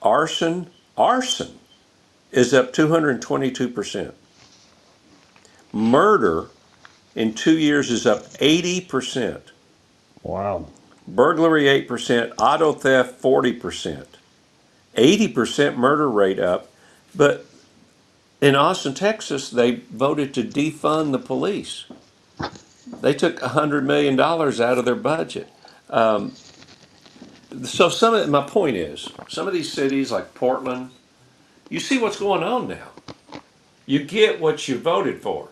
Arson, 0.01 0.70
arson, 0.96 1.59
is 2.32 2.55
up 2.55 2.72
222 2.72 3.68
percent. 3.68 4.14
Murder 5.72 6.49
in 7.14 7.34
two 7.34 7.59
years 7.59 7.90
is 7.90 8.07
up 8.07 8.24
80 8.40 8.82
percent. 8.82 9.53
Wow. 10.22 10.66
Burglary 11.09 11.64
8%, 11.64 12.34
auto 12.38 12.72
theft 12.72 13.22
40%, 13.22 14.07
80% 14.96 15.76
murder 15.76 16.11
rate 16.11 16.38
up. 16.38 16.70
But 17.14 17.46
in 18.40 18.55
Austin, 18.55 18.94
Texas, 18.94 19.51
they 19.51 19.76
voted 19.76 20.34
to 20.34 20.42
defund 20.42 21.12
the 21.12 21.18
police. 21.18 21.86
They 23.01 23.14
took 23.14 23.38
$100 23.40 23.84
million 23.84 24.20
out 24.20 24.78
of 24.78 24.84
their 24.84 24.94
budget. 24.94 25.49
Um, 25.88 26.32
so, 27.64 27.88
some 27.88 28.14
of 28.14 28.28
my 28.28 28.42
point 28.42 28.76
is, 28.76 29.09
some 29.28 29.46
of 29.46 29.55
these 29.55 29.72
cities 29.72 30.12
like 30.12 30.34
Portland, 30.34 30.90
you 31.70 31.80
see 31.80 31.99
what's 31.99 32.18
going 32.18 32.42
on 32.42 32.68
now. 32.68 32.88
You 33.86 34.05
get 34.05 34.40
what 34.40 34.68
you 34.68 34.78
voted 34.78 35.22
for. 35.22 35.49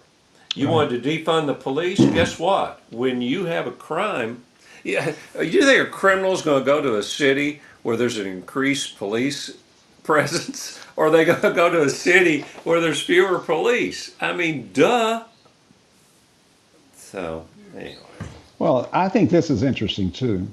You 0.54 0.68
wanted 0.68 1.02
to 1.02 1.08
defund 1.24 1.46
the 1.46 1.54
police. 1.54 1.98
Guess 2.00 2.38
what? 2.38 2.82
When 2.90 3.22
you 3.22 3.46
have 3.46 3.66
a 3.66 3.72
crime, 3.72 4.44
yeah, 4.84 5.14
you 5.40 5.62
think 5.64 5.86
a 5.86 5.90
criminal's 5.90 6.42
going 6.42 6.60
to 6.60 6.66
go 6.66 6.80
to 6.82 6.96
a 6.96 7.02
city 7.02 7.60
where 7.82 7.96
there's 7.96 8.18
an 8.18 8.26
increased 8.26 8.98
police 8.98 9.56
presence, 10.02 10.80
or 10.96 11.08
are 11.08 11.10
they 11.10 11.24
going 11.24 11.42
to 11.42 11.52
go 11.52 11.70
to 11.70 11.82
a 11.82 11.90
city 11.90 12.42
where 12.64 12.80
there's 12.80 13.02
fewer 13.02 13.38
police? 13.38 14.14
I 14.20 14.32
mean, 14.32 14.70
duh. 14.72 15.24
So 16.96 17.46
anyway, 17.76 17.96
Well, 18.58 18.88
I 18.92 19.08
think 19.08 19.30
this 19.30 19.50
is 19.50 19.62
interesting 19.62 20.10
too. 20.10 20.48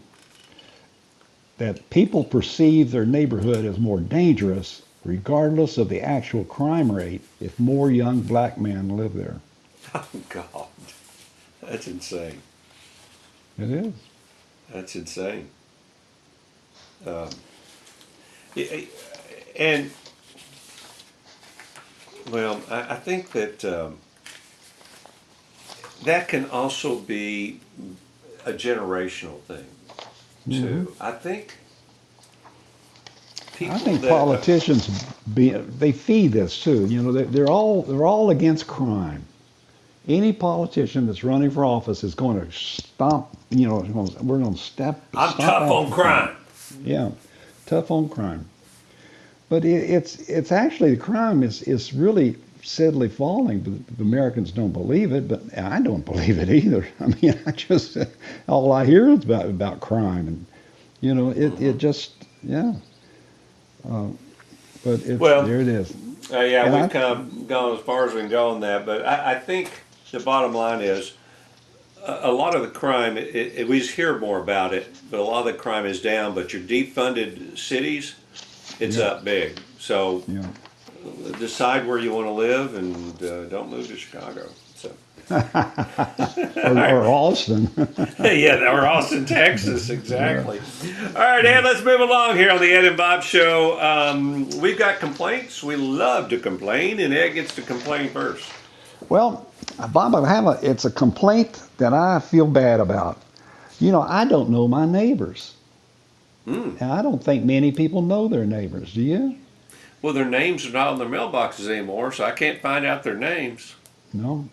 That 1.58 1.89
people 1.89 2.24
perceive 2.24 2.91
their 2.91 3.06
neighborhood 3.06 3.66
as 3.66 3.78
more 3.78 3.99
dangerous, 3.99 4.82
regardless 5.06 5.78
of 5.78 5.89
the 5.89 6.01
actual 6.01 6.43
crime 6.43 6.91
rate, 6.91 7.22
if 7.39 7.60
more 7.60 7.91
young 7.91 8.22
black 8.22 8.58
men 8.58 8.97
live 8.97 9.14
there. 9.14 9.39
oh 9.93 10.08
God, 10.30 10.68
that's 11.62 11.88
insane. 11.88 12.41
It 13.60 13.70
is. 13.70 13.93
That's 14.72 14.95
insane. 14.95 15.49
Um, 17.06 17.30
and 19.56 19.91
well, 22.32 22.62
I, 22.70 22.93
I 22.93 22.95
think 22.95 23.32
that 23.32 23.66
um, 23.66 23.97
that 26.04 26.28
can 26.28 26.49
also 26.49 26.97
be 26.97 27.60
a 28.45 28.54
generational 28.54 29.39
thing 29.41 29.66
too. 30.50 30.88
Mm-hmm. 30.89 31.04
I 31.04 31.12
think 31.12 31.58
people 33.56 33.76
I 33.76 33.80
think 33.80 34.02
that, 34.02 34.10
politicians 34.10 35.06
be, 35.34 35.50
they 35.50 35.91
feed 35.91 36.32
this 36.32 36.62
too. 36.62 36.86
You 36.88 37.02
know, 37.02 37.12
they, 37.12 37.24
they're 37.24 37.50
all 37.50 37.84
they're 37.84 38.06
all 38.06 38.30
against 38.30 38.68
crime. 38.68 39.24
Any 40.08 40.34
politician 40.34 41.08
that's 41.08 41.24
running 41.24 41.50
for 41.50 41.64
office 41.64 42.04
is 42.04 42.14
going 42.14 42.39
to 42.39 42.52
stomp. 42.52 43.28
You 43.50 43.68
know, 43.68 43.78
we're 44.22 44.39
going 44.39 44.54
to 44.54 44.60
step. 44.60 45.02
I'm 45.16 45.34
tough 45.36 45.72
on 45.72 45.89
the 45.89 45.96
crime. 45.96 46.36
Yeah, 46.84 47.12
tough 47.66 47.89
on 47.89 48.10
crime. 48.10 48.46
But 49.48 49.64
it, 49.64 49.89
it's 49.89 50.28
it's 50.28 50.52
actually 50.52 50.96
the 50.96 51.02
crime 51.02 51.44
is 51.44 51.62
is 51.64 51.94
really 51.94 52.36
steadily 52.64 53.09
falling. 53.09 53.59
But 53.59 53.97
the 53.97 54.03
Americans 54.03 54.51
don't 54.51 54.72
believe 54.72 55.11
it, 55.11 55.28
but 55.28 55.41
I 55.57 55.82
don't 55.82 56.05
believe 56.05 56.39
it 56.39 56.49
either. 56.49 56.88
I 56.99 57.07
mean, 57.07 57.39
I 57.45 57.51
just 57.51 57.97
all 58.47 58.72
I 58.72 58.86
hear 58.86 59.09
is 59.09 59.24
about 59.24 59.45
about 59.45 59.80
crime, 59.82 60.28
and 60.28 60.45
you 61.01 61.14
know, 61.14 61.30
it 61.32 61.59
it 61.61 61.78
just 61.78 62.14
yeah. 62.43 62.74
Uh, 63.89 64.07
but 64.84 64.99
it's, 65.01 65.20
Well, 65.20 65.43
there 65.45 65.59
it 65.61 65.68
is. 65.68 65.93
Uh, 66.32 66.39
yeah, 66.39 66.64
And 66.66 66.74
we've 66.74 66.84
I- 66.84 66.88
come 66.88 67.45
gone 67.47 67.78
as 67.78 67.84
far 67.84 68.07
as 68.07 68.14
we 68.14 68.22
can 68.22 68.30
go 68.30 68.49
on 68.49 68.61
that, 68.61 68.86
but 68.86 69.05
I, 69.05 69.34
I 69.34 69.39
think 69.39 69.72
the 70.11 70.20
bottom 70.22 70.53
line 70.53 70.80
is 70.82 71.14
a, 72.05 72.20
a 72.24 72.32
lot 72.32 72.55
of 72.55 72.61
the 72.61 72.70
crime. 72.70 73.18
It, 73.18 73.36
it, 73.36 73.68
we 73.68 73.80
just 73.80 73.91
hear 73.91 74.18
more 74.20 74.39
about 74.39 74.74
it, 74.74 74.88
but 75.11 75.20
a 75.20 75.24
lot 75.24 75.39
of 75.45 75.53
the 75.53 75.59
crime 75.59 75.86
is 75.86 76.01
down. 76.01 76.34
But 76.34 76.53
your 76.53 76.61
defunded 76.61 77.57
cities, 77.57 78.16
it's 78.80 78.95
Yeah. 78.97 79.03
up 79.05 79.26
big. 79.26 79.59
So 79.80 80.24
Yeah. 80.28 80.45
Decide 81.39 81.88
where 81.88 81.97
you 81.97 82.14
want 82.14 82.28
to 82.28 82.32
live 82.32 82.76
and 82.76 83.24
uh, 83.24 83.45
don't 83.45 83.70
move 83.70 83.88
to 83.88 83.95
Chicago. 83.95 84.47
So 84.76 84.91
Or, 86.64 86.78
or 86.78 87.06
Austin. 87.06 87.70
yeah, 88.20 88.72
or 88.72 88.86
Austin, 88.86 89.26
Texas, 89.26 89.89
exactly. 89.89 90.60
All 91.08 91.22
right, 91.22 91.45
Ed, 91.45 91.64
let's 91.64 91.84
move 91.84 91.99
along 91.99 92.38
here 92.38 92.51
on 92.51 92.60
the 92.60 92.72
Ed 92.72 92.86
and 92.86 92.97
Bob 92.97 93.24
Show. 93.24 93.80
Um, 93.82 94.49
we've 94.60 94.78
got 94.78 94.99
complaints. 94.99 95.62
We 95.64 95.76
love 95.76 96.30
to 96.30 96.39
complain, 96.39 96.99
and 96.99 97.14
Ed 97.14 97.30
gets 97.30 97.54
to 97.56 97.62
complain 97.62 98.10
first. 98.10 98.49
Well, 99.10 99.51
Bob, 99.91 100.16
I 100.16 100.30
have 100.30 100.45
a, 100.47 100.60
it's 100.62 100.86
a 100.86 100.91
complaint 100.91 101.62
that 101.78 101.93
I 101.93 102.20
feel 102.20 102.47
bad 102.47 102.80
about. 102.80 103.22
You 103.80 103.91
know, 103.91 104.01
I 104.01 104.26
don't 104.26 104.49
know 104.49 104.68
my 104.68 104.86
neighbors. 104.86 105.54
Hmm. 106.45 106.76
And 106.80 106.91
I 106.91 107.01
don't 107.01 107.24
think 107.24 107.43
many 107.43 107.72
people 107.72 108.01
know 108.01 108.28
their 108.28 108.45
neighbors. 108.45 108.93
Do 108.93 109.01
you? 109.01 109.38
Well, 110.04 110.14
their 110.14 110.26
names 110.26 110.66
are 110.68 110.72
not 110.72 110.89
on 110.89 110.99
their 110.99 111.08
mailboxes 111.08 111.70
anymore, 111.70 112.12
so 112.12 112.26
I 112.26 112.32
can't 112.32 112.60
find 112.60 112.86
out 112.86 113.04
their 113.04 113.16
names. 113.16 113.74
No. 114.12 114.49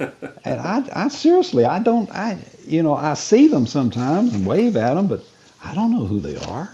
and 0.00 0.60
I, 0.60 0.82
I 0.92 1.08
seriously, 1.08 1.64
I 1.64 1.78
don't, 1.78 2.10
I, 2.10 2.36
you 2.66 2.82
know, 2.82 2.94
I 2.94 3.14
see 3.14 3.46
them 3.46 3.66
sometimes 3.66 4.34
and 4.34 4.44
wave 4.44 4.76
at 4.76 4.94
them, 4.94 5.06
but 5.06 5.22
I 5.64 5.72
don't 5.72 5.92
know 5.92 6.04
who 6.04 6.18
they 6.18 6.36
are. 6.36 6.68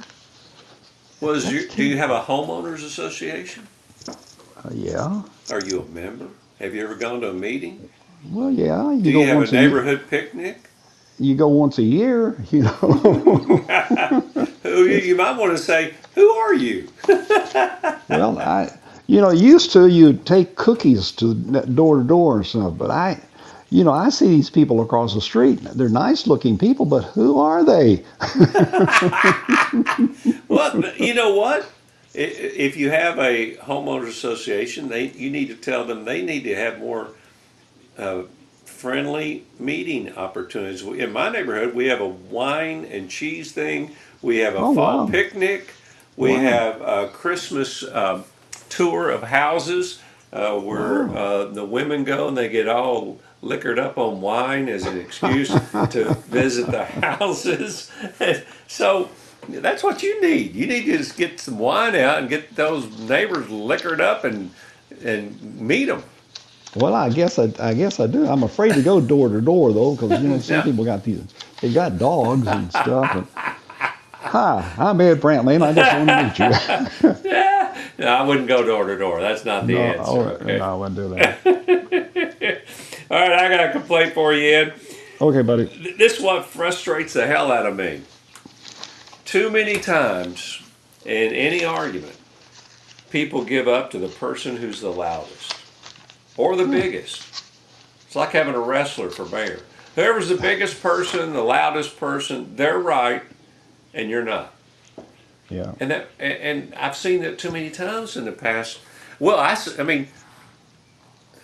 Was 1.20 1.53
you, 1.53 1.68
do 1.68 1.84
you 1.84 1.99
have 1.99 2.11
a 2.11 2.22
homeowners 2.22 2.82
association? 2.82 3.68
Uh, 4.09 4.70
yeah. 4.72 5.22
Are 5.51 5.62
you 5.62 5.82
a 5.82 5.84
member? 5.90 6.28
Have 6.61 6.74
you 6.74 6.82
ever 6.82 6.95
gone 6.95 7.20
to 7.20 7.28
a 7.28 7.34
meeting? 7.34 7.90
Well, 8.30 8.51
yeah. 8.51 8.90
You 8.90 9.03
Do 9.03 9.11
you 9.11 9.20
have 9.26 9.36
a 9.36 9.38
once 9.40 9.53
a 9.53 9.55
neighborhood 9.55 10.07
picnic? 10.09 10.70
you 11.18 11.34
go 11.34 11.49
once 11.49 11.78
a 11.78 11.82
year, 11.82 12.43
you 12.51 12.62
know. 12.62 14.24
You, 14.79 14.99
you 14.99 15.16
might 15.16 15.39
want 15.39 15.53
to 15.53 15.59
say, 15.59 15.95
who 16.14 16.29
are 16.31 16.55
you? 16.55 16.89
well, 18.09 18.39
I, 18.39 18.77
you 19.07 19.20
know, 19.20 19.31
used 19.31 19.73
to 19.73 19.87
you 19.89 20.14
take 20.14 20.57
cookies 20.57 21.12
to 21.12 21.35
door 21.35 21.99
to 21.99 22.05
door 22.05 22.37
and 22.39 22.47
stuff, 22.47 22.77
but 22.77 22.91
I, 22.91 23.20
you 23.70 23.85
know, 23.85 23.93
I 23.93 24.11
see 24.11 24.29
these 24.29 24.51
people 24.51 24.81
across 24.83 25.14
the 25.14 25.20
street. 25.20 25.61
They're 25.62 25.89
nice 25.89 26.27
looking 26.27 26.59
people, 26.59 26.87
but 26.87 27.05
who 27.05 27.39
are 27.39 27.64
they? 27.64 28.05
Well, 30.49 30.83
you 30.97 31.14
know 31.14 31.35
what? 31.35 31.66
If 32.14 32.77
you 32.77 32.91
have 32.91 33.18
a 33.18 33.57
homeowners 33.57 34.09
association, 34.09 34.89
they 34.89 35.09
you 35.12 35.31
need 35.31 35.49
to 35.49 35.55
tell 35.55 35.85
them 35.87 36.05
they 36.05 36.23
need 36.23 36.45
to 36.45 36.55
have 36.55 36.79
more 36.79 37.09
uh, 37.97 38.23
friendly 38.83 39.45
meeting 39.61 40.12
opportunities. 40.16 40.83
In 40.83 41.12
my 41.12 41.30
neighborhood, 41.30 41.72
we 41.72 41.87
have 41.87 42.01
a 42.01 42.09
wine 42.09 42.85
and 42.91 43.09
cheese 43.09 43.53
thing. 43.53 43.93
We 44.20 44.39
have 44.39 44.57
a 44.57 44.59
Oh, 44.59 44.74
fall 44.74 45.05
wow. 45.05 45.07
picnic. 45.07 45.72
We 46.16 46.33
Wow. 46.33 46.41
have 46.41 46.80
a 46.80 47.09
Christmas 47.12 47.85
um, 47.95 48.24
tour 48.68 49.09
of 49.09 49.22
houses 49.22 50.01
uh, 50.33 50.59
where 50.59 51.09
uh, 51.16 51.45
the 51.45 51.64
women 51.64 52.03
go 52.03 52.26
and 52.26 52.37
they 52.37 52.49
get 52.49 52.66
all 52.68 53.20
liquored 53.41 53.78
up 53.78 53.99
on 53.99 54.20
wine 54.20 54.68
as 54.68 54.85
an 54.85 54.99
excuse 54.99 55.49
to 55.91 56.14
visit 56.28 56.68
the 56.72 56.85
houses. 56.85 57.89
so 58.66 59.09
that's 59.49 59.85
what 59.85 60.03
you 60.03 60.20
need. 60.20 60.57
You 60.57 60.66
need 60.66 60.87
to 60.87 60.99
just 60.99 61.16
get 61.16 61.39
some 61.39 61.61
wine 61.61 61.95
out 61.95 62.18
and 62.18 62.28
get 62.28 62.57
those 62.57 62.99
neighbors 62.99 63.49
liquored 63.49 64.01
up 64.01 64.24
and 64.24 64.51
and 65.05 65.61
meet 65.61 65.85
them. 65.87 66.03
Well, 66.77 66.95
I 66.95 67.11
guess 67.11 67.39
I, 67.39 67.53
I 67.61 67.75
guess 67.75 68.01
I 68.01 68.07
do. 68.07 68.27
I'm 68.27 68.43
afraid 68.45 68.75
to 68.75 68.83
go 68.83 69.01
door 69.01 69.29
to 69.29 69.41
door 69.41 69.73
though, 69.73 69.95
because 69.95 70.23
you 70.23 70.29
know 70.29 70.39
some 70.39 70.57
Yeah. 70.57 70.62
people 70.62 70.85
got 70.85 71.05
these. 71.05 71.23
They 71.61 71.73
got 71.73 71.99
dogs 71.99 72.47
and 72.47 72.70
stuff. 72.70 73.14
And, 73.14 73.27
Hi, 74.12 74.73
I'm 74.79 75.01
Ed 75.01 75.20
Brantley, 75.20 75.57
and 75.57 75.64
I 75.64 75.73
just 75.75 75.93
want 75.93 76.09
to 76.09 76.25
meet 76.25 76.39
you. 77.05 77.18
No, 77.99 78.07
I 78.09 78.23
wouldn't 78.23 78.49
go 78.49 78.64
door 78.64 78.87
to 78.87 78.97
door. 78.99 79.20
That's 79.20 79.45
not 79.45 79.66
the 79.66 79.75
no, 79.75 79.81
answer. 79.81 80.12
okay. 80.43 80.59
no, 80.59 80.64
I 80.64 80.75
wouldn't 80.75 80.97
do 80.97 81.09
that. 81.11 82.62
All 83.11 83.18
right, 83.20 83.33
I 83.33 83.49
got 83.49 83.68
a 83.68 83.73
complaint 83.73 84.14
for 84.14 84.33
you, 84.33 84.49
Ed. 84.55 84.75
Okay, 85.20 85.43
buddy. 85.43 85.64
This 85.99 86.16
is 86.16 86.23
what 86.23 86.47
frustrates 86.47 87.12
the 87.12 87.27
hell 87.27 87.53
out 87.53 87.66
of 87.66 87.77
me. 87.77 88.01
Too 89.25 89.51
many 89.51 89.79
times 89.79 90.62
in 91.05 91.33
any 91.35 91.64
argument, 91.64 92.16
people 93.11 93.45
give 93.45 93.68
up 93.68 93.91
to 93.93 93.99
the 93.99 94.09
person 94.09 94.57
who's 94.57 94.81
the 94.81 94.91
loudest 94.91 95.55
or 96.37 96.57
the 96.57 96.66
biggest. 96.66 97.45
It's 98.07 98.16
like 98.16 98.30
having 98.30 98.55
a 98.55 98.61
wrestler 98.61 99.11
for 99.11 99.26
mayor. 99.26 99.61
Whoever's 99.95 100.28
the 100.28 100.37
biggest 100.37 100.83
person, 100.83 101.33
the 101.33 101.43
loudest 101.43 101.99
person, 101.99 102.57
they're 102.57 102.78
right, 102.78 103.22
and 103.93 104.09
you're 104.09 104.24
not. 104.24 104.55
Yeah. 105.51 105.72
And 105.80 105.91
that, 105.91 106.09
and, 106.18 106.74
I've 106.74 106.97
seen 106.97 107.20
that 107.22 107.39
too 107.39 107.51
many 107.51 107.70
times 107.70 108.16
in 108.16 108.24
the 108.24 108.33
past. 108.33 108.80
Well, 109.18 109.39
I, 109.39 109.57
I 109.78 109.83
mean, 109.83 110.09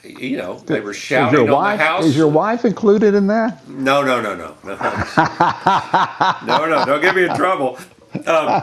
you 0.03 0.39
know, 0.39 0.59
they 0.61 0.81
were 0.81 0.95
shouting 0.95 1.41
your 1.41 1.49
on 1.49 1.55
wife 1.55 1.79
the 1.79 1.85
house. 1.85 2.05
is 2.07 2.17
your 2.17 2.29
wife 2.29 2.65
included 2.65 3.15
in 3.15 3.27
that? 3.27 3.69
No, 3.69 4.03
no, 4.03 4.21
no, 4.23 4.35
no, 4.35 4.57
no, 4.65 4.75
no, 6.47 6.67
no! 6.67 6.85
Don't 6.87 7.03
get 7.03 7.15
me 7.15 7.25
in 7.25 7.35
trouble. 7.35 7.79
Um, 8.27 8.63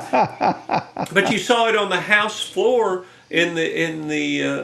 but 1.14 1.32
you 1.32 1.38
saw 1.38 1.68
it 1.68 1.76
on 1.76 1.90
the 1.90 2.02
house 2.02 2.42
floor 2.42 3.06
in 3.30 3.54
the 3.54 3.84
in 3.84 4.08
the 4.08 4.44
uh, 4.44 4.64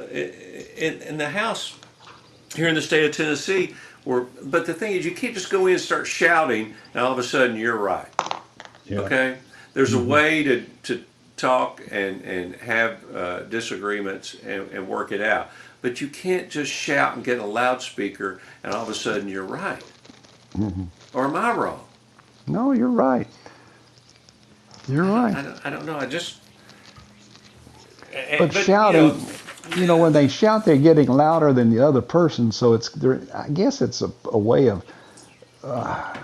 in, 0.82 1.02
in 1.04 1.18
the 1.18 1.30
house 1.30 1.78
here 2.56 2.68
in 2.68 2.76
the 2.76 2.82
state 2.82 3.06
of 3.06 3.16
Tennessee. 3.16 3.76
Where, 4.04 4.22
but 4.44 4.66
the 4.66 4.74
thing 4.74 4.94
is, 4.94 5.06
you 5.06 5.12
can't 5.14 5.34
just 5.34 5.52
go 5.52 5.68
in 5.68 5.74
and 5.74 5.82
start 5.82 6.08
shouting, 6.08 6.74
and 6.94 7.04
all 7.04 7.12
of 7.12 7.20
a 7.20 7.24
sudden 7.24 7.56
you're 7.56 7.78
right. 7.78 8.10
Yeah. 8.86 9.00
Okay, 9.02 9.38
there's 9.74 9.94
a 9.94 10.00
way 10.04 10.44
to 10.44 10.66
to 10.84 11.04
talk 11.38 11.82
and 11.92 12.22
and 12.24 12.56
have 12.56 13.16
uh, 13.16 13.42
disagreements 13.44 14.36
and, 14.46 14.70
and 14.72 14.88
work 14.88 15.12
it 15.12 15.22
out. 15.22 15.52
But 15.82 16.02
you 16.02 16.08
can't 16.08 16.50
just 16.50 16.72
shout 16.72 17.16
and 17.16 17.24
get 17.24 17.40
a 17.40 17.46
loudspeaker, 17.46 18.42
and 18.64 18.74
all 18.74 18.84
of 18.84 18.90
a 18.90 18.96
sudden 18.96 19.28
you're 19.28 19.46
right. 19.46 19.84
Or 21.14 21.26
am 21.26 21.36
I 21.36 21.54
wrong? 21.54 21.86
No, 22.48 22.72
you're 22.72 22.90
right. 22.90 23.28
You're 24.88 25.06
I 25.06 25.08
right. 25.08 25.34
don't, 25.42 25.66
I 25.66 25.70
don't 25.70 25.86
know. 25.86 25.98
I 25.98 26.06
just. 26.08 26.38
But 28.38 28.54
you 28.56 28.62
shouting, 28.64 29.08
know, 29.10 29.18
you 29.76 29.86
know, 29.86 29.98
when 29.98 30.14
they 30.14 30.28
shout, 30.28 30.66
they're 30.66 30.78
getting 30.78 31.08
louder 31.08 31.54
than 31.54 31.70
the 31.70 31.80
other 31.86 32.02
person. 32.02 32.52
So 32.52 32.74
it's, 32.74 32.90
I 33.34 33.50
guess 33.50 33.82
it's 33.82 34.02
a, 34.02 34.12
a 34.26 34.38
way 34.38 34.70
of 34.70 34.84
uh, 35.64 36.18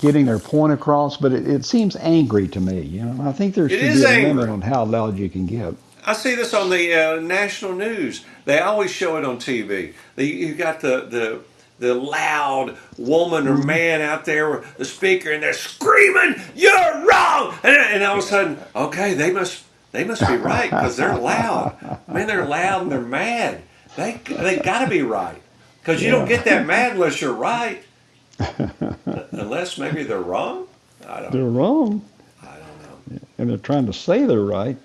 getting 0.00 0.26
their 0.26 0.38
point 0.38 0.72
across. 0.72 1.16
But 1.16 1.32
it, 1.32 1.48
it 1.48 1.64
seems 1.64 1.96
angry 1.96 2.48
to 2.48 2.60
me. 2.60 2.80
You 2.82 3.04
know, 3.04 3.28
I 3.28 3.32
think 3.32 3.54
there 3.54 3.68
should 3.68 3.82
is 3.82 4.00
be 4.00 4.06
a 4.06 4.08
angry. 4.08 4.34
limit 4.34 4.48
on 4.50 4.60
how 4.62 4.84
loud 4.84 5.18
you 5.18 5.28
can 5.28 5.46
get. 5.46 5.74
I 6.04 6.14
see 6.14 6.34
this 6.34 6.54
on 6.54 6.70
the 6.70 6.94
uh, 6.94 7.20
national 7.20 7.74
news. 7.74 8.24
They 8.44 8.58
always 8.58 8.90
show 8.90 9.16
it 9.18 9.24
on 9.24 9.36
TV. 9.36 9.92
You 10.16 10.54
got 10.54 10.80
the 10.80 11.02
the 11.02 11.40
the 11.78 11.94
loud 11.94 12.76
woman 12.98 13.48
or 13.48 13.56
man 13.56 14.02
out 14.02 14.24
there 14.24 14.50
with 14.50 14.76
the 14.76 14.84
speaker, 14.84 15.32
and 15.32 15.42
they're 15.42 15.52
screaming, 15.52 16.40
"You're 16.54 17.06
wrong!" 17.06 17.54
And, 17.62 17.76
and 17.76 18.02
all 18.02 18.18
of 18.18 18.24
a 18.24 18.26
sudden, 18.26 18.58
okay, 18.74 19.14
they 19.14 19.30
must 19.32 19.64
they 19.92 20.04
must 20.04 20.26
be 20.26 20.36
right 20.36 20.70
because 20.70 20.96
they're 20.96 21.16
loud. 21.16 21.76
Man, 22.08 22.26
they're 22.26 22.46
loud 22.46 22.82
and 22.82 22.92
they're 22.92 23.00
mad. 23.00 23.62
They 23.96 24.20
they 24.26 24.58
got 24.58 24.84
to 24.84 24.90
be 24.90 25.02
right 25.02 25.40
because 25.80 26.02
you 26.02 26.10
don't 26.10 26.28
get 26.28 26.44
that 26.44 26.66
mad 26.66 26.92
unless 26.92 27.20
you're 27.20 27.34
right. 27.34 27.82
unless 29.32 29.78
maybe 29.78 30.02
they're 30.02 30.20
wrong. 30.20 30.66
I 31.08 31.20
don't. 31.20 31.32
They're 31.32 31.44
wrong, 31.44 32.02
I 32.42 32.46
don't 32.56 32.82
know. 33.12 33.20
and 33.38 33.50
they're 33.50 33.56
trying 33.58 33.86
to 33.86 33.92
say 33.92 34.24
they're 34.24 34.40
right. 34.40 34.76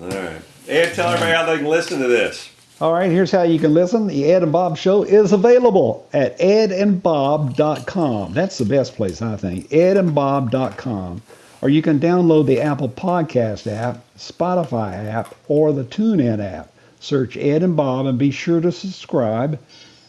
All 0.00 0.08
right. 0.08 0.42
Ed, 0.68 0.94
tell 0.94 1.08
everybody 1.08 1.32
how 1.32 1.46
they 1.46 1.56
can 1.58 1.66
listen 1.66 2.00
to 2.00 2.08
this. 2.08 2.50
All 2.80 2.92
right, 2.92 3.10
here's 3.10 3.30
how 3.30 3.42
you 3.42 3.58
can 3.60 3.72
listen. 3.72 4.08
The 4.08 4.24
Ed 4.32 4.42
and 4.42 4.50
Bob 4.50 4.76
Show 4.76 5.04
is 5.04 5.32
available 5.32 6.08
at 6.12 6.36
edandbob.com. 6.40 8.32
That's 8.32 8.58
the 8.58 8.64
best 8.64 8.96
place, 8.96 9.22
I 9.22 9.36
think. 9.36 9.68
edandbob.com. 9.68 11.22
Or 11.64 11.70
you 11.70 11.80
can 11.80 11.98
download 11.98 12.44
the 12.44 12.60
Apple 12.60 12.90
Podcast 12.90 13.66
app, 13.66 14.04
Spotify 14.18 15.10
app, 15.10 15.34
or 15.48 15.72
the 15.72 15.84
TuneIn 15.84 16.38
app. 16.38 16.70
Search 17.00 17.38
Ed 17.38 17.62
and 17.62 17.74
Bob 17.74 18.04
and 18.04 18.18
be 18.18 18.30
sure 18.30 18.60
to 18.60 18.70
subscribe. 18.70 19.58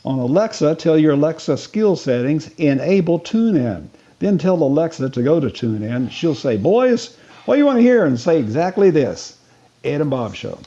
On 0.03 0.19
Alexa, 0.19 0.75
tell 0.75 0.97
your 0.97 1.13
Alexa 1.13 1.55
skill 1.55 1.95
settings, 1.95 2.49
enable 2.57 3.21
TuneIn. 3.21 3.87
Then 4.19 4.37
tell 4.37 4.61
Alexa 4.61 5.09
to 5.09 5.23
go 5.23 5.39
to 5.39 5.47
TuneIn. 5.47 6.11
She'll 6.11 6.35
say, 6.35 6.57
Boys, 6.57 7.15
what 7.45 7.55
do 7.55 7.59
you 7.59 7.65
want 7.65 7.77
to 7.77 7.83
hear? 7.83 8.03
And 8.03 8.19
say 8.19 8.37
exactly 8.37 8.89
this 8.89 9.37
Ed 9.85 10.01
and 10.01 10.09
Bob 10.09 10.35
Show. 10.35 10.59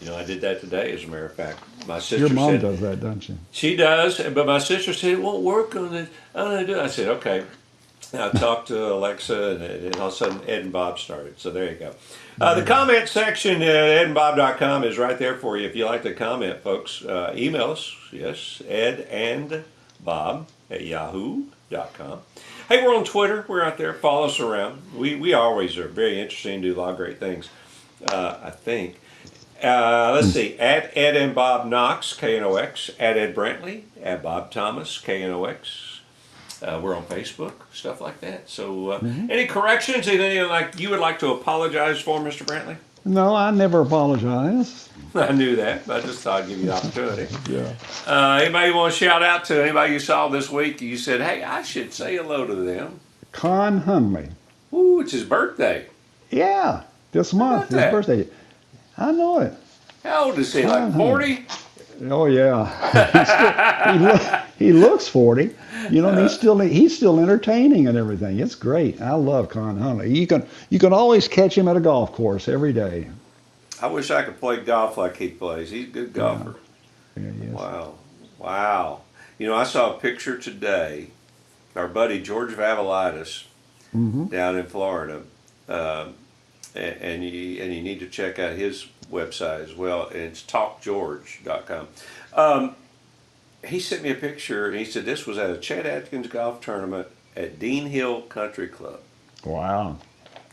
You 0.00 0.06
know, 0.06 0.16
I 0.16 0.24
did 0.24 0.40
that 0.42 0.60
today, 0.60 0.92
as 0.92 1.02
a 1.02 1.08
matter 1.08 1.26
of 1.26 1.34
fact. 1.34 1.58
My 1.88 1.98
sister 1.98 2.18
Your 2.18 2.28
mom 2.28 2.52
said, 2.52 2.60
does 2.60 2.80
that, 2.80 3.00
doesn't 3.00 3.20
she? 3.22 3.34
She 3.50 3.74
does, 3.74 4.20
but 4.20 4.46
my 4.46 4.58
sister 4.58 4.92
said 4.92 5.10
it 5.10 5.20
won't 5.20 5.42
work 5.42 5.74
on 5.74 5.92
it. 5.92 6.08
I 6.36 6.44
don't 6.44 6.66
do 6.66 6.78
it. 6.78 6.78
I 6.78 6.86
said, 6.86 7.08
okay. 7.08 7.44
And 8.12 8.22
I 8.22 8.30
talked 8.30 8.68
to 8.68 8.92
Alexa, 8.92 9.56
and, 9.56 9.62
and 9.62 9.96
all 9.96 10.08
of 10.08 10.12
a 10.12 10.16
sudden 10.16 10.40
Ed 10.48 10.62
and 10.62 10.72
Bob 10.72 10.98
started. 10.98 11.38
So 11.38 11.50
there 11.50 11.70
you 11.70 11.76
go. 11.76 11.94
Uh, 12.40 12.54
the 12.54 12.62
comment 12.62 13.08
section 13.08 13.62
at 13.62 14.06
edandbob.com 14.08 14.84
is 14.84 14.98
right 14.98 15.18
there 15.18 15.36
for 15.36 15.56
you. 15.56 15.66
If 15.66 15.74
you 15.74 15.86
like 15.86 16.02
to 16.02 16.14
comment, 16.14 16.60
folks, 16.62 17.04
uh, 17.04 17.32
email 17.36 17.72
us. 17.72 17.94
Yes, 18.12 18.62
ed 18.68 19.00
and 19.10 19.64
bob 20.04 20.48
at 20.70 20.84
yahoo.com. 20.84 22.20
Hey, 22.68 22.84
we're 22.84 22.96
on 22.96 23.04
Twitter. 23.04 23.44
We're 23.48 23.62
out 23.62 23.78
there. 23.78 23.94
Follow 23.94 24.26
us 24.26 24.40
around. 24.40 24.82
We, 24.94 25.14
we 25.14 25.32
always 25.32 25.78
are 25.78 25.88
very 25.88 26.20
interesting, 26.20 26.54
and 26.54 26.62
do 26.62 26.74
a 26.74 26.78
lot 26.80 26.90
of 26.90 26.96
great 26.96 27.18
things, 27.18 27.48
uh, 28.10 28.38
I 28.42 28.50
think. 28.50 29.00
Uh, 29.62 30.12
let's 30.14 30.28
see. 30.28 30.58
At 30.58 30.96
Ed 30.96 31.16
and 31.16 31.34
Bob 31.34 31.66
Knox, 31.66 32.12
K 32.14 32.36
N 32.36 32.42
O 32.42 32.56
X. 32.56 32.90
At 33.00 33.16
Ed 33.16 33.34
Brantley. 33.34 33.82
At 34.02 34.22
Bob 34.22 34.50
Thomas, 34.50 34.98
K 34.98 35.22
N 35.22 35.30
O 35.30 35.44
X. 35.44 35.95
Uh, 36.62 36.80
we're 36.82 36.94
on 36.96 37.04
Facebook, 37.04 37.52
stuff 37.72 38.00
like 38.00 38.20
that. 38.20 38.48
So, 38.48 38.90
uh, 38.90 39.00
any 39.28 39.46
corrections? 39.46 40.08
Anything 40.08 40.48
like 40.48 40.78
you 40.80 40.90
would 40.90 41.00
like 41.00 41.18
to 41.20 41.32
apologize 41.32 42.00
for, 42.00 42.18
Mr. 42.20 42.44
Brantley? 42.46 42.76
No, 43.04 43.34
I 43.34 43.50
never 43.50 43.82
apologize. 43.82 44.88
I 45.14 45.32
knew 45.32 45.56
that, 45.56 45.86
but 45.86 46.02
I 46.02 46.06
just 46.06 46.20
thought 46.20 46.42
I'd 46.42 46.48
give 46.48 46.58
you 46.58 46.66
the 46.66 46.74
opportunity. 46.74 47.26
Yeah. 47.50 47.72
Uh, 48.06 48.40
anybody 48.42 48.72
want 48.72 48.92
to 48.92 48.98
shout 48.98 49.22
out 49.22 49.44
to? 49.46 49.62
Anybody 49.62 49.92
you 49.94 49.98
saw 50.00 50.28
this 50.28 50.50
week? 50.50 50.80
You 50.80 50.96
said, 50.96 51.20
"Hey, 51.20 51.42
I 51.42 51.62
should 51.62 51.92
say 51.92 52.16
hello 52.16 52.46
to 52.46 52.54
them." 52.54 53.00
Con 53.32 53.82
Hunley. 53.82 54.30
Ooh, 54.72 55.00
it's 55.00 55.12
his 55.12 55.24
birthday. 55.24 55.86
Yeah, 56.30 56.82
this 57.12 57.32
month, 57.32 57.68
his 57.68 57.78
birthday. 57.90 58.26
I 58.98 59.12
know 59.12 59.38
it. 59.40 59.52
How 60.02 60.24
old 60.26 60.38
is 60.38 60.52
he? 60.52 60.62
Like 60.64 60.82
Uh-huh. 60.82 60.98
forty? 60.98 61.44
Oh 62.02 62.26
yeah. 62.26 62.66
Still, 63.24 63.92
he, 63.92 63.98
look, 64.06 64.22
he 64.58 64.72
looks 64.72 65.08
forty. 65.08 65.54
You 65.90 66.02
know, 66.02 66.20
he's 66.20 66.32
still 66.32 66.58
he's 66.58 66.96
still 66.96 67.20
entertaining 67.20 67.86
and 67.88 67.96
everything. 67.96 68.40
It's 68.40 68.54
great. 68.54 69.00
I 69.00 69.14
love 69.14 69.48
Con 69.48 69.78
Hunley. 69.78 70.14
You 70.14 70.26
can 70.26 70.46
you 70.70 70.78
can 70.78 70.92
always 70.92 71.28
catch 71.28 71.56
him 71.56 71.68
at 71.68 71.76
a 71.76 71.80
golf 71.80 72.12
course 72.12 72.48
every 72.48 72.72
day. 72.72 73.08
I 73.80 73.86
wish 73.88 74.10
I 74.10 74.22
could 74.22 74.40
play 74.40 74.60
golf 74.62 74.96
like 74.96 75.16
he 75.16 75.28
plays. 75.28 75.70
He's 75.70 75.88
a 75.88 75.90
good 75.90 76.12
golfer. 76.12 76.56
Yeah, 77.16 77.22
is. 77.24 77.52
Wow. 77.52 77.94
Wow. 78.38 79.00
You 79.38 79.46
know, 79.48 79.54
I 79.54 79.64
saw 79.64 79.94
a 79.94 79.98
picture 79.98 80.38
today. 80.38 81.08
Our 81.74 81.88
buddy 81.88 82.20
George 82.22 82.52
Vavalitis 82.52 83.44
Mhm. 83.94 84.30
down 84.30 84.56
in 84.58 84.66
Florida. 84.66 85.22
Um, 85.68 86.14
and, 86.76 87.00
and, 87.00 87.24
you, 87.24 87.62
and 87.62 87.74
you 87.74 87.82
need 87.82 88.00
to 88.00 88.06
check 88.08 88.38
out 88.38 88.52
his 88.56 88.86
website 89.10 89.64
as 89.64 89.74
well. 89.74 90.08
And 90.08 90.20
it's 90.20 90.42
talkgeorge.com. 90.42 91.88
Um, 92.34 92.76
he 93.64 93.80
sent 93.80 94.02
me 94.02 94.10
a 94.10 94.14
picture 94.14 94.66
and 94.68 94.76
he 94.76 94.84
said 94.84 95.04
this 95.04 95.26
was 95.26 95.38
at 95.38 95.50
a 95.50 95.58
Chet 95.58 95.86
Atkins 95.86 96.28
golf 96.28 96.60
tournament 96.60 97.08
at 97.36 97.58
Deane 97.58 97.86
Hill 97.86 98.22
Country 98.22 98.68
Club. 98.68 99.00
Wow. 99.44 99.98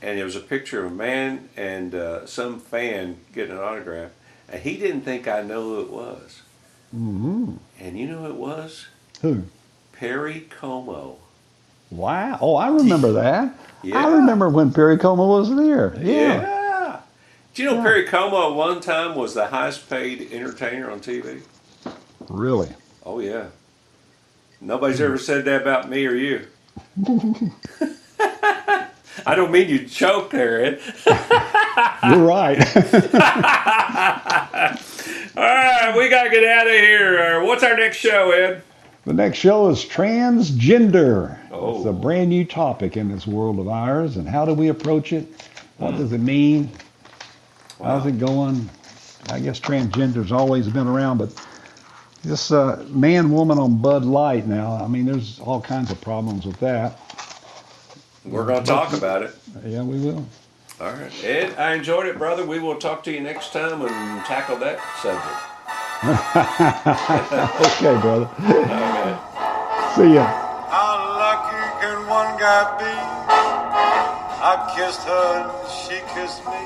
And 0.01 0.19
it 0.19 0.24
was 0.24 0.36
a 0.36 0.41
picture 0.41 0.86
of 0.86 0.91
a 0.91 0.95
man 0.95 1.49
and 1.55 1.95
uh, 1.95 2.26
some 2.26 2.59
fan 2.59 3.17
getting 3.34 3.53
an 3.53 3.59
autograph. 3.59 4.11
And 4.49 4.61
he 4.61 4.78
didn't 4.78 5.01
think 5.01 5.28
I 5.28 5.41
know 5.41 5.61
who 5.63 5.82
it 5.82 5.89
was. 5.89 6.41
hmm 6.91 7.53
And 7.80 7.97
you 7.97 8.07
know 8.07 8.19
who 8.19 8.26
it 8.28 8.36
was? 8.36 8.88
Who? 9.21 9.43
Perry 9.93 10.41
Como. 10.49 11.17
Wow. 11.89 12.38
Oh, 12.41 12.55
I 12.55 12.67
remember 12.69 13.11
that. 13.24 13.55
Yeah. 13.84 14.05
I 14.05 14.09
remember 14.11 14.49
when 14.49 14.71
Perry 14.73 14.97
Como 14.97 15.27
was 15.27 15.53
there. 15.55 15.95
Yeah. 16.01 16.41
Yeah. 16.41 16.99
Do 17.53 17.63
you 17.63 17.69
know 17.69 17.81
Perry 17.84 18.05
Como 18.05 18.49
at 18.49 18.55
one 18.55 18.79
time 18.81 19.15
was 19.15 19.34
the 19.34 19.47
highest 19.47 19.89
paid 19.89 20.31
entertainer 20.31 20.89
on 20.89 20.99
TV? 21.01 21.41
Really. 22.29 22.69
Oh 23.05 23.19
yeah. 23.19 23.47
Nobody's 24.61 25.01
ever 25.01 25.17
said 25.17 25.43
that 25.45 25.61
about 25.61 25.89
me 25.89 26.05
or 26.07 26.15
you. 26.15 26.47
I 29.25 29.36
don't 29.36 29.51
mean 29.51 29.69
you 29.69 29.86
choke 29.88 30.31
there, 30.31 30.63
Ed. 30.65 30.81
You're 32.03 32.25
right. 32.25 32.59
All 35.36 35.43
right, 35.43 35.95
we 35.97 36.09
gotta 36.09 36.29
get 36.29 36.43
out 36.43 36.67
of 36.67 36.73
here. 36.73 37.19
Uh, 37.19 37.45
What's 37.45 37.63
our 37.63 37.75
next 37.77 37.97
show, 37.97 38.31
Ed? 38.31 38.61
The 39.06 39.14
next 39.14 39.38
show 39.38 39.70
is 39.70 39.84
transgender. 39.84 41.38
Oh. 41.51 41.78
It's 41.78 41.86
a 41.86 41.93
brand 41.93 42.30
new 42.30 42.45
topic 42.45 42.97
in 42.97 43.10
this 43.10 43.28
world 43.28 43.60
of 43.60 43.68
ours. 43.68 44.18
And 44.18 44.28
how 44.28 44.45
do 44.45 44.54
we 44.54 44.70
approach 44.70 45.14
it? 45.14 45.28
What 45.78 45.97
does 45.97 46.14
it 46.14 46.20
mean? 46.20 46.72
How's 47.82 48.06
it 48.06 48.20
going? 48.20 48.70
I 49.30 49.39
guess 49.39 49.60
transgender's 49.60 50.32
always 50.32 50.68
been 50.68 50.88
around, 50.88 51.18
but 51.18 51.34
this 52.24 52.51
uh, 52.51 52.86
man 52.89 53.32
woman 53.32 53.58
on 53.58 53.82
Bud 53.82 54.06
Light 54.06 54.47
now, 54.47 54.82
I 54.82 54.88
mean, 54.88 55.06
there's 55.06 55.39
all 55.39 55.62
kinds 55.62 55.91
of 55.91 55.99
problems 55.99 56.45
with 56.45 56.60
that. 56.60 56.99
We're 58.26 58.45
gonna 58.45 58.66
talk 58.66 58.93
about 58.93 59.24
it. 59.24 59.36
Yeah, 59.66 59.84
we 59.84 59.99
will. 59.99 60.26
All 60.80 60.91
right, 60.91 61.24
Ed. 61.24 61.58
I 61.58 61.74
enjoyed 61.76 62.06
it, 62.06 62.18
brother. 62.18 62.45
We 62.45 62.60
will 62.60 62.78
talk 62.78 63.04
to 63.04 63.12
you 63.12 63.20
next 63.20 63.51
time 63.51 63.82
and 63.82 64.26
tackle 64.26 64.58
that 64.58 64.80
subject. 65.01 65.53
Okay, 67.64 67.95
brother. 68.04 68.28
Okay. 68.43 69.16
See 69.95 70.20
ya. 70.20 70.28
How 70.68 70.99
lucky 71.16 71.64
can 71.80 71.95
one 72.12 72.36
guy 72.36 72.76
be? 72.76 72.91
I 74.43 74.68
kissed 74.76 75.08
her 75.08 75.28
and 75.39 75.47
she 75.72 76.04
kissed 76.12 76.43
me. 76.43 76.60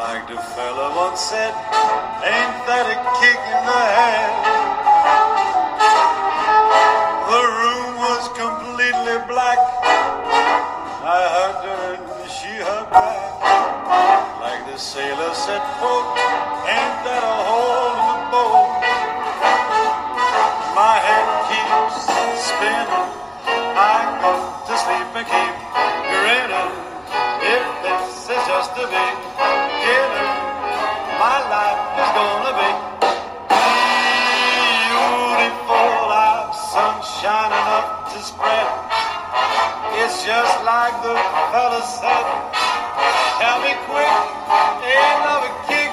Like 0.00 0.24
the 0.32 0.40
fella 0.56 0.96
once 0.96 1.20
said, 1.28 1.52
ain't 2.24 2.56
that 2.64 2.88
a 2.88 2.96
kick 3.20 3.36
in 3.36 3.62
the 3.68 3.82
head? 4.00 4.32
The 7.28 7.44
room 7.52 8.00
was 8.00 8.24
completely 8.32 9.20
black. 9.28 9.60
I 11.04 11.20
hugged 11.36 11.68
her 11.68 12.00
and 12.00 12.30
she 12.32 12.64
hugged 12.64 12.96
back. 12.96 14.40
Like 14.40 14.72
the 14.72 14.78
sailor 14.78 15.34
said, 15.34 15.60
quote, 15.76 16.16
ain't 16.64 16.96
that 17.04 17.20
a 17.20 17.36
hole 17.44 17.75
I 22.58 24.16
to 24.64 24.74
sleep 24.80 25.12
and 25.12 25.28
keep. 25.28 25.54
If 27.46 27.64
this 27.84 28.32
is 28.32 28.42
just 28.48 28.72
the 28.74 28.88
beginning, 28.88 30.32
my 31.20 31.36
life 31.52 32.00
is 32.00 32.10
gonna 32.16 32.56
be 32.56 32.70
beautiful. 34.88 35.84
Sunshine 36.72 37.52
enough 37.52 38.08
to 38.12 38.18
spread. 38.24 38.72
It's 40.00 40.24
just 40.24 40.56
like 40.64 40.96
the 41.04 41.12
fella 41.52 41.82
said. 41.84 42.26
Tell 43.36 43.60
me 43.60 43.76
quick, 43.84 44.16
ain't 44.80 45.20
love 45.28 45.44
a 45.44 45.52
kick 45.68 45.92